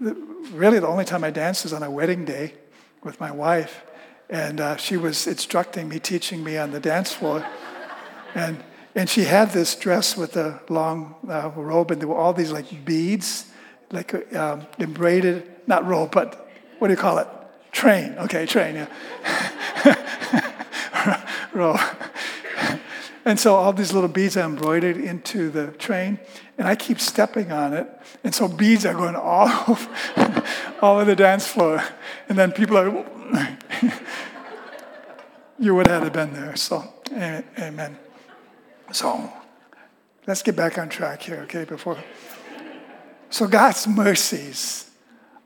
Really, 0.00 0.78
the 0.78 0.88
only 0.88 1.04
time 1.04 1.24
I 1.24 1.30
danced 1.30 1.64
is 1.64 1.72
on 1.72 1.82
a 1.82 1.90
wedding 1.90 2.24
day 2.24 2.54
with 3.02 3.20
my 3.20 3.30
wife. 3.30 3.84
And 4.28 4.60
uh, 4.60 4.76
she 4.76 4.96
was 4.96 5.26
instructing 5.26 5.88
me, 5.88 5.98
teaching 5.98 6.42
me 6.42 6.56
on 6.56 6.70
the 6.70 6.80
dance 6.80 7.12
floor. 7.12 7.46
and, 8.34 8.62
and 8.94 9.08
she 9.08 9.24
had 9.24 9.50
this 9.50 9.74
dress 9.74 10.16
with 10.16 10.36
a 10.36 10.60
long 10.68 11.14
uh, 11.28 11.50
robe, 11.54 11.90
and 11.90 12.00
there 12.00 12.08
were 12.08 12.16
all 12.16 12.32
these 12.32 12.52
like 12.52 12.84
beads, 12.84 13.46
like 13.90 14.34
um, 14.34 14.66
embroidered, 14.78 15.44
not 15.66 15.86
robe, 15.86 16.10
but 16.10 16.48
what 16.78 16.88
do 16.88 16.94
you 16.94 16.98
call 16.98 17.18
it? 17.18 17.28
Train. 17.72 18.14
Okay, 18.18 18.46
train, 18.46 18.74
yeah. 18.76 18.88
robe. 21.52 21.80
And 23.24 23.40
so 23.40 23.54
all 23.54 23.72
these 23.72 23.92
little 23.92 24.08
beads 24.08 24.36
are 24.36 24.44
embroidered 24.44 24.98
into 24.98 25.48
the 25.50 25.68
train, 25.68 26.18
and 26.58 26.68
I 26.68 26.76
keep 26.76 27.00
stepping 27.00 27.50
on 27.50 27.72
it. 27.72 27.88
And 28.22 28.34
so 28.34 28.48
beads 28.48 28.84
are 28.84 28.92
going 28.92 29.16
all 29.16 29.48
over, 29.68 30.44
all 30.82 30.96
over 30.96 31.04
the 31.06 31.16
dance 31.16 31.46
floor. 31.46 31.82
And 32.28 32.38
then 32.38 32.52
people 32.52 32.76
are, 32.76 32.90
you 35.58 35.74
would 35.74 35.86
have 35.86 36.12
been 36.12 36.34
there. 36.34 36.54
So, 36.56 36.84
amen. 37.12 37.98
So, 38.92 39.32
let's 40.26 40.42
get 40.42 40.54
back 40.54 40.76
on 40.76 40.90
track 40.90 41.22
here, 41.22 41.40
okay? 41.44 41.64
Before. 41.64 41.98
So, 43.30 43.46
God's 43.46 43.88
mercies 43.88 44.90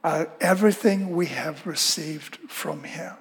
are 0.02 0.28
everything 0.40 1.14
we 1.14 1.26
have 1.26 1.66
received 1.66 2.36
from 2.48 2.82
Him. 2.82 3.14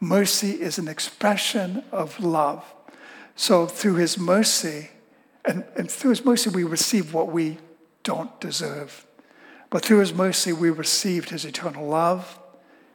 Mercy 0.00 0.52
is 0.52 0.78
an 0.78 0.88
expression 0.88 1.84
of 1.92 2.18
love. 2.20 2.64
So, 3.40 3.66
through 3.66 3.94
His 3.94 4.18
mercy, 4.18 4.90
and, 5.44 5.64
and 5.76 5.88
through 5.88 6.10
His 6.10 6.24
mercy, 6.24 6.50
we 6.50 6.64
receive 6.64 7.14
what 7.14 7.28
we 7.28 7.58
don't 8.02 8.38
deserve. 8.40 9.06
But 9.70 9.84
through 9.84 10.00
His 10.00 10.12
mercy, 10.12 10.52
we 10.52 10.70
received 10.70 11.30
His 11.30 11.44
eternal 11.44 11.86
love, 11.86 12.36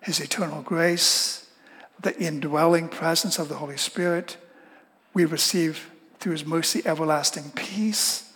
His 0.01 0.19
eternal 0.19 0.61
grace, 0.61 1.49
the 2.01 2.13
indwelling 2.21 2.89
presence 2.89 3.39
of 3.39 3.47
the 3.47 3.55
Holy 3.55 3.77
Spirit. 3.77 4.35
We 5.13 5.23
receive 5.23 5.89
through 6.19 6.33
His 6.33 6.45
mercy 6.45 6.81
everlasting 6.85 7.51
peace, 7.55 8.33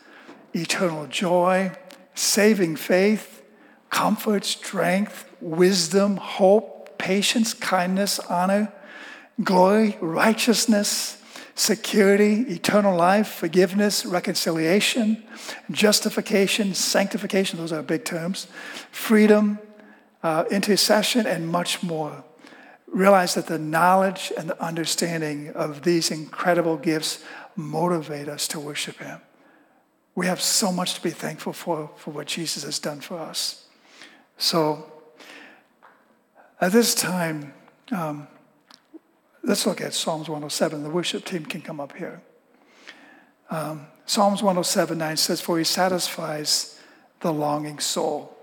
eternal 0.56 1.08
joy, 1.08 1.74
saving 2.16 2.78
faith, 2.78 3.44
comfort, 3.90 4.46
strength, 4.46 5.30
wisdom, 5.42 6.16
hope, 6.16 6.98
patience, 6.98 7.54
kindness, 7.54 8.18
honor, 8.20 8.72
glory, 9.44 9.98
righteousness 10.00 11.18
security, 11.58 12.42
eternal 12.54 12.96
life, 12.96 13.28
forgiveness, 13.28 14.06
reconciliation, 14.06 15.24
justification, 15.72 16.76
sanctification, 16.76 17.58
those 17.58 17.74
are 17.74 17.82
big 17.82 18.06
terms, 18.06 18.46
freedom, 18.92 19.58
uh, 20.22 20.46
intercession, 20.52 21.26
and 21.26 21.48
much 21.48 21.82
more. 21.82 22.24
Realize 22.86 23.34
that 23.34 23.48
the 23.48 23.58
knowledge 23.58 24.32
and 24.38 24.50
the 24.50 24.64
understanding 24.64 25.50
of 25.50 25.82
these 25.82 26.12
incredible 26.12 26.78
gifts 26.78 27.24
motivate 27.56 28.30
us 28.30 28.48
to 28.50 28.60
worship 28.60 29.00
Him. 29.00 29.20
We 30.14 30.28
have 30.28 30.40
so 30.40 30.72
much 30.72 30.94
to 30.94 31.02
be 31.02 31.10
thankful 31.10 31.54
for, 31.54 31.90
for 31.98 32.12
what 32.12 32.28
Jesus 32.28 32.64
has 32.64 32.78
done 32.78 33.02
for 33.02 33.18
us. 33.18 33.66
So, 34.38 34.92
at 36.62 36.72
this 36.72 36.94
time, 36.94 37.54
um, 37.92 38.28
Let's 39.48 39.66
look 39.66 39.80
at 39.80 39.94
Psalms 39.94 40.28
107. 40.28 40.84
The 40.84 40.90
worship 40.90 41.24
team 41.24 41.46
can 41.46 41.62
come 41.62 41.80
up 41.80 41.96
here. 41.96 42.22
Um, 43.50 43.88
Psalms 44.06 44.44
107 44.44 44.98
9 44.98 45.16
says, 45.16 45.40
For 45.40 45.58
he 45.58 45.64
satisfies 45.64 46.78
the 47.22 47.32
longing 47.32 47.80
soul, 47.80 48.38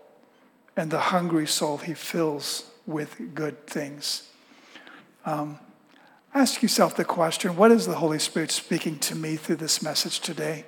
and 0.74 0.90
the 0.90 0.98
hungry 0.98 1.46
soul 1.46 1.76
he 1.76 1.92
fills 1.92 2.70
with 2.86 3.34
good 3.34 3.66
things. 3.66 4.30
Um, 5.26 5.58
ask 6.32 6.62
yourself 6.62 6.96
the 6.96 7.04
question 7.04 7.54
what 7.54 7.70
is 7.70 7.84
the 7.86 7.96
Holy 7.96 8.18
Spirit 8.18 8.50
speaking 8.50 8.98
to 9.00 9.14
me 9.14 9.36
through 9.36 9.56
this 9.56 9.82
message 9.82 10.20
today? 10.20 10.64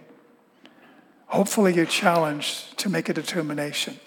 Hopefully, 1.28 1.72
you're 1.72 1.86
challenged 1.86 2.76
to 2.76 2.90
make 2.90 3.08
a 3.08 3.14
determination 3.14 3.98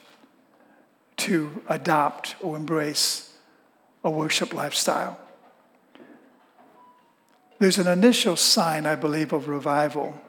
to 1.17 1.63
adopt 1.67 2.35
or 2.39 2.55
embrace 2.55 3.33
a 4.03 4.11
worship 4.11 4.53
lifestyle. 4.53 5.19
There's 7.59 7.77
an 7.77 7.87
initial 7.87 8.37
sign, 8.37 8.85
I 8.85 8.95
believe, 8.95 9.33
of 9.33 9.49
revival 9.49 10.19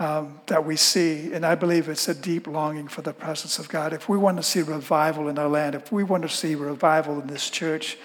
um, 0.00 0.40
that 0.46 0.64
we 0.64 0.74
see, 0.74 1.32
and 1.32 1.46
I 1.46 1.54
believe 1.54 1.88
it's 1.88 2.08
a 2.08 2.14
deep 2.14 2.46
longing 2.46 2.88
for 2.88 3.02
the 3.02 3.12
presence 3.12 3.58
of 3.58 3.68
God. 3.68 3.92
If 3.92 4.08
we 4.08 4.18
want 4.18 4.38
to 4.38 4.42
see 4.42 4.62
revival 4.62 5.28
in 5.28 5.38
our 5.38 5.48
land, 5.48 5.76
if 5.76 5.92
we 5.92 6.02
want 6.02 6.24
to 6.24 6.28
see 6.28 6.54
revival 6.54 7.20
in 7.20 7.28
this 7.28 7.48
church, 7.48 7.96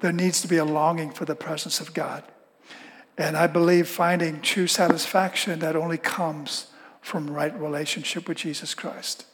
there 0.00 0.12
needs 0.12 0.40
to 0.42 0.48
be 0.48 0.58
a 0.58 0.64
longing 0.64 1.10
for 1.10 1.24
the 1.24 1.34
presence 1.34 1.80
of 1.80 1.94
God. 1.94 2.22
And 3.16 3.36
I 3.36 3.48
believe 3.48 3.88
finding 3.88 4.40
true 4.40 4.68
satisfaction 4.68 5.58
that 5.58 5.74
only 5.74 5.98
comes 5.98 6.68
from 7.00 7.28
right 7.28 7.58
relationship 7.58 8.28
with 8.28 8.38
Jesus 8.38 8.74
Christ. 8.74 9.24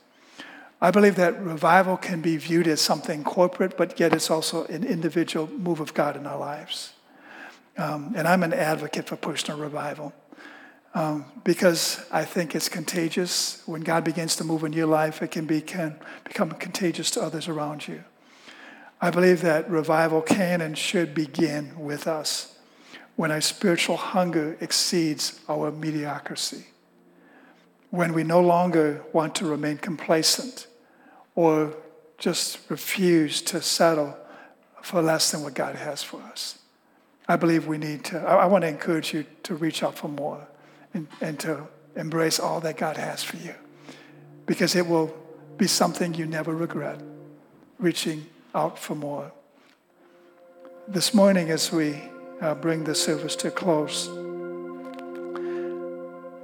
I 0.81 0.91
believe 0.91 1.17
that 1.17 1.43
revival 1.43 1.99
can 1.99 2.23
be 2.23 2.39
viewed 2.39 2.69
as 2.69 2.81
something 2.81 3.25
corporate, 3.25 3.77
but 3.77 4.01
yet 4.01 4.15
it's 4.15 4.31
also 4.31 4.65
an 4.67 4.85
individual 4.85 5.49
move 5.49 5.81
of 5.81 5.93
God 5.93 6.17
in 6.17 6.27
our 6.27 6.39
lives. 6.39 6.95
Um, 7.77 8.15
and 8.17 8.29
I'm 8.29 8.43
an 8.43 8.53
advocate 8.53 9.07
for 9.07 9.17
personal 9.17 9.59
revival 9.59 10.13
um, 10.95 11.25
because 11.43 12.05
I 12.13 12.25
think 12.25 12.55
it's 12.55 12.69
contagious. 12.69 13.63
When 13.67 13.83
God 13.83 14.05
begins 14.05 14.37
to 14.37 14.45
move 14.45 14.63
in 14.65 14.73
your 14.73 14.87
life, 14.87 15.23
it 15.23 15.33
can, 15.33 15.47
be, 15.47 15.61
can 15.61 15.97
become 16.23 16.51
contagious 16.53 17.11
to 17.13 17.23
others 17.23 17.49
around 17.49 17.89
you. 17.89 18.05
I 19.01 19.11
believe 19.11 19.43
that 19.43 19.69
revival 19.69 20.23
can 20.23 20.61
and 20.61 20.79
should 20.79 21.15
begin 21.15 21.79
with 21.79 22.07
us 22.07 22.57
when 23.17 23.31
our 23.31 23.41
spiritual 23.41 23.97
hunger 23.97 24.57
exceeds 24.61 25.41
our 25.49 25.71
mediocrity, 25.71 26.67
when 27.91 28.13
we 28.13 28.25
no 28.25 28.41
longer 28.41 29.03
want 29.13 29.35
to 29.37 29.47
remain 29.47 29.79
complacent 29.79 30.67
or 31.35 31.75
just 32.19 32.59
refuse 32.71 33.43
to 33.43 33.61
settle 33.61 34.17
for 34.83 35.03
less 35.03 35.31
than 35.33 35.43
what 35.43 35.55
God 35.55 35.77
has 35.77 36.03
for 36.03 36.21
us. 36.23 36.59
I 37.29 37.37
believe 37.37 37.67
we 37.67 37.79
need 37.79 38.05
to, 38.07 38.19
I, 38.19 38.43
I 38.43 38.47
want 38.47 38.63
to 38.63 38.69
encourage 38.69 39.15
you 39.15 39.25
to 39.45 39.55
reach 39.55 39.83
out 39.83 39.97
for 39.97 40.09
more 40.09 40.47
and, 40.93 41.09
and 41.21 41.39
to 41.41 41.67
embrace 41.97 42.39
all 42.39 42.61
that 42.61 42.77
God 42.77 42.97
has 42.97 43.23
for 43.23 43.37
you 43.37 43.55
because 44.47 44.75
it 44.75 44.87
will 44.87 45.15
be 45.57 45.67
something 45.67 46.15
you 46.15 46.27
never 46.27 46.55
regret, 46.55 47.01
reaching 47.79 48.27
out 48.55 48.79
for 48.79 48.95
more. 48.95 49.33
This 50.87 51.15
morning, 51.15 51.51
as 51.51 51.73
we 51.73 51.99
uh, 52.41 52.55
bring 52.55 52.85
the 52.85 52.95
service 52.95 53.35
to 53.37 53.49
a 53.49 53.51
close, 53.51 54.11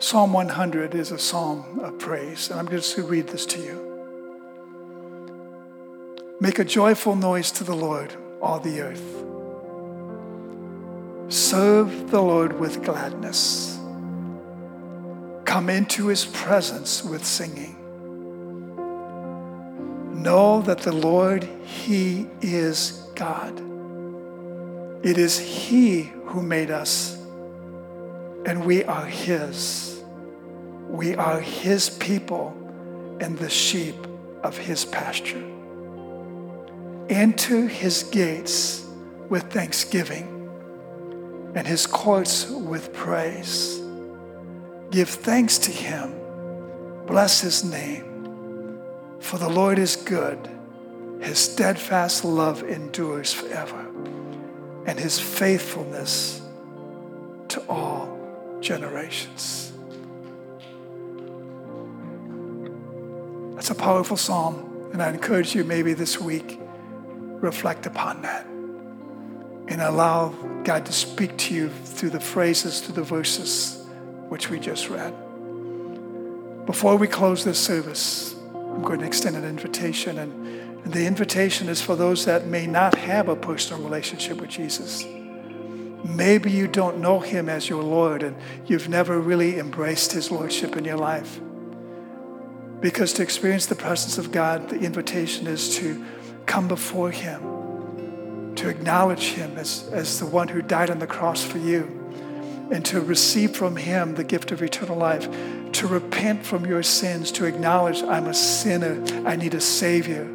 Psalm 0.03 0.33
100 0.33 0.95
is 0.95 1.12
a 1.12 1.18
psalm 1.18 1.78
of 1.81 1.99
praise, 1.99 2.49
and 2.51 2.59
I'm 2.59 2.68
just 2.68 2.97
going 2.97 3.07
to 3.07 3.12
read 3.12 3.26
this 3.26 3.45
to 3.47 3.61
you. 3.61 3.87
Make 6.41 6.59
a 6.59 6.64
joyful 6.64 7.16
noise 7.16 7.51
to 7.53 7.64
the 7.64 7.76
Lord, 7.76 8.14
all 8.41 8.59
the 8.59 8.81
earth. 8.81 9.30
Serve 11.31 12.11
the 12.11 12.20
Lord 12.20 12.59
with 12.59 12.83
gladness. 12.83 13.78
Come 15.45 15.70
into 15.70 16.09
his 16.09 16.24
presence 16.24 17.05
with 17.05 17.24
singing. 17.24 17.76
Know 20.20 20.61
that 20.62 20.78
the 20.78 20.91
Lord, 20.91 21.45
he 21.64 22.26
is 22.43 23.07
God. 23.14 23.57
It 25.07 25.18
is 25.18 25.39
he 25.39 26.11
who 26.24 26.43
made 26.43 26.72
us, 26.72 27.16
and 28.45 28.66
we 28.66 28.83
are 28.83 29.07
his. 29.07 30.03
We 30.89 31.14
are 31.14 31.39
his 31.39 31.91
people 31.91 32.57
and 33.20 33.39
the 33.39 33.51
sheep 33.51 33.95
of 34.43 34.59
his 34.59 34.85
pasture. 34.85 35.49
Enter 37.09 37.68
his 37.68 38.03
gates 38.03 38.85
with 39.28 39.45
thanksgiving 39.45 40.39
and 41.55 41.66
his 41.66 41.86
courts 41.86 42.48
with 42.48 42.92
praise. 42.92 43.80
Give 44.90 45.09
thanks 45.09 45.59
to 45.59 45.70
him. 45.70 46.14
Bless 47.07 47.40
his 47.40 47.64
name. 47.64 48.80
For 49.20 49.38
the 49.38 49.48
Lord 49.48 49.78
is 49.78 49.96
good. 49.96 50.48
His 51.20 51.38
steadfast 51.38 52.24
love 52.24 52.62
endures 52.62 53.32
forever, 53.32 53.86
and 54.86 54.98
his 54.98 55.20
faithfulness 55.20 56.40
to 57.48 57.61
all 57.68 58.18
generations. 58.61 59.72
That's 63.55 63.70
a 63.70 63.74
powerful 63.74 64.16
psalm, 64.16 64.88
and 64.92 65.03
I 65.03 65.11
encourage 65.11 65.55
you 65.55 65.64
maybe 65.64 65.92
this 65.92 66.18
week 66.18 66.59
reflect 67.42 67.84
upon 67.86 68.22
that 68.22 68.49
and 69.70 69.80
allow 69.80 70.34
God 70.64 70.84
to 70.86 70.92
speak 70.92 71.38
to 71.38 71.54
you 71.54 71.70
through 71.70 72.10
the 72.10 72.20
phrases, 72.20 72.80
through 72.80 72.96
the 72.96 73.02
verses 73.02 73.86
which 74.28 74.50
we 74.50 74.58
just 74.60 74.90
read. 74.90 75.14
Before 76.66 76.96
we 76.96 77.06
close 77.06 77.44
this 77.44 77.58
service, 77.58 78.34
I'm 78.54 78.82
going 78.82 79.00
to 79.00 79.06
extend 79.06 79.36
an 79.36 79.44
invitation, 79.44 80.18
and, 80.18 80.58
the 80.80 81.04
invitation 81.04 81.68
is 81.68 81.82
for 81.82 81.94
those 81.94 82.24
that 82.24 82.46
may 82.46 82.66
not 82.66 82.94
have 82.94 83.28
a 83.28 83.36
personal 83.36 83.82
relationship 83.82 84.40
with 84.40 84.48
Jesus. 84.48 85.04
Maybe 86.04 86.50
you 86.50 86.66
don't 86.66 87.00
know 87.00 87.20
Him 87.20 87.50
as 87.50 87.68
your 87.68 87.82
Lord, 87.82 88.22
and 88.22 88.34
you've 88.66 88.88
never 88.88 89.20
really 89.20 89.58
embraced 89.58 90.12
His 90.12 90.30
Lordship 90.30 90.76
in 90.76 90.86
your 90.86 90.96
life. 90.96 91.38
Because 92.80 93.12
to 93.12 93.22
experience 93.22 93.66
the 93.66 93.74
presence 93.74 94.16
of 94.16 94.32
God, 94.32 94.70
the 94.70 94.80
invitation 94.80 95.46
is 95.46 95.76
to 95.76 96.02
come 96.46 96.66
before 96.66 97.10
Him, 97.10 97.42
to 98.61 98.68
acknowledge 98.68 99.32
Him 99.32 99.56
as, 99.56 99.88
as 99.90 100.20
the 100.20 100.26
one 100.26 100.48
who 100.48 100.61
died 100.61 100.90
on 100.90 100.98
the 100.98 101.06
cross 101.06 101.42
for 101.42 101.56
you, 101.56 101.84
and 102.70 102.84
to 102.84 103.00
receive 103.00 103.56
from 103.56 103.74
Him 103.74 104.16
the 104.16 104.24
gift 104.24 104.52
of 104.52 104.62
eternal 104.62 104.96
life, 104.96 105.26
to 105.72 105.86
repent 105.86 106.44
from 106.44 106.66
your 106.66 106.82
sins, 106.82 107.32
to 107.32 107.46
acknowledge 107.46 108.02
I'm 108.02 108.26
a 108.26 108.34
sinner, 108.34 109.02
I 109.26 109.36
need 109.36 109.54
a 109.54 109.62
Savior. 109.62 110.28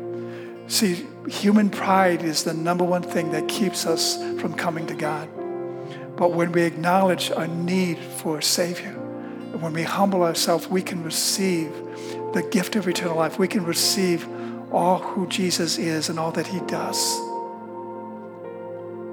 See, 0.68 1.06
human 1.28 1.70
pride 1.70 2.24
is 2.24 2.44
the 2.44 2.56
number 2.56 2.84
one 2.84 3.04
thing 3.04 3.32
that 3.32 3.48
keeps 3.48 3.86
us 3.86 4.18
from 4.42 4.56
coming 4.56 4.88
to 4.88 4.96
God. 4.96 5.30
But 6.18 6.34
when 6.34 6.52
we 6.52 6.64
acknowledge 6.64 7.30
our 7.30 7.48
need 7.48 8.00
for 8.00 8.40
a 8.40 8.44
Savior, 8.44 8.94
when 9.60 9.74
we 9.74 9.84
humble 9.84 10.24
ourselves, 10.24 10.68
we 10.68 10.82
can 10.82 11.04
receive 11.04 11.72
the 12.34 12.42
gift 12.52 12.76
of 12.76 12.88
eternal 12.88 13.18
life. 13.18 13.38
We 13.38 13.48
can 13.48 13.66
receive 13.66 14.28
all 14.74 14.98
who 14.98 15.28
Jesus 15.28 15.78
is 15.78 16.10
and 16.10 16.18
all 16.18 16.32
that 16.32 16.48
he 16.48 16.60
does. 16.62 17.25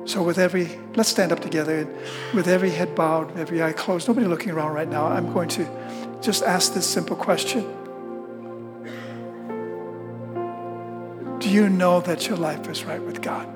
So, 0.05 0.23
with 0.23 0.39
every, 0.39 0.69
let's 0.97 1.09
stand 1.09 1.31
up 1.31 1.41
together 1.41 1.79
and 1.79 1.97
with 2.35 2.49
every 2.49 2.71
head 2.71 2.95
bowed, 2.97 3.39
every 3.39 3.63
eye 3.63 3.73
closed, 3.73 4.09
nobody 4.09 4.27
looking 4.27 4.51
around 4.51 4.73
right 4.73 4.89
now, 4.89 5.07
I'm 5.07 5.33
going 5.33 5.49
to 5.51 6.19
just 6.21 6.43
ask 6.43 6.75
this 6.75 6.87
simple 6.89 7.15
question 7.15 7.63
Do 11.39 11.49
you 11.49 11.69
know 11.69 12.01
that 12.01 12.27
your 12.27 12.37
life 12.37 12.69
is 12.69 12.85
right 12.85 13.01
with 13.01 13.23
God? 13.23 13.49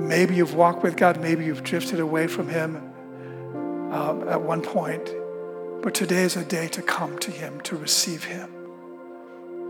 Maybe 0.00 0.36
you've 0.36 0.54
walked 0.54 0.82
with 0.82 0.96
God, 0.96 1.20
maybe 1.20 1.44
you've 1.44 1.62
drifted 1.62 2.00
away 2.00 2.28
from 2.28 2.48
Him 2.48 2.76
um, 3.92 4.26
at 4.26 4.40
one 4.40 4.62
point, 4.62 5.04
but 5.82 5.92
today 5.92 6.22
is 6.22 6.34
a 6.34 6.44
day 6.44 6.68
to 6.68 6.80
come 6.80 7.18
to 7.18 7.30
Him, 7.30 7.60
to 7.62 7.76
receive 7.76 8.24
Him. 8.24 8.50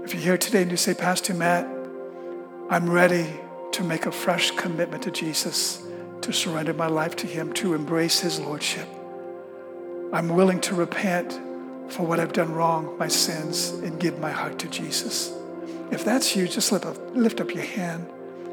If 0.04 0.14
you're 0.14 0.22
here 0.22 0.38
today 0.38 0.62
and 0.62 0.70
you 0.70 0.76
say, 0.76 0.94
Pastor 0.94 1.34
Matt, 1.34 1.66
I'm 2.70 2.88
ready 2.88 3.40
to 3.72 3.84
make 3.84 4.06
a 4.06 4.12
fresh 4.12 4.50
commitment 4.52 5.02
to 5.04 5.10
Jesus, 5.10 5.82
to 6.22 6.32
surrender 6.32 6.74
my 6.74 6.86
life 6.86 7.16
to 7.16 7.26
Him, 7.26 7.52
to 7.54 7.74
embrace 7.74 8.20
His 8.20 8.40
Lordship. 8.40 8.88
I'm 10.12 10.30
willing 10.30 10.60
to 10.62 10.74
repent 10.74 11.38
for 11.88 12.06
what 12.06 12.20
I've 12.20 12.32
done 12.32 12.52
wrong, 12.52 12.96
my 12.98 13.08
sins, 13.08 13.70
and 13.70 13.98
give 14.00 14.18
my 14.18 14.30
heart 14.30 14.58
to 14.60 14.68
Jesus. 14.68 15.32
If 15.90 16.04
that's 16.04 16.36
you, 16.36 16.48
just 16.48 16.70
lift 16.72 16.84
up, 16.84 16.96
lift 17.14 17.40
up 17.40 17.54
your 17.54 17.64
hand, 17.64 18.06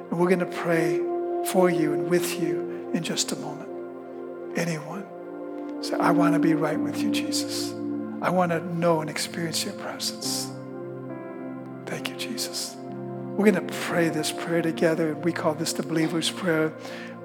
and 0.09 0.19
we're 0.19 0.29
going 0.29 0.39
to 0.39 0.45
pray 0.45 0.97
for 1.51 1.69
you 1.69 1.93
and 1.93 2.09
with 2.09 2.41
you 2.41 2.91
in 2.93 3.03
just 3.03 3.31
a 3.31 3.35
moment. 3.37 3.69
Anyone, 4.57 5.05
say, 5.81 5.95
I 5.95 6.11
want 6.11 6.33
to 6.33 6.39
be 6.39 6.53
right 6.53 6.79
with 6.79 7.01
you, 7.01 7.11
Jesus. 7.11 7.73
I 8.21 8.29
want 8.29 8.51
to 8.51 8.59
know 8.75 9.01
and 9.01 9.09
experience 9.09 9.65
your 9.65 9.73
presence. 9.73 10.49
Thank 11.85 12.09
you, 12.09 12.15
Jesus. 12.15 12.75
We're 13.35 13.51
going 13.51 13.67
to 13.67 13.73
pray 13.81 14.07
this 14.07 14.31
prayer 14.31 14.61
together. 14.61 15.13
We 15.13 15.33
call 15.33 15.55
this 15.55 15.73
the 15.73 15.83
believer's 15.83 16.31
prayer, 16.31 16.69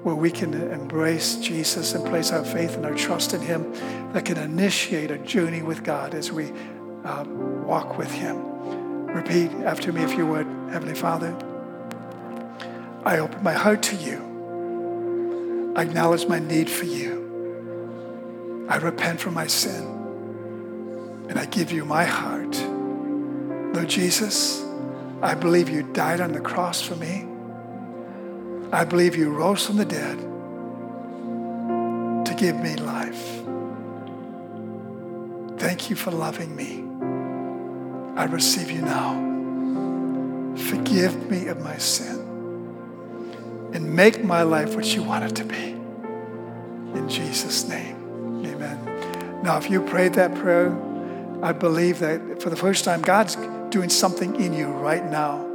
where 0.03 0.13
we 0.13 0.29
can 0.29 0.53
embrace 0.53 1.37
Jesus 1.37 1.93
and 1.93 2.05
place 2.05 2.33
our 2.33 2.43
faith 2.43 2.75
and 2.75 2.85
our 2.85 2.93
trust 2.95 3.33
in 3.33 3.39
Him 3.39 3.71
that 4.11 4.25
can 4.25 4.37
initiate 4.37 5.09
a 5.09 5.17
journey 5.19 5.61
with 5.61 5.85
God 5.85 6.13
as 6.13 6.29
we 6.29 6.51
uh, 7.05 7.23
walk 7.23 7.97
with 7.97 8.11
Him. 8.11 9.07
Repeat 9.07 9.51
after 9.63 9.93
me, 9.93 10.03
if 10.03 10.17
you 10.17 10.27
would. 10.27 10.47
Heavenly 10.69 10.95
Father, 10.95 11.33
I 13.05 13.19
open 13.19 13.41
my 13.41 13.53
heart 13.53 13.81
to 13.83 13.95
you. 13.95 15.73
I 15.77 15.83
acknowledge 15.83 16.27
my 16.27 16.39
need 16.39 16.69
for 16.69 16.83
you. 16.83 18.65
I 18.67 18.75
repent 18.75 19.21
for 19.21 19.31
my 19.31 19.47
sin. 19.47 19.85
And 21.29 21.39
I 21.39 21.45
give 21.45 21.71
you 21.71 21.85
my 21.85 22.03
heart. 22.03 22.61
Lord 23.73 23.87
Jesus, 23.87 24.61
I 25.21 25.35
believe 25.35 25.69
you 25.69 25.83
died 25.83 26.19
on 26.19 26.31
the 26.31 26.41
cross 26.41 26.81
for 26.81 26.95
me. 26.95 27.27
I 28.71 28.85
believe 28.85 29.15
you 29.15 29.29
rose 29.29 29.65
from 29.67 29.77
the 29.77 29.85
dead 29.85 30.17
to 32.25 32.33
give 32.35 32.55
me 32.55 32.75
life. 32.77 33.41
Thank 35.59 35.91
you 35.91 35.95
for 35.95 36.09
loving 36.09 36.55
me. 36.55 36.83
I 38.19 38.25
receive 38.25 38.71
you 38.71 38.81
now. 38.81 39.13
Forgive 40.55 41.29
me 41.29 41.47
of 41.47 41.61
my 41.61 41.77
sin 41.77 42.19
and 43.73 43.95
make 43.95 44.23
my 44.23 44.41
life 44.41 44.75
what 44.75 44.95
you 44.95 45.03
want 45.03 45.23
it 45.25 45.35
to 45.35 45.45
be. 45.45 45.75
In 46.97 47.07
Jesus' 47.07 47.67
name, 47.67 48.43
amen. 48.45 49.43
Now, 49.43 49.57
if 49.57 49.69
you 49.69 49.81
prayed 49.81 50.13
that 50.15 50.33
prayer, 50.35 50.75
I 51.43 51.51
believe 51.51 51.99
that 51.99 52.41
for 52.41 52.49
the 52.49 52.55
first 52.55 52.83
time, 52.83 53.01
God's 53.01 53.35
doing 53.71 53.89
something 53.89 54.35
in 54.39 54.53
you 54.53 54.67
right 54.67 55.03
now. 55.05 55.47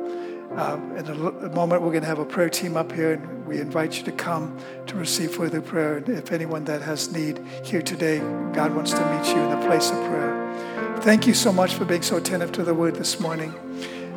Uh, 0.56 0.80
in 0.96 1.06
a, 1.06 1.14
moment, 1.50 1.82
we're 1.82 1.90
going 1.90 2.00
to 2.00 2.08
have 2.08 2.18
a 2.18 2.24
prayer 2.24 2.48
team 2.48 2.76
up 2.76 2.90
here, 2.90 3.12
and 3.12 3.46
we 3.46 3.60
invite 3.60 3.98
you 3.98 4.04
to 4.04 4.12
come 4.12 4.58
to 4.86 4.96
receive 4.96 5.34
further 5.34 5.60
prayer. 5.60 5.98
And 5.98 6.08
if 6.08 6.32
anyone 6.32 6.64
that 6.64 6.80
has 6.82 7.12
need 7.12 7.38
here 7.62 7.82
today, 7.82 8.20
God 8.54 8.74
wants 8.74 8.92
to 8.92 9.00
meet 9.12 9.28
you 9.28 9.42
in 9.42 9.50
the 9.50 9.66
place 9.66 9.90
of 9.90 9.96
prayer. 10.06 10.96
Thank 11.02 11.26
you 11.26 11.34
so 11.34 11.52
much 11.52 11.74
for 11.74 11.84
being 11.84 12.02
so 12.02 12.16
attentive 12.16 12.52
to 12.52 12.64
the 12.64 12.72
word 12.72 12.94
this 12.94 13.20
morning. 13.20 13.54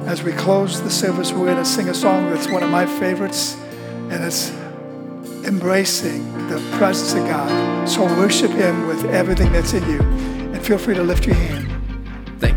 As 0.06 0.24
we 0.24 0.32
close 0.32 0.82
the 0.82 0.90
service, 0.90 1.34
we're 1.34 1.46
going 1.46 1.58
to 1.58 1.66
sing 1.66 1.90
a 1.90 1.94
song 1.94 2.30
that's 2.30 2.48
one 2.48 2.64
of 2.64 2.70
my 2.70 2.86
favorites, 2.86 3.58
and 4.10 4.24
it's 4.24 4.50
embracing 5.46 6.48
the 6.48 6.60
presence 6.78 7.14
of 7.14 7.28
God. 7.28 7.90
So 7.90 8.06
worship 8.06 8.52
Him 8.52 8.88
with 8.88 9.04
everything 9.06 9.52
that's 9.52 9.74
in 9.74 9.84
you, 9.90 10.00
and 10.00 10.66
feel 10.66 10.78
free 10.78 10.96
to 10.96 11.04
lift 11.04 11.28
your 11.28 11.36
hand. 11.36 11.59